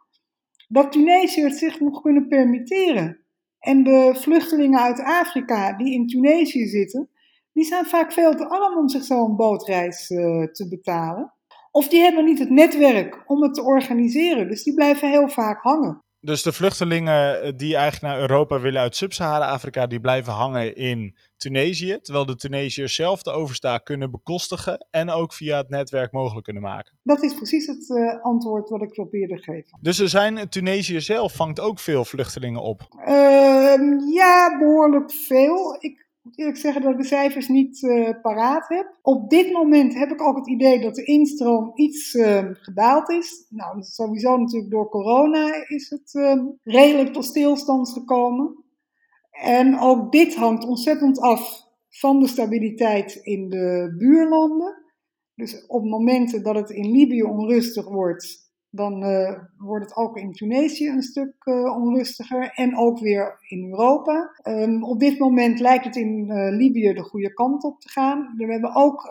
dat 0.67 0.91
Tunesië 0.91 1.41
het 1.41 1.57
zich 1.57 1.79
nog 1.79 2.01
kunnen 2.01 2.27
permitteren. 2.27 3.25
En 3.59 3.83
de 3.83 4.11
vluchtelingen 4.15 4.79
uit 4.79 5.03
Afrika 5.03 5.77
die 5.77 5.93
in 5.93 6.07
Tunesië 6.07 6.65
zitten, 6.65 7.09
die 7.53 7.63
zijn 7.63 7.85
vaak 7.85 8.11
veel 8.11 8.35
te 8.35 8.49
arm 8.49 8.77
om 8.77 8.89
zich 8.89 9.03
zo'n 9.03 9.35
bootreis 9.35 10.09
uh, 10.09 10.43
te 10.43 10.67
betalen. 10.69 11.33
Of 11.71 11.87
die 11.87 12.01
hebben 12.01 12.25
niet 12.25 12.39
het 12.39 12.49
netwerk 12.49 13.23
om 13.25 13.41
het 13.41 13.53
te 13.53 13.63
organiseren, 13.63 14.47
dus 14.47 14.63
die 14.63 14.73
blijven 14.73 15.09
heel 15.09 15.29
vaak 15.29 15.61
hangen. 15.61 16.05
Dus 16.19 16.43
de 16.43 16.53
vluchtelingen 16.53 17.57
die 17.57 17.75
eigenlijk 17.75 18.13
naar 18.13 18.21
Europa 18.21 18.59
willen 18.59 18.81
uit 18.81 18.95
Sub-Sahara-Afrika, 18.95 19.87
die 19.87 19.99
blijven 19.99 20.33
hangen 20.33 20.75
in 20.75 21.15
Tunesië. 21.37 21.99
Terwijl 22.01 22.25
de 22.25 22.35
Tunesiërs 22.35 22.95
zelf 22.95 23.21
de 23.23 23.31
overstaak 23.31 23.85
kunnen 23.85 24.11
bekostigen 24.11 24.87
en 24.91 25.09
ook 25.09 25.33
via 25.33 25.57
het 25.57 25.69
netwerk 25.69 26.11
mogelijk 26.11 26.43
kunnen 26.43 26.63
maken. 26.63 26.97
Dat 27.03 27.23
is 27.23 27.33
precies 27.33 27.67
het 27.67 27.89
uh, 27.89 28.23
antwoord 28.23 28.69
wat 28.69 28.81
ik 28.81 28.89
probeerde 28.89 29.35
te 29.35 29.43
geven. 29.43 29.77
Dus 29.81 29.99
er 29.99 30.09
zijn, 30.09 30.49
Tunesië 30.49 31.01
zelf 31.01 31.33
vangt 31.33 31.59
ook 31.59 31.79
veel 31.79 32.05
vluchtelingen 32.05 32.61
op? 32.61 32.87
Uh, 33.07 34.13
ja, 34.13 34.57
behoorlijk 34.59 35.11
veel. 35.11 35.77
Ik 35.79 36.06
moet 36.27 36.39
eerlijk 36.39 36.57
zeggen 36.57 36.81
dat 36.81 36.91
ik 36.91 36.97
de 36.97 37.03
cijfers 37.03 37.47
niet 37.47 37.81
uh, 37.81 38.09
paraat 38.21 38.67
heb. 38.67 38.97
Op 39.01 39.29
dit 39.29 39.51
moment 39.51 39.93
heb 39.93 40.11
ik 40.11 40.21
ook 40.21 40.37
het 40.37 40.47
idee 40.47 40.79
dat 40.79 40.95
de 40.95 41.03
instroom 41.03 41.71
iets 41.75 42.13
uh, 42.13 42.45
gedaald 42.51 43.09
is. 43.09 43.45
Nou, 43.49 43.81
sowieso 43.81 44.37
natuurlijk 44.37 44.71
door 44.71 44.89
corona 44.89 45.67
is 45.67 45.89
het 45.89 46.13
uh, 46.13 46.43
redelijk 46.63 47.13
tot 47.13 47.25
stilstand 47.25 47.89
gekomen. 47.89 48.63
En 49.31 49.79
ook 49.79 50.11
dit 50.11 50.35
hangt 50.35 50.65
ontzettend 50.65 51.19
af 51.19 51.65
van 51.89 52.19
de 52.19 52.27
stabiliteit 52.27 53.15
in 53.15 53.49
de 53.49 53.95
buurlanden. 53.97 54.83
Dus 55.35 55.65
op 55.67 55.83
momenten 55.83 56.43
dat 56.43 56.55
het 56.55 56.69
in 56.69 56.91
Libië 56.91 57.23
onrustig 57.23 57.89
wordt, 57.89 58.46
dan 58.69 59.03
uh, 59.03 59.39
wordt 59.57 59.85
het 59.85 59.95
ook 59.95 60.17
in 60.17 60.31
Tunesië 60.31 60.89
een 60.89 61.01
stuk 61.01 61.33
uh, 61.45 61.77
onrustiger 61.77 62.51
en 62.53 62.77
ook 62.77 62.99
weer 62.99 63.37
in 63.47 63.69
Europa. 63.69 64.39
Um, 64.43 64.83
op 64.83 64.99
dit 64.99 65.19
moment 65.19 65.59
lijkt 65.59 65.85
het 65.85 65.95
in 65.95 66.25
uh, 66.29 66.57
Libië 66.57 66.93
de 66.93 67.03
goede 67.03 67.33
kant 67.33 67.63
op 67.63 67.79
te 67.79 67.89
gaan. 67.89 68.33
We 68.37 68.51
hebben 68.51 68.75
ook 68.75 69.09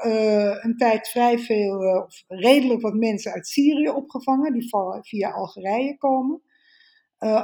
een 0.62 0.74
tijd 0.76 1.08
vrij 1.08 1.38
veel, 1.38 1.78
of 1.78 2.24
redelijk 2.28 2.80
wat 2.80 2.94
mensen 2.94 3.32
uit 3.32 3.46
Syrië 3.46 3.88
opgevangen, 3.88 4.52
die 4.52 4.68
via 5.00 5.30
Algerije 5.30 5.96
komen. 5.98 6.42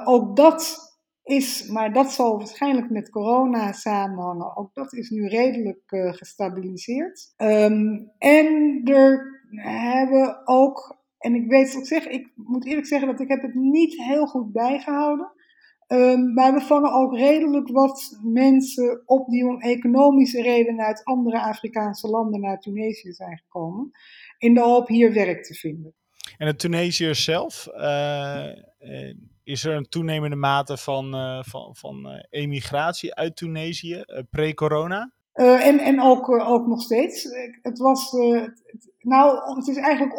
ook 0.04 0.36
dat 0.36 0.90
is, 1.22 1.66
maar 1.66 1.92
dat 1.92 2.12
zal 2.12 2.38
waarschijnlijk 2.38 2.90
met 2.90 3.10
corona 3.10 3.72
samenhangen, 3.72 4.56
ook 4.56 4.74
dat 4.74 4.92
is 4.92 5.10
nu 5.10 5.28
redelijk 5.28 5.82
gestabiliseerd. 5.86 7.34
Um, 7.36 8.10
en 8.18 8.80
er 8.84 9.40
hebben 9.56 10.40
ook 10.44 11.01
en 11.23 11.35
ik 11.35 11.49
weet 11.49 11.73
wat 11.73 11.83
ik 11.83 11.89
zeg, 11.89 12.07
ik 12.07 12.33
moet 12.35 12.66
eerlijk 12.66 12.87
zeggen 12.87 13.09
dat 13.09 13.20
ik 13.20 13.29
heb 13.29 13.43
het 13.43 13.55
niet 13.55 13.97
heel 13.97 14.27
goed 14.27 14.53
bijgehouden. 14.53 15.33
Um, 15.89 16.33
maar 16.35 16.55
we 16.55 16.61
vangen 16.61 16.93
ook 16.93 17.14
redelijk 17.14 17.68
wat 17.68 18.18
mensen 18.23 19.03
op 19.07 19.29
die 19.29 19.47
om 19.47 19.61
economische 19.61 20.43
redenen 20.43 20.85
uit 20.85 21.05
andere 21.05 21.41
Afrikaanse 21.41 22.09
landen 22.09 22.41
naar 22.41 22.61
Tunesië 22.61 23.12
zijn 23.12 23.39
gekomen. 23.39 23.91
In 24.39 24.55
de 24.55 24.61
hoop 24.61 24.89
hier 24.89 25.12
werk 25.12 25.45
te 25.45 25.55
vinden. 25.55 25.95
En 26.37 26.47
de 26.47 26.57
Tunesiërs 26.57 27.25
zelf, 27.25 27.68
uh, 27.75 28.49
is 29.43 29.64
er 29.64 29.77
een 29.77 29.89
toenemende 29.89 30.37
mate 30.37 30.77
van, 30.77 31.14
uh, 31.14 31.43
van, 31.43 31.77
van 31.77 32.25
emigratie 32.31 33.14
uit 33.14 33.37
Tunesië 33.37 34.05
pre-corona? 34.31 35.12
En, 35.33 35.78
en 35.78 36.01
ook, 36.01 36.28
ook 36.28 36.66
nog 36.66 36.83
steeds. 36.83 37.28
Het 37.62 37.78
was, 37.78 38.12
nou, 38.99 39.57
het 39.57 39.68
is 39.68 39.76
eigenlijk 39.76 40.18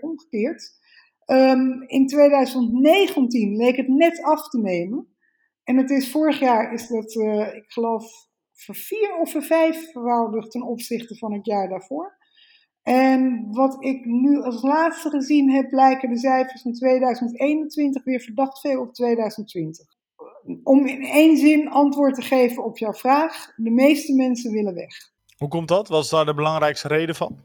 omgekeerd. 0.00 0.82
Um, 1.26 1.82
in 1.86 2.06
2019 2.06 3.56
leek 3.56 3.76
het 3.76 3.88
net 3.88 4.22
af 4.22 4.48
te 4.48 4.58
nemen. 4.58 5.08
En 5.64 5.76
het 5.76 5.90
is 5.90 6.10
vorig 6.10 6.38
jaar 6.38 6.72
is 6.72 6.88
dat, 6.88 7.14
ik 7.54 7.64
geloof, 7.66 8.28
vier 8.54 9.16
of 9.20 9.36
vijf 9.38 9.90
vervoudigd 9.92 10.50
ten 10.50 10.62
opzichte 10.62 11.16
van 11.16 11.32
het 11.32 11.46
jaar 11.46 11.68
daarvoor. 11.68 12.16
En 12.82 13.46
wat 13.50 13.84
ik 13.84 14.04
nu 14.04 14.42
als 14.42 14.62
laatste 14.62 15.10
gezien 15.10 15.50
heb, 15.50 15.72
lijken 15.72 16.10
de 16.10 16.18
cijfers 16.18 16.64
in 16.64 16.72
2021 16.72 18.04
weer 18.04 18.20
verdacht 18.20 18.60
veel 18.60 18.80
op 18.80 18.94
2020. 18.94 19.86
Om 20.62 20.86
in 20.86 21.02
één 21.02 21.36
zin 21.36 21.68
antwoord 21.68 22.14
te 22.14 22.22
geven 22.22 22.64
op 22.64 22.78
jouw 22.78 22.92
vraag: 22.92 23.52
de 23.56 23.70
meeste 23.70 24.14
mensen 24.14 24.52
willen 24.52 24.74
weg. 24.74 25.12
Hoe 25.36 25.48
komt 25.48 25.68
dat? 25.68 25.88
Wat 25.88 26.04
is 26.04 26.10
daar 26.10 26.24
de 26.24 26.34
belangrijkste 26.34 26.88
reden 26.88 27.14
van? 27.14 27.38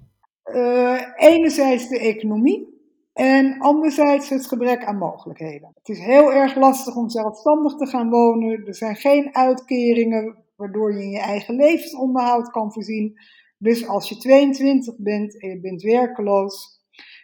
Uh, 0.46 1.02
enerzijds 1.16 1.88
de 1.88 2.00
economie 2.00 2.80
en 3.14 3.60
anderzijds 3.60 4.30
het 4.30 4.48
gebrek 4.48 4.86
aan 4.86 4.98
mogelijkheden. 4.98 5.72
Het 5.74 5.90
is 5.90 6.00
heel 6.00 6.34
erg 6.34 6.56
lastig 6.56 6.96
om 6.96 7.10
zelfstandig 7.10 7.76
te 7.76 7.86
gaan 7.86 8.10
wonen. 8.10 8.66
Er 8.66 8.76
zijn 8.76 8.96
geen 8.96 9.36
uitkeringen 9.36 10.44
waardoor 10.56 10.94
je 10.94 11.04
in 11.04 11.10
je 11.10 11.20
eigen 11.20 11.56
levensonderhoud 11.56 12.52
kan 12.52 12.74
voorzien. 12.74 13.20
Dus 13.58 13.88
als 13.88 14.10
je 14.10 14.18
22 14.18 14.96
bent 14.98 15.42
en 15.42 15.50
je 15.50 15.60
bent 15.60 15.82
werkeloos, 15.82 16.82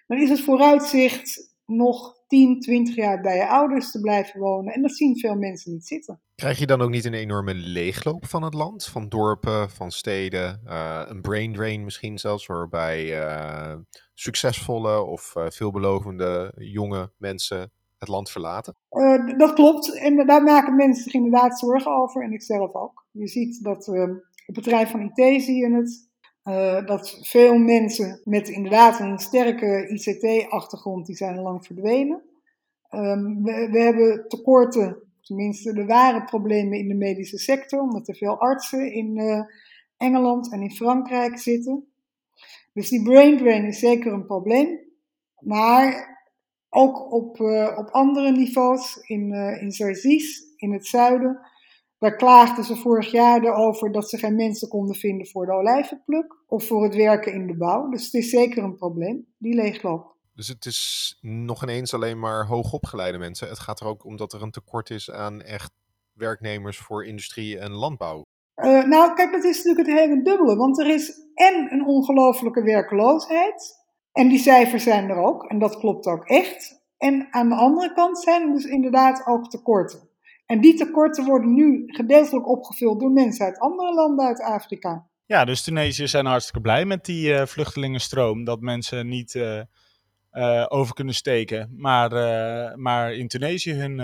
dan 0.08 0.18
is 0.18 0.30
het 0.30 0.42
vooruitzicht 0.42 1.56
nog 1.66 2.14
10, 2.28 2.60
20 2.60 2.96
jaar 2.96 3.22
bij 3.22 3.38
je 3.38 3.48
ouders 3.48 3.92
te 3.92 4.00
blijven 4.00 4.40
wonen. 4.40 4.74
En 4.74 4.82
dat 4.82 4.96
zien 4.96 5.18
veel 5.18 5.36
mensen 5.36 5.72
niet 5.72 5.88
zitten. 5.88 6.22
Krijg 6.36 6.60
je 6.60 6.66
dan 6.66 6.82
ook 6.82 6.90
niet 6.90 7.06
een 7.06 7.14
enorme 7.14 7.54
leegloop 7.54 8.26
van 8.26 8.44
het 8.44 8.54
land? 8.54 8.86
Van 8.86 9.10
dorpen, 9.10 9.70
van 9.70 9.92
steden, 9.92 10.62
uh, 10.66 11.02
een 11.06 11.22
brain 11.22 11.54
drain 11.54 11.84
misschien 11.84 12.18
zelfs, 12.18 12.46
waarbij 12.46 13.26
uh, 13.26 13.76
succesvolle 14.14 15.04
of 15.04 15.34
uh, 15.38 15.46
veelbelovende 15.50 16.54
jonge 16.56 17.12
mensen 17.18 17.72
het 17.98 18.10
land 18.10 18.30
verlaten? 18.30 18.76
dat 19.38 19.54
klopt. 19.54 19.98
En 19.98 20.26
daar 20.26 20.44
maken 20.44 20.76
mensen 20.76 21.04
zich 21.04 21.14
inderdaad 21.14 21.60
zorgen 21.60 22.02
over. 22.02 22.24
En 22.24 22.32
ik 22.32 22.42
zelf 22.42 22.74
ook. 22.74 23.06
Je 23.12 23.28
ziet 23.28 23.64
dat 23.64 23.88
op 24.46 24.56
het 24.56 24.64
terrein 24.64 24.88
van 24.88 25.12
IT 25.14 25.44
zie 25.44 25.56
je 25.56 25.76
het. 25.76 26.10
Uh, 26.46 26.86
dat 26.86 27.18
veel 27.22 27.58
mensen 27.58 28.22
met 28.24 28.50
inderdaad 28.50 29.00
een 29.00 29.20
sterke 29.20 29.88
ICT-achtergrond, 29.88 31.06
die 31.06 31.16
zijn 31.16 31.39
lang 31.39 31.66
verdwenen. 31.66 32.24
Um, 32.89 33.43
we, 33.43 33.70
we, 33.72 33.80
hebben 33.80 34.28
tekorten, 34.28 34.98
tenminste 35.22 35.74
de 35.74 35.86
ware 35.86 36.24
problemen 36.24 36.78
in 36.78 36.88
de 36.88 36.93
medische 36.93 37.38
sector, 37.38 37.82
omdat 37.82 38.08
er 38.08 38.16
veel 38.16 38.39
artsen 38.39 38.93
in 38.93 39.18
uh, 39.18 39.41
Engeland 39.98 40.52
en 40.52 40.62
in 40.62 40.72
Frankrijk 40.72 41.38
zitten. 41.38 41.88
Dus 42.74 42.89
die 42.89 43.04
brain 43.04 43.38
drain 43.38 43.66
is 43.66 43.80
zeker 43.80 44.14
een 44.14 44.26
probleem. 44.26 44.80
Maar 45.39 46.18
ook 46.70 47.12
op, 47.12 47.39
uh, 47.39 47.78
op 47.78 47.89
andere 47.89 48.32
niveaus, 48.32 48.98
in, 48.98 49.34
in 49.60 49.72
in 50.56 50.74
het 50.74 50.86
zuiden, 50.86 51.39
daar 52.00 52.16
klaagden 52.16 52.64
ze 52.64 52.76
vorig 52.76 53.12
jaar 53.12 53.43
erover 53.43 53.91
dat 53.91 54.10
ze 54.10 54.18
geen 54.18 54.36
mensen 54.36 54.68
konden 54.68 54.96
vinden 54.96 55.28
voor 55.28 55.46
de 55.46 55.52
olijvenpluk 55.52 56.36
of 56.48 56.68
voor 56.68 56.84
het 56.84 56.96
werken 56.96 57.34
in 57.34 57.48
de 57.48 57.58
bouw. 57.58 57.89
Dus 57.89 58.06
het 58.06 58.14
is 58.14 58.30
zeker 58.30 58.64
een 58.64 58.76
probleem, 58.76 59.26
die 59.38 59.56
leegloop. 59.56 60.16
Dus 60.34 60.48
het 60.48 60.66
is 60.66 61.18
nog 61.22 61.64
ineens 61.64 61.93
alleen 61.93 62.20
maar 62.20 62.46
hoogopgeleide 62.46 63.18
mensen. 63.18 63.48
Het 63.48 63.60
gaat 63.60 63.80
er 63.80 63.88
ook 63.88 64.06
om 64.06 64.18
dat 64.18 64.34
er 64.34 64.41
een 64.41 64.52
tekort 64.52 64.89
is 64.89 65.12
aan 65.12 65.41
echt 65.41 65.72
werknemers 66.14 66.78
voor 66.78 67.06
industrie 67.06 67.60
en 67.60 67.72
landbouw. 67.72 68.24
Uh, 68.56 68.84
nou, 68.84 69.14
kijk, 69.14 69.32
dat 69.32 69.43
is 69.43 69.64
natuurlijk 69.64 69.88
het 69.88 69.98
hele 70.00 70.22
dubbele. 70.22 70.56
Want 70.56 70.80
er 70.80 70.88
is 70.88 71.14
en 71.34 71.74
een 71.74 71.86
ongelofelijke 71.86 72.64
werkloosheid. 72.64 73.84
En 74.12 74.28
die 74.28 74.39
cijfers 74.39 74.84
zijn 74.84 75.10
er 75.10 75.18
ook. 75.18 75.43
En 75.43 75.60
dat 75.60 75.78
klopt 75.78 76.06
ook 76.06 76.26
echt. 76.26 76.82
En 76.98 77.28
aan 77.32 77.50
de 77.50 77.56
andere 77.56 77.93
kant 77.93 78.20
zijn 78.20 78.41
er 78.41 78.54
dus 78.54 78.66
inderdaad 78.66 79.26
ook 79.26 79.50
tekorten. 79.50 80.10
En 80.46 80.62
die 80.62 80.74
tekorten 80.74 81.26
worden 81.26 81.54
nu 81.54 81.84
gedeeltelijk 81.88 82.50
opgevuld 82.50 83.00
door 83.00 83.12
mensen 83.12 83.46
uit 83.46 83.60
andere 83.60 83.93
landen 83.93 84.26
uit 84.26 84.41
Afrika. 84.41 85.08
Ja, 85.26 85.46
dus 85.46 85.64
Tunesiërs 85.64 86.12
zijn 86.12 86.26
hartstikke 86.26 86.62
blij 86.62 86.86
met 86.86 87.06
die 87.06 87.30
uh, 87.30 87.46
vluchtelingenstroom. 87.46 88.43
Dat 88.43 88.62
mensen 88.62 89.08
niet 89.08 89.34
uh, 89.34 89.62
uh, 90.32 90.66
over 90.68 90.93
kunnen 90.93 91.14
steken, 91.14 91.74
maar, 91.78 92.10
maar 92.80 93.14
in 93.14 93.28
Tunesië 93.28 93.74
hun, 93.74 94.00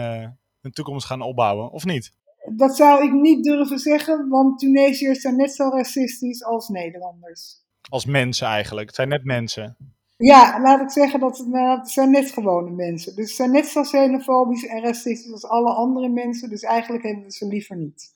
hun 0.62 0.72
toekomst 0.72 1.06
gaan 1.06 1.22
opbouwen, 1.22 1.72
of 1.72 1.86
niet? 1.86 2.14
Dat 2.56 2.76
zou 2.76 3.04
ik 3.04 3.12
niet 3.12 3.44
durven 3.44 3.80
zeggen, 3.80 4.30
want 4.30 4.60
Tunesiërs 4.60 5.22
zijn 5.22 5.36
net 5.36 5.52
zo 5.52 5.70
racistisch 5.70 6.44
als 6.44 6.68
Nederlanders. 6.68 7.60
Als 7.90 8.06
mensen 8.06 8.48
eigenlijk, 8.48 8.88
het 8.88 8.96
zijn 8.96 9.10
net 9.10 9.24
mensen. 9.24 9.78
Ja, 10.22 10.62
laat 10.62 10.82
ik 10.82 10.90
zeggen 10.90 11.20
dat 11.20 11.38
het, 11.38 11.48
nou, 11.48 11.80
het 11.80 11.90
zijn 11.90 12.12
net 12.12 12.32
gewone 12.32 12.72
mensen. 12.72 13.16
Dus 13.16 13.30
ze 13.30 13.36
zijn 13.36 13.52
net 13.52 13.66
zo 13.66 13.82
xenofobisch 13.82 14.66
en 14.66 14.82
racistisch 14.82 15.32
als 15.32 15.46
alle 15.46 15.74
andere 15.74 16.10
mensen. 16.10 16.50
Dus 16.50 16.62
eigenlijk 16.62 17.04
hebben 17.04 17.24
we 17.24 17.32
ze 17.32 17.48
liever 17.48 17.76
niet. 17.76 18.14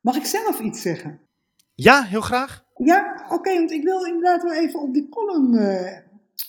Mag 0.00 0.16
ik 0.16 0.24
zelf 0.24 0.60
iets 0.60 0.82
zeggen? 0.82 1.20
Ja, 1.74 2.02
heel 2.02 2.20
graag. 2.20 2.64
Ja, 2.76 3.26
oké, 3.28 3.54
want 3.54 3.70
ik 3.70 3.82
wil 3.82 4.04
inderdaad 4.04 4.42
wel 4.42 4.52
even 4.52 4.80
op 4.80 4.92
die 4.92 5.08
column 5.08 5.54
uh, 5.54 5.98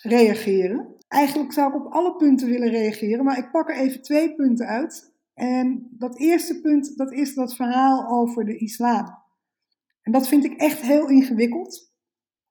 reageren. 0.01 0.95
Eigenlijk 1.07 1.53
zou 1.53 1.69
ik 1.69 1.85
op 1.85 1.93
alle 1.93 2.15
punten 2.15 2.49
willen 2.49 2.69
reageren, 2.69 3.25
maar 3.25 3.37
ik 3.37 3.51
pak 3.51 3.69
er 3.69 3.75
even 3.75 4.01
twee 4.01 4.35
punten 4.35 4.67
uit. 4.67 5.11
En 5.33 5.87
dat 5.91 6.19
eerste 6.19 6.61
punt, 6.61 6.97
dat 6.97 7.11
is 7.11 7.33
dat 7.33 7.55
verhaal 7.55 8.07
over 8.07 8.45
de 8.45 8.57
islam. 8.57 9.17
En 10.01 10.11
dat 10.11 10.27
vind 10.27 10.45
ik 10.45 10.53
echt 10.53 10.81
heel 10.81 11.07
ingewikkeld. 11.07 11.92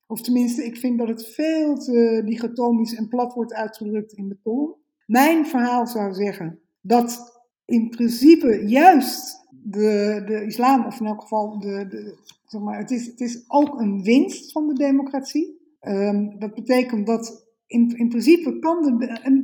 Of 0.06 0.20
tenminste, 0.20 0.64
ik 0.64 0.76
vind 0.76 0.98
dat 0.98 1.08
het 1.08 1.26
veel 1.26 1.78
te 1.78 2.22
dichotomisch 2.24 2.94
en 2.94 3.08
plat 3.08 3.34
wordt 3.34 3.52
uitgedrukt 3.52 4.12
in 4.12 4.28
de 4.28 4.38
column. 4.42 4.76
Mijn 5.06 5.46
verhaal 5.46 5.86
zou 5.86 6.12
zeggen 6.12 6.58
dat 6.80 7.40
in 7.64 7.88
principe 7.88 8.62
juist 8.66 9.46
de, 9.50 10.22
de 10.26 10.44
islam, 10.44 10.86
of 10.86 11.00
in 11.00 11.06
elk 11.06 11.20
geval 11.20 11.58
de, 11.58 11.86
de, 11.88 12.18
zeg 12.46 12.60
maar, 12.60 12.78
het, 12.78 12.90
is, 12.90 13.06
het 13.06 13.20
is 13.20 13.44
ook 13.48 13.80
een 13.80 14.02
winst 14.02 14.52
van 14.52 14.66
de 14.66 14.74
democratie. 14.74 15.60
Um, 15.80 16.38
dat 16.38 16.54
betekent 16.54 17.06
dat 17.06 17.50
in, 17.66 17.96
in 17.96 18.08
principe 18.08 18.58
kan 18.58 18.82
de, 18.82 18.96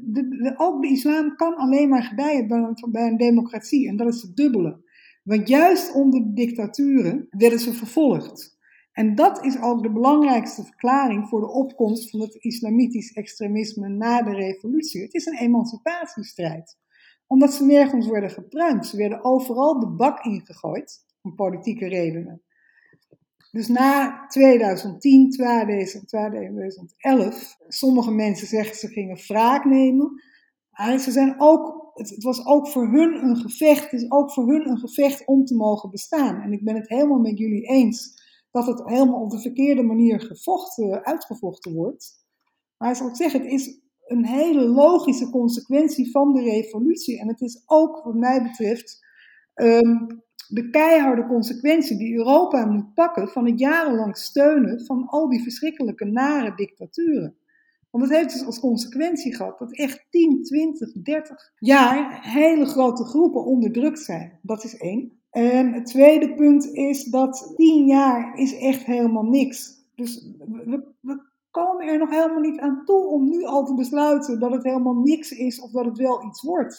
de, 0.04 0.28
de, 0.28 0.54
ook 0.56 0.82
de 0.82 0.88
islam 0.88 1.36
kan 1.36 1.56
alleen 1.56 1.88
maar 1.88 2.02
gedijen 2.02 2.48
bij, 2.48 2.74
bij 2.90 3.06
een 3.06 3.16
democratie. 3.16 3.88
En 3.88 3.96
dat 3.96 4.14
is 4.14 4.22
het 4.22 4.36
dubbele. 4.36 4.86
Want 5.22 5.48
juist 5.48 5.94
onder 5.94 6.20
de 6.20 6.32
dictaturen 6.32 7.26
werden 7.30 7.58
ze 7.58 7.72
vervolgd. 7.72 8.57
En 8.98 9.14
dat 9.14 9.44
is 9.44 9.60
ook 9.60 9.82
de 9.82 9.92
belangrijkste 9.92 10.64
verklaring 10.64 11.28
voor 11.28 11.40
de 11.40 11.52
opkomst 11.52 12.10
van 12.10 12.20
het 12.20 12.34
islamitisch 12.34 13.12
extremisme 13.12 13.88
na 13.88 14.22
de 14.22 14.34
revolutie. 14.34 15.02
Het 15.02 15.14
is 15.14 15.26
een 15.26 15.38
emancipatiestrijd. 15.38 16.76
Omdat 17.26 17.52
ze 17.52 17.64
nergens 17.64 18.08
werden 18.08 18.30
gepruimd. 18.30 18.86
Ze 18.86 18.96
werden 18.96 19.24
overal 19.24 19.80
de 19.80 19.88
bak 19.88 20.24
ingegooid, 20.24 21.04
om 21.22 21.34
politieke 21.34 21.88
redenen. 21.88 22.42
Dus 23.50 23.68
na 23.68 24.24
2010, 24.26 25.30
2011, 25.30 27.56
sommige 27.68 28.10
mensen 28.10 28.46
zeggen 28.46 28.76
ze 28.76 28.88
gingen 28.88 29.18
wraak 29.26 29.64
nemen. 29.64 30.22
Ze 30.98 31.10
zijn 31.10 31.34
ook, 31.38 31.90
het 31.94 32.22
was 32.22 32.46
ook 32.46 32.68
voor 32.68 32.88
hun 32.88 33.24
een 33.24 33.36
gevecht, 33.36 33.90
het 33.90 34.00
is 34.00 34.10
ook 34.10 34.32
voor 34.32 34.48
hun 34.48 34.68
een 34.68 34.78
gevecht 34.78 35.26
om 35.26 35.44
te 35.44 35.54
mogen 35.54 35.90
bestaan. 35.90 36.40
En 36.40 36.52
ik 36.52 36.64
ben 36.64 36.74
het 36.74 36.88
helemaal 36.88 37.20
met 37.20 37.38
jullie 37.38 37.62
eens 37.62 38.17
dat 38.50 38.66
het 38.66 38.84
helemaal 38.84 39.22
op 39.22 39.30
de 39.30 39.40
verkeerde 39.40 39.82
manier 39.82 40.20
gevochten, 40.20 41.04
uitgevochten 41.04 41.72
wordt. 41.74 42.26
Maar 42.76 42.96
zoals 42.96 43.10
ik 43.10 43.30
zeg, 43.30 43.32
het 43.32 43.52
is 43.52 43.80
een 44.06 44.26
hele 44.26 44.68
logische 44.68 45.30
consequentie 45.30 46.10
van 46.10 46.32
de 46.32 46.42
revolutie. 46.42 47.20
En 47.20 47.28
het 47.28 47.40
is 47.40 47.62
ook, 47.66 48.04
wat 48.04 48.14
mij 48.14 48.42
betreft, 48.42 49.06
ehm, 49.54 50.06
de 50.48 50.70
keiharde 50.70 51.26
consequentie 51.26 51.98
die 51.98 52.16
Europa 52.16 52.66
moet 52.66 52.94
pakken 52.94 53.28
van 53.28 53.46
het 53.46 53.58
jarenlang 53.58 54.16
steunen 54.16 54.84
van 54.86 55.06
al 55.06 55.28
die 55.28 55.42
verschrikkelijke 55.42 56.04
nare 56.04 56.54
dictaturen. 56.54 57.36
Want 57.90 58.04
het 58.04 58.12
heeft 58.12 58.32
dus 58.32 58.44
als 58.44 58.60
consequentie 58.60 59.34
gehad 59.36 59.58
dat 59.58 59.76
echt 59.76 60.06
10, 60.10 60.42
20, 60.42 60.92
30 60.92 61.52
jaar 61.58 62.30
hele 62.32 62.66
grote 62.66 63.04
groepen 63.04 63.44
onderdrukt 63.44 64.00
zijn. 64.00 64.38
Dat 64.42 64.64
is 64.64 64.76
één. 64.76 65.17
En 65.38 65.72
het 65.72 65.86
tweede 65.86 66.34
punt 66.34 66.66
is 66.66 67.04
dat 67.04 67.52
10 67.56 67.86
jaar 67.86 68.38
is 68.38 68.58
echt 68.58 68.84
helemaal 68.84 69.22
niks. 69.22 69.84
Dus 69.94 70.32
we, 70.38 70.92
we 71.00 71.22
komen 71.50 71.86
er 71.86 71.98
nog 71.98 72.10
helemaal 72.10 72.40
niet 72.40 72.60
aan 72.60 72.84
toe 72.84 73.06
om 73.06 73.28
nu 73.28 73.44
al 73.44 73.64
te 73.64 73.74
besluiten 73.74 74.40
dat 74.40 74.52
het 74.52 74.64
helemaal 74.64 74.94
niks 74.94 75.30
is 75.30 75.60
of 75.60 75.70
dat 75.70 75.84
het 75.84 75.98
wel 75.98 76.24
iets 76.24 76.42
wordt. 76.42 76.74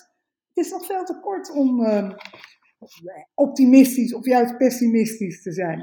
Het 0.54 0.66
is 0.66 0.72
nog 0.72 0.86
veel 0.86 1.04
te 1.04 1.20
kort 1.20 1.52
om 1.52 1.82
uh, 1.82 2.12
optimistisch 3.34 4.14
of 4.14 4.26
juist 4.26 4.58
pessimistisch 4.58 5.42
te 5.42 5.52
zijn. 5.52 5.80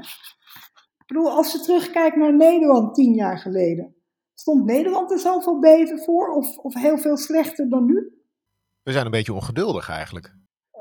Ik 0.97 1.05
bedoel, 1.07 1.31
als 1.31 1.51
je 1.51 1.59
terugkijkt 1.59 2.15
naar 2.15 2.35
Nederland 2.35 2.95
tien 2.95 3.13
jaar 3.13 3.39
geleden, 3.39 3.95
stond 4.33 4.65
Nederland 4.65 5.11
er 5.11 5.19
zoveel 5.19 5.59
beter 5.59 6.03
voor 6.03 6.29
of, 6.29 6.57
of 6.57 6.73
heel 6.73 6.97
veel 6.97 7.17
slechter 7.17 7.69
dan 7.69 7.85
nu? 7.85 8.21
We 8.83 8.91
zijn 8.91 9.05
een 9.05 9.11
beetje 9.11 9.33
ongeduldig 9.33 9.89
eigenlijk. 9.89 10.35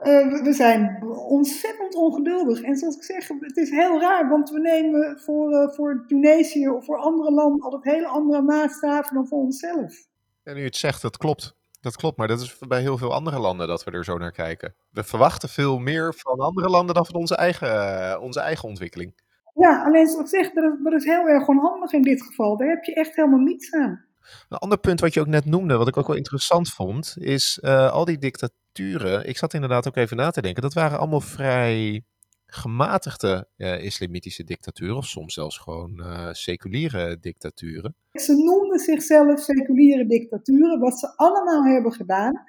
Uh, 0.07 0.43
we 0.43 0.53
zijn 0.53 1.05
ontzettend 1.29 1.95
ongeduldig. 1.95 2.61
En 2.61 2.77
zoals 2.77 2.97
ik 2.97 3.03
zeg, 3.03 3.29
het 3.29 3.57
is 3.57 3.71
heel 3.71 4.01
raar, 4.01 4.29
want 4.29 4.51
we 4.51 4.61
nemen 4.61 5.21
voor, 5.21 5.53
uh, 5.53 5.69
voor 5.69 6.05
Tunesië 6.07 6.69
of 6.69 6.85
voor 6.85 6.99
andere 6.99 7.31
landen 7.31 7.63
altijd 7.63 7.95
hele 7.95 8.07
andere 8.07 8.43
maatstaven 8.43 9.15
dan 9.15 9.27
voor 9.27 9.39
onszelf. 9.39 9.95
En 10.43 10.55
nu 10.55 10.65
het 10.65 10.77
zegt, 10.77 11.03
dat 11.03 11.17
klopt. 11.17 11.55
Dat 11.81 11.97
klopt, 11.97 12.17
maar 12.17 12.29
dat 12.29 12.41
is 12.41 12.59
bij 12.69 12.81
heel 12.81 12.99
veel 12.99 13.15
andere 13.15 13.39
landen 13.39 13.69
dat 13.69 13.85
we 13.85 13.91
er 13.91 14.05
zo 14.05 14.19
naar 14.19 14.33
kijken. 14.33 14.75
We 14.91 15.05
verwachten 15.05 15.49
veel 15.49 15.79
meer 15.79 16.15
van 16.17 16.39
andere 16.39 16.69
landen 16.69 16.95
dan 16.95 17.07
van 17.07 17.15
onze 17.15 17.37
eigen, 17.37 17.69
uh, 17.69 18.23
onze 18.23 18.41
eigen 18.41 18.69
ontwikkeling. 18.69 19.21
Ja, 19.55 19.85
alleen 19.85 20.07
zoals 20.07 20.33
ik 20.33 20.45
zeg, 20.45 20.53
dat 20.53 20.65
is, 20.65 20.71
dat 20.83 20.93
is 20.93 21.05
heel 21.05 21.27
erg 21.27 21.49
onhandig 21.49 21.93
in 21.93 22.03
dit 22.03 22.23
geval. 22.23 22.57
Daar 22.57 22.69
heb 22.69 22.85
je 22.85 22.95
echt 22.95 23.17
helemaal 23.17 23.39
niets 23.39 23.73
aan. 23.73 24.05
Een 24.49 24.59
ander 24.59 24.79
punt 24.79 25.01
wat 25.01 25.15
je 25.15 25.21
ook 25.21 25.27
net 25.27 25.45
noemde, 25.45 25.77
wat 25.77 25.89
ik 25.89 25.97
ook 25.97 26.07
wel 26.07 26.17
interessant 26.17 26.69
vond, 26.69 27.15
is 27.19 27.61
uh, 27.63 27.93
al 27.93 28.05
die 28.05 28.19
dictaturen. 28.19 28.65
Ik 28.79 29.37
zat 29.37 29.55
inderdaad 29.55 29.89
ook 29.89 29.97
even 29.97 30.17
na 30.17 30.31
te 30.31 30.43
denken. 30.43 30.63
Dat 30.63 30.75
waren 30.75 30.99
allemaal 30.99 31.21
vrij 31.21 32.05
gematigde 32.47 33.49
uh, 33.57 33.85
islamitische 33.85 34.45
dictaturen, 34.45 34.97
of 34.97 35.07
soms 35.07 35.35
zelfs 35.35 35.59
gewoon 35.59 35.93
uh, 35.97 36.29
seculiere 36.33 37.19
dictaturen. 37.21 37.95
Ze 38.13 38.35
noemden 38.35 38.79
zichzelf 38.79 39.41
seculiere 39.41 40.07
dictaturen. 40.07 40.79
Wat 40.79 40.99
ze 40.99 41.17
allemaal 41.17 41.65
hebben 41.65 41.93
gedaan, 41.93 42.45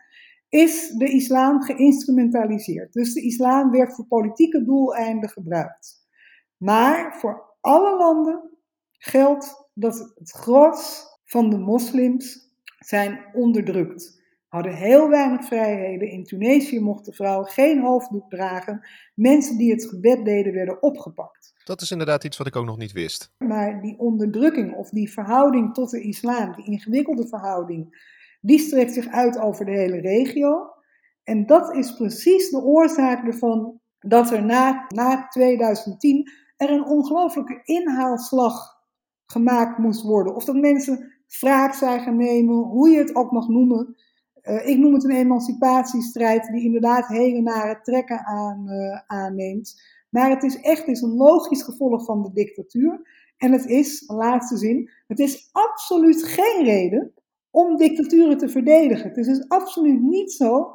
is 0.50 0.90
de 0.90 1.12
islam 1.12 1.62
geïnstrumentaliseerd. 1.62 2.94
Dus 2.94 3.14
de 3.14 3.22
islam 3.22 3.72
werd 3.72 3.96
voor 3.96 4.06
politieke 4.06 4.64
doeleinden 4.64 5.30
gebruikt. 5.30 6.06
Maar 6.58 7.20
voor 7.20 7.56
alle 7.62 7.98
landen 7.98 8.50
geldt 8.92 9.70
dat 9.74 10.12
het 10.16 10.32
gros 10.32 11.06
van 11.26 11.50
de 11.50 11.58
moslims 11.58 12.50
zijn 12.80 13.26
onderdrukt. 13.34 14.17
Hadden 14.48 14.74
heel 14.74 15.10
weinig 15.10 15.46
vrijheden. 15.46 16.10
In 16.10 16.24
Tunesië 16.24 16.80
mochten 16.80 17.14
vrouwen 17.14 17.48
geen 17.48 17.82
hoofddoek 17.82 18.30
dragen. 18.30 18.88
Mensen 19.16 19.58
die 19.58 19.72
het 19.72 19.86
gebed 19.86 20.26
deden 20.26 20.54
werden 20.54 20.82
opgepakt. 20.82 21.54
Dat 21.64 21.82
is 21.82 21.92
inderdaad 21.92 22.24
iets 22.24 22.38
wat 22.38 22.48
ik 22.48 22.56
ook 22.56 22.66
nog 22.66 22.78
niet 22.78 22.92
wist. 22.92 23.32
Maar 23.38 23.82
die 23.82 24.00
onderdrukking 24.00 24.74
of 24.74 24.90
die 24.90 25.12
verhouding 25.12 25.74
tot 25.74 25.90
de 25.90 26.02
islam, 26.02 26.56
die 26.56 26.66
ingewikkelde 26.66 27.28
verhouding, 27.28 28.06
die 28.42 28.60
strekt 28.60 28.94
zich 28.94 29.08
uit 29.08 29.40
over 29.40 29.66
de 29.66 29.72
hele 29.72 30.00
regio. 30.00 30.70
En 31.24 31.46
dat 31.46 31.76
is 31.76 31.94
precies 31.94 32.50
de 32.50 32.62
oorzaak 32.62 33.28
ervan 33.28 33.80
dat 34.00 34.32
er 34.32 34.46
na, 34.46 34.86
na 34.88 35.28
2010 35.28 36.32
er 36.58 36.70
een 36.70 36.86
ongelooflijke 36.86 37.62
inhaalslag 37.64 38.76
gemaakt 39.26 39.78
moest 39.78 40.02
worden. 40.02 40.36
Of 40.36 40.46
dat 40.46 40.56
mensen 40.56 41.14
wraak 41.40 41.74
zijn 41.74 42.00
gaan 42.00 42.18
nemen, 42.18 42.56
hoe 42.56 42.90
je 42.90 42.98
het 42.98 43.16
ook 43.16 43.32
mag 43.32 43.48
noemen. 43.48 43.96
Uh, 44.50 44.68
ik 44.68 44.78
noem 44.78 44.94
het 44.94 45.04
een 45.04 45.16
emancipatiestrijd 45.16 46.48
die 46.52 46.64
inderdaad 46.64 47.08
hele 47.08 47.42
nare 47.42 47.80
trekken 47.82 48.26
aan, 48.26 48.66
uh, 48.70 49.00
aanneemt. 49.08 49.82
Maar 50.10 50.30
het 50.30 50.44
is 50.44 50.60
echt 50.60 50.88
een 50.88 51.14
logisch 51.14 51.64
gevolg 51.64 52.06
van 52.06 52.22
de 52.22 52.32
dictatuur. 52.34 53.02
En 53.38 53.52
het 53.52 53.66
is, 53.66 54.04
laatste 54.08 54.58
zin, 54.58 54.92
het 55.08 55.20
is 55.20 55.50
absoluut 55.52 56.24
geen 56.24 56.64
reden 56.64 57.14
om 57.50 57.78
dictaturen 57.78 58.38
te 58.38 58.50
verdedigen. 58.50 59.08
Het 59.08 59.18
is 59.18 59.28
dus 59.28 59.48
absoluut 59.48 60.02
niet 60.02 60.32
zo 60.32 60.72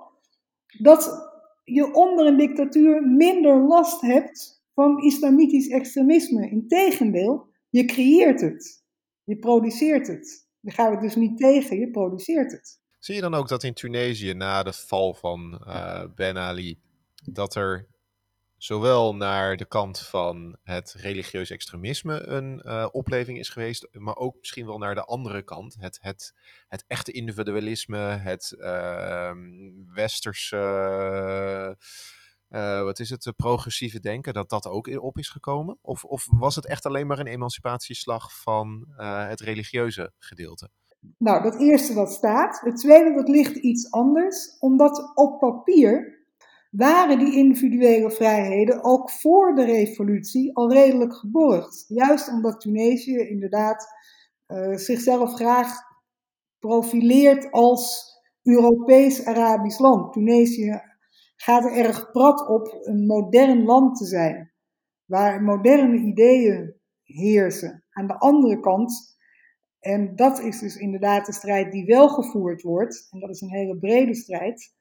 dat 0.79 1.31
je 1.65 1.95
onder 1.95 2.27
een 2.27 2.37
dictatuur 2.37 3.03
minder 3.03 3.61
last 3.61 4.01
hebt 4.01 4.63
van 4.75 5.03
islamitisch 5.03 5.69
extremisme. 5.69 6.51
Integendeel, 6.51 7.47
je 7.69 7.85
creëert 7.85 8.41
het. 8.41 8.85
Je 9.25 9.39
produceert 9.39 10.07
het. 10.07 10.49
Je 10.61 10.71
gaat 10.71 10.91
het 10.91 11.01
dus 11.01 11.17
niet 11.17 11.37
tegen, 11.37 11.79
je 11.79 11.91
produceert 11.91 12.53
het. 12.53 12.82
Zie 13.03 13.15
je 13.15 13.21
dan 13.21 13.35
ook 13.35 13.49
dat 13.49 13.63
in 13.63 13.75
Tunesië 13.75 14.33
na 14.33 14.63
de 14.63 14.73
val 14.73 15.15
van 15.15 15.63
uh, 15.67 16.05
Ben 16.15 16.39
Ali, 16.39 16.81
dat 17.25 17.55
er 17.55 17.89
zowel 18.57 19.15
naar 19.15 19.57
de 19.57 19.65
kant 19.65 19.99
van 19.99 20.57
het 20.63 20.93
religieus 20.93 21.51
extremisme 21.51 22.23
een 22.23 22.63
uh, 22.65 22.89
opleving 22.91 23.39
is 23.39 23.49
geweest, 23.49 23.89
maar 23.93 24.17
ook 24.17 24.37
misschien 24.39 24.67
wel 24.67 24.79
naar 24.79 24.95
de 24.95 25.05
andere 25.05 25.43
kant, 25.43 25.77
het, 25.79 25.99
het, 26.01 26.35
het 26.69 26.85
echte 26.87 27.13
individualisme, 27.13 27.99
het 27.99 28.55
uh, 28.59 29.33
westerse, 29.87 30.57
uh, 32.51 32.83
wat 32.83 32.99
is 32.99 33.11
het, 33.11 33.33
progressieve 33.37 34.01
denken, 34.01 34.33
dat 34.33 34.51
dat 34.51 34.67
ook 34.67 34.87
op 34.87 35.19
is 35.19 35.29
gekomen? 35.29 35.79
Of, 35.81 36.05
of 36.05 36.27
was 36.31 36.57
het 36.57 36.67
echt 36.67 36.87
alleen 36.87 37.07
maar 37.07 37.19
een 37.19 37.27
emancipatieslag 37.27 38.41
van 38.41 38.93
het 38.97 39.41
religieuze 39.41 40.13
gedeelte? 40.19 40.71
Nou, 41.19 41.43
dat 41.43 41.61
eerste 41.61 41.95
dat 41.95 42.13
staat. 42.13 42.61
Het 42.61 42.77
tweede 42.77 43.15
dat 43.15 43.29
ligt 43.29 43.57
iets 43.57 43.91
anders, 43.91 44.57
omdat 44.59 45.13
op 45.15 45.39
papier 45.39 46.21
waren 46.71 47.19
die 47.19 47.37
individuele 47.37 48.11
vrijheden 48.11 48.85
ook 48.85 49.11
voor 49.11 49.55
de 49.55 49.65
revolutie 49.65 50.57
al 50.57 50.73
redelijk 50.73 51.15
geborgd. 51.15 51.85
Juist 51.89 52.29
omdat 52.29 52.61
Tunesië 52.61 53.19
inderdaad 53.19 53.87
uh, 54.47 54.77
zichzelf 54.77 55.35
graag 55.35 55.81
profileert 56.59 57.51
als 57.51 58.11
Europees-Arabisch 58.43 59.79
land. 59.79 60.13
Tunesië 60.13 60.81
gaat 61.37 61.65
er 61.65 61.73
erg 61.73 62.11
prat 62.11 62.49
op 62.49 62.79
een 62.81 63.07
modern 63.07 63.65
land 63.65 63.97
te 63.97 64.05
zijn, 64.05 64.53
waar 65.05 65.43
moderne 65.43 65.97
ideeën 65.97 66.75
heersen. 67.03 67.85
Aan 67.91 68.07
de 68.07 68.19
andere 68.19 68.61
kant 68.61 69.17
en 69.83 70.17
dat 70.17 70.41
is 70.41 70.59
dus 70.59 70.77
inderdaad 70.77 71.27
de 71.27 71.33
strijd 71.33 71.73
die 71.73 71.85
wel 71.85 72.09
gevoerd 72.09 72.63
wordt, 72.63 73.09
en 73.11 73.21
dat 73.21 73.31
is 73.31 73.41
een 73.41 73.51
hele 73.51 73.79
brede 73.79 74.15
strijd, 74.15 74.75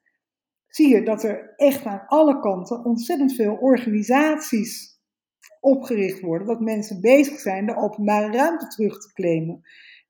zie 0.68 0.88
je 0.88 1.02
dat 1.02 1.22
er 1.22 1.52
echt 1.56 1.84
aan 1.84 2.06
alle 2.06 2.40
kanten 2.40 2.84
ontzettend 2.84 3.34
veel 3.34 3.54
organisaties 3.54 5.00
opgericht 5.60 6.20
worden, 6.20 6.46
dat 6.46 6.60
mensen 6.60 7.00
bezig 7.00 7.40
zijn 7.40 7.66
de 7.66 7.76
openbare 7.76 8.32
ruimte 8.32 8.66
terug 8.66 8.98
te 8.98 9.12
claimen. 9.12 9.60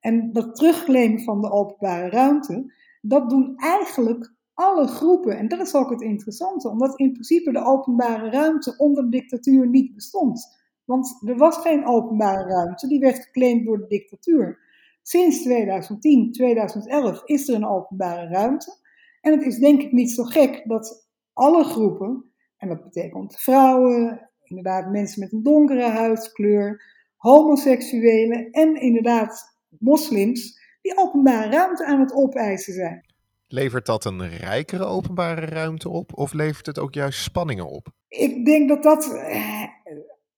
En 0.00 0.32
dat 0.32 0.54
terugclaimen 0.56 1.20
van 1.20 1.40
de 1.40 1.50
openbare 1.50 2.08
ruimte, 2.08 2.72
dat 3.00 3.30
doen 3.30 3.56
eigenlijk 3.56 4.34
alle 4.54 4.86
groepen. 4.86 5.38
En 5.38 5.48
dat 5.48 5.60
is 5.60 5.74
ook 5.74 5.90
het 5.90 6.00
interessante, 6.00 6.68
omdat 6.68 6.98
in 6.98 7.12
principe 7.12 7.52
de 7.52 7.64
openbare 7.64 8.30
ruimte 8.30 8.74
onder 8.76 9.02
de 9.02 9.10
dictatuur 9.10 9.68
niet 9.68 9.94
bestond. 9.94 10.60
Want 10.84 11.22
er 11.26 11.36
was 11.36 11.56
geen 11.56 11.86
openbare 11.86 12.48
ruimte, 12.48 12.88
die 12.88 13.00
werd 13.00 13.18
geclaimd 13.18 13.64
door 13.64 13.78
de 13.78 13.86
dictatuur. 13.86 14.70
Sinds 15.02 15.42
2010, 15.42 16.32
2011 16.32 17.22
is 17.24 17.48
er 17.48 17.54
een 17.54 17.66
openbare 17.66 18.28
ruimte. 18.28 18.80
En 19.20 19.32
het 19.32 19.42
is 19.42 19.58
denk 19.58 19.82
ik 19.82 19.92
niet 19.92 20.10
zo 20.10 20.22
gek 20.22 20.62
dat 20.68 21.08
alle 21.32 21.64
groepen, 21.64 22.32
en 22.56 22.68
dat 22.68 22.82
betekent 22.82 23.40
vrouwen, 23.40 24.30
inderdaad 24.42 24.90
mensen 24.90 25.20
met 25.20 25.32
een 25.32 25.42
donkere 25.42 25.88
huidskleur, 25.88 26.82
homoseksuelen 27.16 28.50
en 28.50 28.80
inderdaad 28.80 29.56
moslims, 29.78 30.60
die 30.82 30.96
openbare 30.96 31.50
ruimte 31.50 31.86
aan 31.86 32.00
het 32.00 32.12
opeisen 32.12 32.74
zijn. 32.74 33.10
Levert 33.48 33.86
dat 33.86 34.04
een 34.04 34.28
rijkere 34.28 34.84
openbare 34.84 35.46
ruimte 35.46 35.88
op 35.88 36.18
of 36.18 36.32
levert 36.32 36.66
het 36.66 36.78
ook 36.78 36.94
juist 36.94 37.22
spanningen 37.22 37.68
op? 37.68 37.88
Ik 38.08 38.44
denk 38.44 38.68
dat 38.68 38.82
dat 38.82 39.12
eh, 39.12 39.62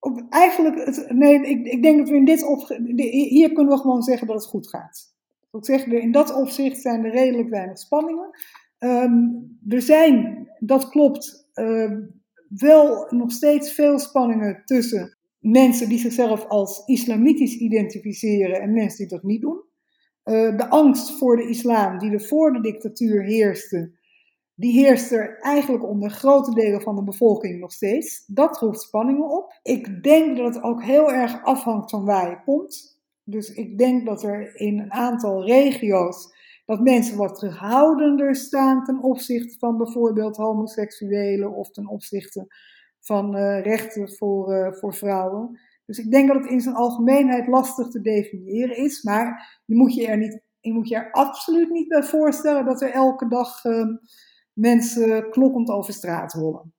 op, 0.05 0.25
eigenlijk, 0.29 0.85
het, 0.85 1.05
nee, 1.09 1.41
ik, 1.41 1.65
ik 1.65 1.83
denk 1.83 1.97
dat 1.97 2.09
we 2.09 2.15
in 2.15 2.25
dit 2.25 2.43
opzicht, 2.43 2.79
hier 3.29 3.53
kunnen 3.53 3.73
we 3.73 3.79
gewoon 3.79 4.01
zeggen 4.01 4.27
dat 4.27 4.35
het 4.35 4.45
goed 4.45 4.69
gaat. 4.69 5.13
Ik 5.51 5.65
zeg, 5.65 5.85
in 5.85 6.11
dat 6.11 6.33
opzicht 6.33 6.81
zijn 6.81 7.05
er 7.05 7.11
redelijk 7.11 7.49
weinig 7.49 7.77
spanningen. 7.77 8.29
Ehm, 8.77 9.23
er 9.67 9.81
zijn, 9.81 10.47
dat 10.59 10.89
klopt, 10.89 11.49
ehm, 11.53 12.01
wel 12.49 13.07
nog 13.09 13.31
steeds 13.31 13.71
veel 13.71 13.99
spanningen 13.99 14.61
tussen 14.65 15.17
mensen 15.39 15.89
die 15.89 15.99
zichzelf 15.99 16.45
als 16.45 16.85
islamitisch 16.85 17.55
identificeren 17.55 18.61
en 18.61 18.73
mensen 18.73 18.97
die 18.97 19.07
dat 19.07 19.23
niet 19.23 19.41
doen. 19.41 19.63
Uh, 20.25 20.57
de 20.57 20.69
angst 20.69 21.17
voor 21.17 21.35
de 21.35 21.47
islam 21.47 21.97
die 21.99 22.11
er 22.11 22.21
voor 22.21 22.53
de 22.53 22.61
dictatuur 22.61 23.23
heerste, 23.23 23.91
die 24.55 24.71
heerst 24.71 25.11
er 25.11 25.39
eigenlijk 25.39 25.83
onder 25.83 26.09
grote 26.09 26.53
delen 26.53 26.81
van 26.81 26.95
de 26.95 27.03
bevolking 27.03 27.59
nog 27.59 27.71
steeds. 27.71 28.23
Dat 28.27 28.57
roept 28.57 28.81
spanningen 28.81 29.29
op. 29.29 29.59
Ik 29.63 30.03
denk 30.03 30.37
dat 30.37 30.55
het 30.55 30.63
ook 30.63 30.83
heel 30.83 31.11
erg 31.11 31.43
afhangt 31.43 31.89
van 31.89 32.05
waar 32.05 32.29
je 32.29 32.43
komt. 32.45 32.99
Dus 33.23 33.53
ik 33.53 33.77
denk 33.77 34.05
dat 34.05 34.23
er 34.23 34.55
in 34.55 34.79
een 34.79 34.93
aantal 34.93 35.45
regio's 35.45 36.33
dat 36.65 36.79
mensen 36.79 37.17
wat 37.17 37.39
terughoudender 37.39 38.35
staan 38.35 38.83
ten 38.83 39.03
opzichte 39.03 39.57
van 39.59 39.77
bijvoorbeeld 39.77 40.37
homoseksuelen 40.37 41.55
of 41.55 41.71
ten 41.71 41.87
opzichte 41.87 42.47
van 42.99 43.35
uh, 43.35 43.61
rechten 43.61 44.15
voor, 44.15 44.53
uh, 44.53 44.73
voor 44.73 44.93
vrouwen. 44.93 45.59
Dus 45.85 45.97
ik 45.97 46.11
denk 46.11 46.27
dat 46.27 46.41
het 46.41 46.51
in 46.51 46.61
zijn 46.61 46.75
algemeenheid 46.75 47.47
lastig 47.47 47.87
te 47.87 48.01
definiëren 48.01 48.77
is, 48.77 49.03
maar 49.03 49.59
je 49.65 49.75
moet 49.75 49.93
je 49.93 50.07
er, 50.07 50.17
niet, 50.17 50.41
je 50.59 50.73
moet 50.73 50.87
je 50.87 50.95
er 50.95 51.11
absoluut 51.11 51.69
niet 51.69 51.87
bij 51.87 52.03
voorstellen 52.03 52.65
dat 52.65 52.81
er 52.81 52.91
elke 52.91 53.27
dag 53.27 53.63
uh, 53.63 53.85
mensen 54.55 55.29
klokkend 55.29 55.69
over 55.69 55.93
straat 55.93 56.33
rollen. 56.33 56.73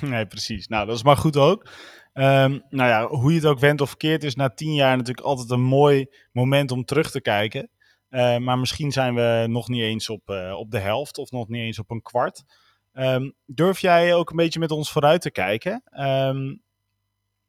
Nee, 0.00 0.26
precies. 0.26 0.66
Nou, 0.66 0.86
dat 0.86 0.96
is 0.96 1.02
maar 1.02 1.16
goed 1.16 1.36
ook. 1.36 1.70
Um, 2.14 2.62
nou 2.70 2.88
ja, 2.88 3.06
hoe 3.06 3.30
je 3.30 3.36
het 3.36 3.46
ook 3.46 3.58
went 3.58 3.80
of 3.80 3.88
verkeerd, 3.88 4.24
is 4.24 4.34
na 4.34 4.50
tien 4.50 4.74
jaar 4.74 4.96
natuurlijk 4.96 5.26
altijd 5.26 5.50
een 5.50 5.62
mooi 5.62 6.06
moment 6.32 6.70
om 6.70 6.84
terug 6.84 7.10
te 7.10 7.20
kijken. 7.20 7.70
Uh, 8.10 8.36
maar 8.36 8.58
misschien 8.58 8.92
zijn 8.92 9.14
we 9.14 9.46
nog 9.48 9.68
niet 9.68 9.82
eens 9.82 10.08
op, 10.08 10.30
uh, 10.30 10.54
op 10.58 10.70
de 10.70 10.78
helft 10.78 11.18
of 11.18 11.30
nog 11.30 11.48
niet 11.48 11.60
eens 11.60 11.78
op 11.78 11.90
een 11.90 12.02
kwart. 12.02 12.44
Um, 12.92 13.34
durf 13.46 13.78
jij 13.78 14.14
ook 14.14 14.30
een 14.30 14.36
beetje 14.36 14.60
met 14.60 14.70
ons 14.70 14.92
vooruit 14.92 15.20
te 15.20 15.30
kijken? 15.30 15.82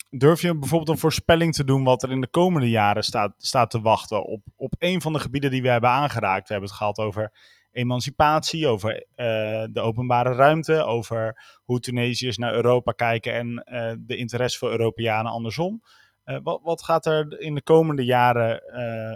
Durf 0.10 0.42
je 0.42 0.56
bijvoorbeeld 0.56 0.90
een 0.90 0.98
voorspelling 0.98 1.54
te 1.54 1.64
doen 1.64 1.84
wat 1.84 2.04
er 2.04 2.12
in 2.12 2.22
de 2.22 2.28
komende 2.28 2.70
jaren 2.70 3.04
staat, 3.04 3.34
staat 3.38 3.70
te 3.70 3.82
wachten 3.82 4.26
op, 4.26 4.42
op 4.56 4.74
een 4.80 5.02
van 5.02 5.14
de 5.14 5.20
gebieden 5.20 5.52
die 5.52 5.62
we 5.62 5.70
hebben 5.70 5.90
aangeraakt? 5.90 6.48
We 6.48 6.54
hebben 6.54 6.70
het 6.70 6.80
gehad 6.80 6.98
over 6.98 7.32
emancipatie, 7.80 8.68
over 8.68 8.94
uh, 8.94 9.26
de 9.72 9.80
openbare 9.82 10.34
ruimte, 10.34 10.84
over 10.84 11.44
hoe 11.64 11.80
Tunesiërs 11.80 12.38
naar 12.38 12.54
Europa 12.54 12.92
kijken 12.92 13.34
en 13.34 13.48
uh, 13.48 13.94
de 14.00 14.16
interesse 14.16 14.58
voor 14.58 14.72
Europeanen 14.72 15.32
andersom. 15.32 15.82
Uh, 16.26 16.40
wat, 16.44 16.60
wat, 16.64 16.84
gaat 16.84 17.06
er 17.06 17.42
in 17.42 17.56
de 17.56 17.64
komende 17.64 18.06
jaren 18.06 18.62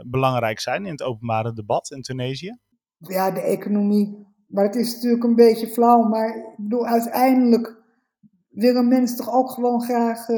belangrijk 0.05 0.59
zijn 0.59 0.85
in 0.85 0.91
het 0.91 1.03
openbare 1.03 1.53
debat 1.53 1.91
in 1.91 2.01
Tunesië? 2.01 2.57
Ja, 2.97 3.31
de 3.31 3.41
economie. 3.41 4.31
Maar 4.47 4.63
het 4.63 4.75
is 4.75 4.93
natuurlijk 4.93 5.23
een 5.23 5.35
beetje 5.35 5.67
flauw, 5.67 6.07
maar 6.07 6.27
ik 6.27 6.55
bedoel, 6.57 6.85
uiteindelijk 6.85 7.81
willen 8.49 8.87
mensen 8.87 9.17
toch 9.17 9.33
ook 9.33 9.51
gewoon 9.51 9.81
graag 9.81 10.29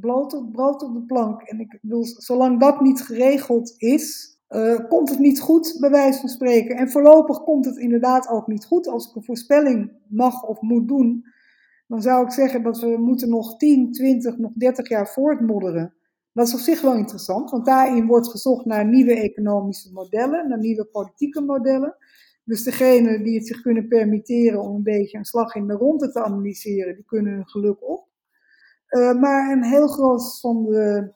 op, 0.00 0.52
brood 0.52 0.82
op 0.82 0.94
de 0.94 1.04
plank. 1.06 1.42
En 1.42 1.60
ik 1.60 1.78
bedoel, 1.80 2.04
zolang 2.04 2.60
dat 2.60 2.80
niet 2.80 3.02
geregeld 3.02 3.74
is, 3.76 4.33
uh, 4.54 4.88
komt 4.88 5.10
het 5.10 5.18
niet 5.18 5.40
goed, 5.40 5.76
bij 5.80 5.90
wijze 5.90 6.20
van 6.20 6.28
spreken. 6.28 6.76
En 6.76 6.90
voorlopig 6.90 7.42
komt 7.42 7.64
het 7.64 7.76
inderdaad 7.76 8.28
ook 8.28 8.46
niet 8.46 8.64
goed. 8.64 8.88
Als 8.88 9.08
ik 9.08 9.14
een 9.14 9.24
voorspelling 9.24 9.92
mag 10.08 10.42
of 10.42 10.60
moet 10.60 10.88
doen, 10.88 11.24
dan 11.86 12.02
zou 12.02 12.24
ik 12.24 12.32
zeggen 12.32 12.62
dat 12.62 12.80
we 12.80 12.96
moeten 12.98 13.28
nog 13.28 13.56
10, 13.56 13.92
20, 13.92 14.38
nog 14.38 14.52
30 14.54 14.88
jaar 14.88 15.08
voortmodderen. 15.08 15.94
Dat 16.32 16.46
is 16.46 16.54
op 16.54 16.60
zich 16.60 16.80
wel 16.80 16.94
interessant, 16.94 17.50
want 17.50 17.66
daarin 17.66 18.06
wordt 18.06 18.28
gezocht 18.28 18.64
naar 18.64 18.86
nieuwe 18.86 19.14
economische 19.14 19.92
modellen, 19.92 20.48
naar 20.48 20.58
nieuwe 20.58 20.84
politieke 20.84 21.40
modellen. 21.40 21.96
Dus 22.44 22.62
degenen 22.62 23.22
die 23.22 23.38
het 23.38 23.46
zich 23.46 23.60
kunnen 23.60 23.88
permitteren 23.88 24.60
om 24.60 24.74
een 24.74 24.82
beetje 24.82 25.18
een 25.18 25.24
slag 25.24 25.54
in 25.54 25.66
de 25.66 25.74
ronde 25.74 26.10
te 26.10 26.24
analyseren, 26.24 26.94
die 26.94 27.04
kunnen 27.04 27.32
hun 27.32 27.48
geluk 27.48 27.88
op. 27.88 28.08
Uh, 28.88 29.20
maar 29.20 29.52
een 29.52 29.64
heel 29.64 29.88
groot 29.88 30.40
van 30.40 30.64
de 30.64 31.12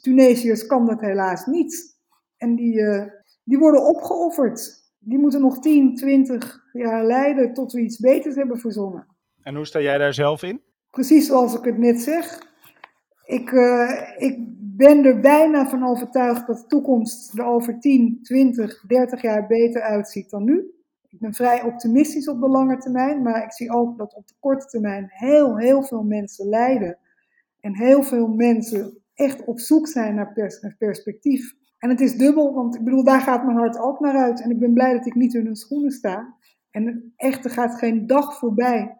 Tunesiërs 0.00 0.66
kan 0.66 0.86
dat 0.86 1.00
helaas 1.00 1.46
niet. 1.46 1.97
En 2.38 2.54
die, 2.54 2.74
uh, 2.74 3.04
die 3.44 3.58
worden 3.58 3.86
opgeofferd. 3.86 4.86
Die 4.98 5.18
moeten 5.18 5.40
nog 5.40 5.58
10, 5.58 5.94
20 5.94 6.60
jaar 6.72 7.04
lijden 7.04 7.52
tot 7.52 7.72
we 7.72 7.80
iets 7.80 7.98
beters 7.98 8.34
hebben 8.34 8.58
verzonnen. 8.58 9.06
En 9.42 9.54
hoe 9.54 9.66
sta 9.66 9.80
jij 9.80 9.98
daar 9.98 10.14
zelf 10.14 10.42
in? 10.42 10.60
Precies 10.90 11.26
zoals 11.26 11.54
ik 11.54 11.64
het 11.64 11.78
net 11.78 12.00
zeg. 12.00 12.46
Ik, 13.24 13.50
uh, 13.50 14.00
ik 14.16 14.36
ben 14.76 15.04
er 15.04 15.20
bijna 15.20 15.68
van 15.68 15.84
overtuigd 15.84 16.46
dat 16.46 16.58
de 16.58 16.66
toekomst 16.66 17.38
er 17.38 17.44
over 17.44 17.80
10, 17.80 18.18
20, 18.22 18.84
30 18.86 19.22
jaar 19.22 19.46
beter 19.46 19.82
uitziet 19.82 20.30
dan 20.30 20.44
nu. 20.44 20.72
Ik 21.08 21.18
ben 21.18 21.34
vrij 21.34 21.62
optimistisch 21.62 22.28
op 22.28 22.40
de 22.40 22.48
lange 22.48 22.78
termijn, 22.78 23.22
maar 23.22 23.44
ik 23.44 23.52
zie 23.52 23.72
ook 23.72 23.98
dat 23.98 24.14
op 24.14 24.26
de 24.26 24.34
korte 24.40 24.66
termijn 24.66 25.06
heel, 25.08 25.56
heel 25.56 25.82
veel 25.82 26.02
mensen 26.02 26.48
lijden. 26.48 26.98
En 27.60 27.76
heel 27.76 28.02
veel 28.02 28.28
mensen 28.28 28.98
echt 29.14 29.44
op 29.44 29.60
zoek 29.60 29.88
zijn 29.88 30.14
naar 30.14 30.32
pers 30.32 30.66
perspectief. 30.78 31.54
En 31.78 31.88
het 31.88 32.00
is 32.00 32.16
dubbel, 32.16 32.54
want 32.54 32.74
ik 32.74 32.84
bedoel, 32.84 33.04
daar 33.04 33.20
gaat 33.20 33.44
mijn 33.44 33.56
hart 33.56 33.78
ook 33.78 34.00
naar 34.00 34.16
uit. 34.16 34.42
En 34.42 34.50
ik 34.50 34.58
ben 34.58 34.72
blij 34.72 34.92
dat 34.92 35.06
ik 35.06 35.14
niet 35.14 35.34
in 35.34 35.44
hun 35.44 35.56
schoenen 35.56 35.90
sta. 35.90 36.36
En 36.70 37.12
echt, 37.16 37.44
er 37.44 37.50
gaat 37.50 37.78
geen 37.78 38.06
dag 38.06 38.38
voorbij 38.38 38.96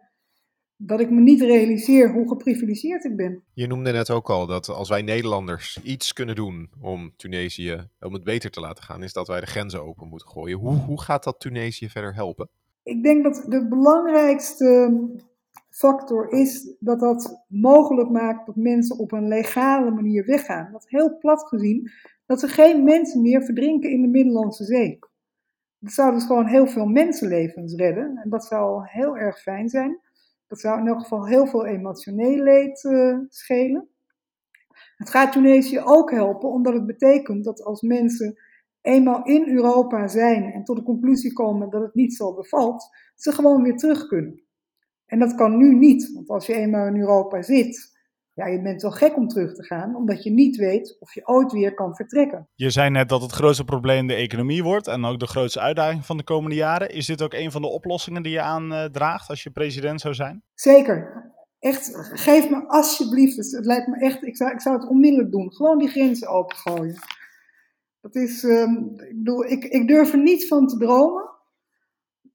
dat 0.80 1.00
ik 1.00 1.10
me 1.10 1.20
niet 1.20 1.40
realiseer 1.40 2.12
hoe 2.12 2.28
geprivilegeerd 2.28 3.04
ik 3.04 3.16
ben. 3.16 3.42
Je 3.52 3.66
noemde 3.66 3.92
net 3.92 4.10
ook 4.10 4.30
al 4.30 4.46
dat 4.46 4.68
als 4.68 4.88
wij 4.88 5.02
Nederlanders 5.02 5.80
iets 5.82 6.12
kunnen 6.12 6.34
doen 6.34 6.70
om 6.80 7.12
Tunesië, 7.16 7.88
om 8.00 8.12
het 8.12 8.24
beter 8.24 8.50
te 8.50 8.60
laten 8.60 8.84
gaan, 8.84 9.02
is 9.02 9.12
dat 9.12 9.28
wij 9.28 9.40
de 9.40 9.46
grenzen 9.46 9.82
open 9.82 10.08
moeten 10.08 10.28
gooien. 10.28 10.58
Hoe, 10.58 10.74
hoe 10.74 11.00
gaat 11.00 11.24
dat 11.24 11.40
Tunesië 11.40 11.88
verder 11.88 12.14
helpen? 12.14 12.48
Ik 12.82 13.02
denk 13.02 13.24
dat 13.24 13.44
de 13.48 13.68
belangrijkste 13.68 15.00
factor 15.70 16.32
is 16.32 16.74
dat 16.78 17.00
dat 17.00 17.44
mogelijk 17.48 18.10
maakt 18.10 18.46
dat 18.46 18.56
mensen 18.56 18.98
op 18.98 19.12
een 19.12 19.28
legale 19.28 19.90
manier 19.90 20.26
weggaan. 20.26 20.72
Dat 20.72 20.88
heel 20.88 21.18
plat 21.18 21.48
gezien 21.48 21.90
dat 22.28 22.42
er 22.42 22.48
geen 22.48 22.84
mensen 22.84 23.22
meer 23.22 23.42
verdrinken 23.42 23.90
in 23.90 24.02
de 24.02 24.08
Middellandse 24.08 24.64
Zee. 24.64 24.98
Dat 25.78 25.92
zou 25.92 26.12
dus 26.12 26.24
gewoon 26.24 26.46
heel 26.46 26.66
veel 26.66 26.86
mensenlevens 26.86 27.74
redden. 27.74 28.16
En 28.16 28.30
dat 28.30 28.44
zou 28.44 28.82
heel 28.84 29.16
erg 29.16 29.40
fijn 29.40 29.68
zijn. 29.68 30.00
Dat 30.46 30.60
zou 30.60 30.80
in 30.80 30.86
elk 30.86 31.00
geval 31.00 31.26
heel 31.26 31.46
veel 31.46 31.66
emotioneel 31.66 32.42
leed 32.42 32.84
uh, 32.84 33.18
schelen. 33.28 33.88
Het 34.96 35.10
gaat 35.10 35.32
Tunesië 35.32 35.80
ook 35.80 36.10
helpen, 36.10 36.48
omdat 36.48 36.72
het 36.74 36.86
betekent 36.86 37.44
dat 37.44 37.62
als 37.62 37.80
mensen 37.80 38.40
eenmaal 38.80 39.24
in 39.24 39.48
Europa 39.48 40.08
zijn 40.08 40.52
en 40.52 40.64
tot 40.64 40.76
de 40.76 40.82
conclusie 40.82 41.32
komen 41.32 41.70
dat 41.70 41.82
het 41.82 41.94
niet 41.94 42.14
zo 42.14 42.34
bevalt, 42.34 42.88
ze 43.14 43.32
gewoon 43.32 43.62
weer 43.62 43.76
terug 43.76 44.06
kunnen. 44.06 44.42
En 45.06 45.18
dat 45.18 45.34
kan 45.34 45.56
nu 45.56 45.74
niet, 45.74 46.12
want 46.14 46.28
als 46.28 46.46
je 46.46 46.54
eenmaal 46.54 46.86
in 46.86 47.00
Europa 47.00 47.42
zit, 47.42 47.97
ja, 48.38 48.46
je 48.46 48.62
bent 48.62 48.82
wel 48.82 48.90
gek 48.90 49.16
om 49.16 49.28
terug 49.28 49.54
te 49.54 49.64
gaan, 49.64 49.96
omdat 49.96 50.22
je 50.22 50.30
niet 50.30 50.56
weet 50.56 50.96
of 51.00 51.14
je 51.14 51.28
ooit 51.28 51.52
weer 51.52 51.74
kan 51.74 51.94
vertrekken. 51.94 52.48
Je 52.54 52.70
zei 52.70 52.90
net 52.90 53.08
dat 53.08 53.22
het 53.22 53.32
grootste 53.32 53.64
probleem 53.64 54.06
de 54.06 54.14
economie 54.14 54.62
wordt 54.62 54.86
en 54.86 55.04
ook 55.04 55.18
de 55.18 55.26
grootste 55.26 55.60
uitdaging 55.60 56.06
van 56.06 56.16
de 56.16 56.24
komende 56.24 56.56
jaren. 56.56 56.90
Is 56.90 57.06
dit 57.06 57.22
ook 57.22 57.32
een 57.32 57.50
van 57.50 57.62
de 57.62 57.68
oplossingen 57.68 58.22
die 58.22 58.32
je 58.32 58.40
aandraagt 58.40 59.28
als 59.28 59.42
je 59.42 59.50
president 59.50 60.00
zou 60.00 60.14
zijn? 60.14 60.42
Zeker. 60.54 61.26
Echt, 61.58 61.90
geef 62.12 62.50
me 62.50 62.68
alsjeblieft, 62.68 63.36
het 63.36 63.66
lijkt 63.66 63.86
me 63.86 63.98
echt, 63.98 64.22
ik 64.22 64.36
zou, 64.36 64.50
ik 64.50 64.60
zou 64.60 64.76
het 64.76 64.88
onmiddellijk 64.88 65.30
doen. 65.30 65.54
Gewoon 65.54 65.78
die 65.78 65.88
grenzen 65.88 66.28
opengooien. 66.28 66.98
Dat 68.00 68.14
is, 68.14 68.42
um, 68.42 68.94
ik 68.96 69.16
bedoel, 69.16 69.44
ik, 69.44 69.64
ik 69.64 69.88
durf 69.88 70.12
er 70.12 70.22
niet 70.22 70.46
van 70.46 70.66
te 70.66 70.76
dromen. 70.76 71.30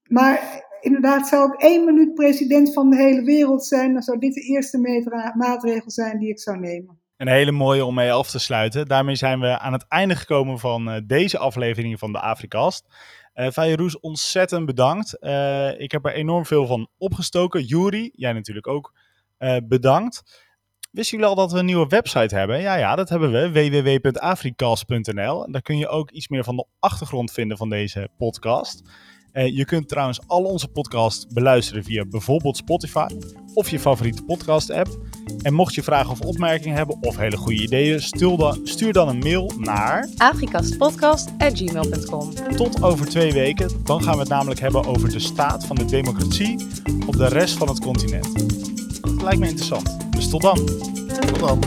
Maar 0.04 0.64
inderdaad, 0.84 1.28
zou 1.28 1.52
ik 1.52 1.60
één 1.60 1.84
minuut 1.84 2.14
president 2.14 2.72
van 2.72 2.90
de 2.90 2.96
hele 2.96 3.22
wereld 3.22 3.64
zijn, 3.64 3.92
dan 3.92 4.02
zou 4.02 4.18
dit 4.18 4.34
de 4.34 4.40
eerste 4.40 5.02
maatregel 5.34 5.90
zijn 5.90 6.18
die 6.18 6.28
ik 6.28 6.40
zou 6.40 6.58
nemen. 6.58 6.98
Een 7.16 7.28
hele 7.28 7.52
mooie 7.52 7.84
om 7.84 7.94
mee 7.94 8.12
af 8.12 8.30
te 8.30 8.38
sluiten. 8.38 8.86
Daarmee 8.86 9.14
zijn 9.14 9.40
we 9.40 9.58
aan 9.58 9.72
het 9.72 9.84
einde 9.88 10.16
gekomen 10.16 10.58
van 10.58 10.88
uh, 10.88 10.96
deze 11.06 11.38
aflevering 11.38 11.98
van 11.98 12.12
de 12.12 12.20
Afrikast. 12.20 12.86
Uh, 13.34 13.48
Fayrouz, 13.50 13.94
ontzettend 13.94 14.66
bedankt. 14.66 15.16
Uh, 15.20 15.80
ik 15.80 15.92
heb 15.92 16.04
er 16.04 16.12
enorm 16.12 16.46
veel 16.46 16.66
van 16.66 16.88
opgestoken. 16.98 17.64
Juri, 17.64 18.10
jij 18.12 18.32
natuurlijk 18.32 18.66
ook 18.66 18.92
bedankt. 19.64 20.42
Wisten 20.90 21.18
jullie 21.18 21.32
al 21.32 21.40
dat 21.42 21.52
we 21.52 21.58
een 21.58 21.64
nieuwe 21.64 21.86
website 21.86 22.34
hebben? 22.34 22.60
Ja, 22.60 22.74
ja, 22.74 22.96
dat 22.96 23.08
hebben 23.08 23.32
we. 23.32 23.50
www.afrikast.nl. 23.52 25.50
Daar 25.52 25.62
kun 25.62 25.78
je 25.78 25.88
ook 25.88 26.10
iets 26.10 26.28
meer 26.28 26.44
van 26.44 26.56
de 26.56 26.66
achtergrond 26.78 27.32
vinden 27.32 27.56
van 27.56 27.68
deze 27.68 28.08
podcast. 28.16 28.82
Uh, 29.34 29.56
je 29.56 29.64
kunt 29.64 29.88
trouwens 29.88 30.20
al 30.26 30.44
onze 30.44 30.68
podcasts 30.68 31.26
beluisteren 31.26 31.84
via 31.84 32.04
bijvoorbeeld 32.04 32.56
Spotify 32.56 33.06
of 33.54 33.68
je 33.68 33.80
favoriete 33.80 34.22
podcast 34.22 34.70
app. 34.70 34.98
En 35.42 35.54
mocht 35.54 35.74
je 35.74 35.82
vragen 35.82 36.10
of 36.10 36.20
opmerkingen 36.20 36.76
hebben 36.76 36.96
of 37.00 37.16
hele 37.16 37.36
goede 37.36 37.62
ideeën, 37.62 38.02
stuur 38.02 38.36
dan, 38.36 38.60
stuur 38.64 38.92
dan 38.92 39.08
een 39.08 39.18
mail 39.18 39.52
naar 39.58 40.08
afrikastpodcast.gmail.com 40.16 42.34
Tot 42.56 42.82
over 42.82 43.08
twee 43.08 43.32
weken, 43.32 43.70
dan 43.84 44.02
gaan 44.02 44.14
we 44.14 44.20
het 44.20 44.28
namelijk 44.28 44.60
hebben 44.60 44.84
over 44.84 45.10
de 45.10 45.18
staat 45.18 45.66
van 45.66 45.76
de 45.76 45.84
democratie 45.84 46.66
op 47.06 47.16
de 47.16 47.28
rest 47.28 47.56
van 47.56 47.68
het 47.68 47.80
continent. 47.80 48.32
Dat 49.00 49.22
lijkt 49.22 49.38
me 49.38 49.46
interessant. 49.46 49.96
Dus 50.10 50.28
tot 50.28 50.42
dan. 50.42 50.66
Tot 51.20 51.38
dan. 51.38 51.58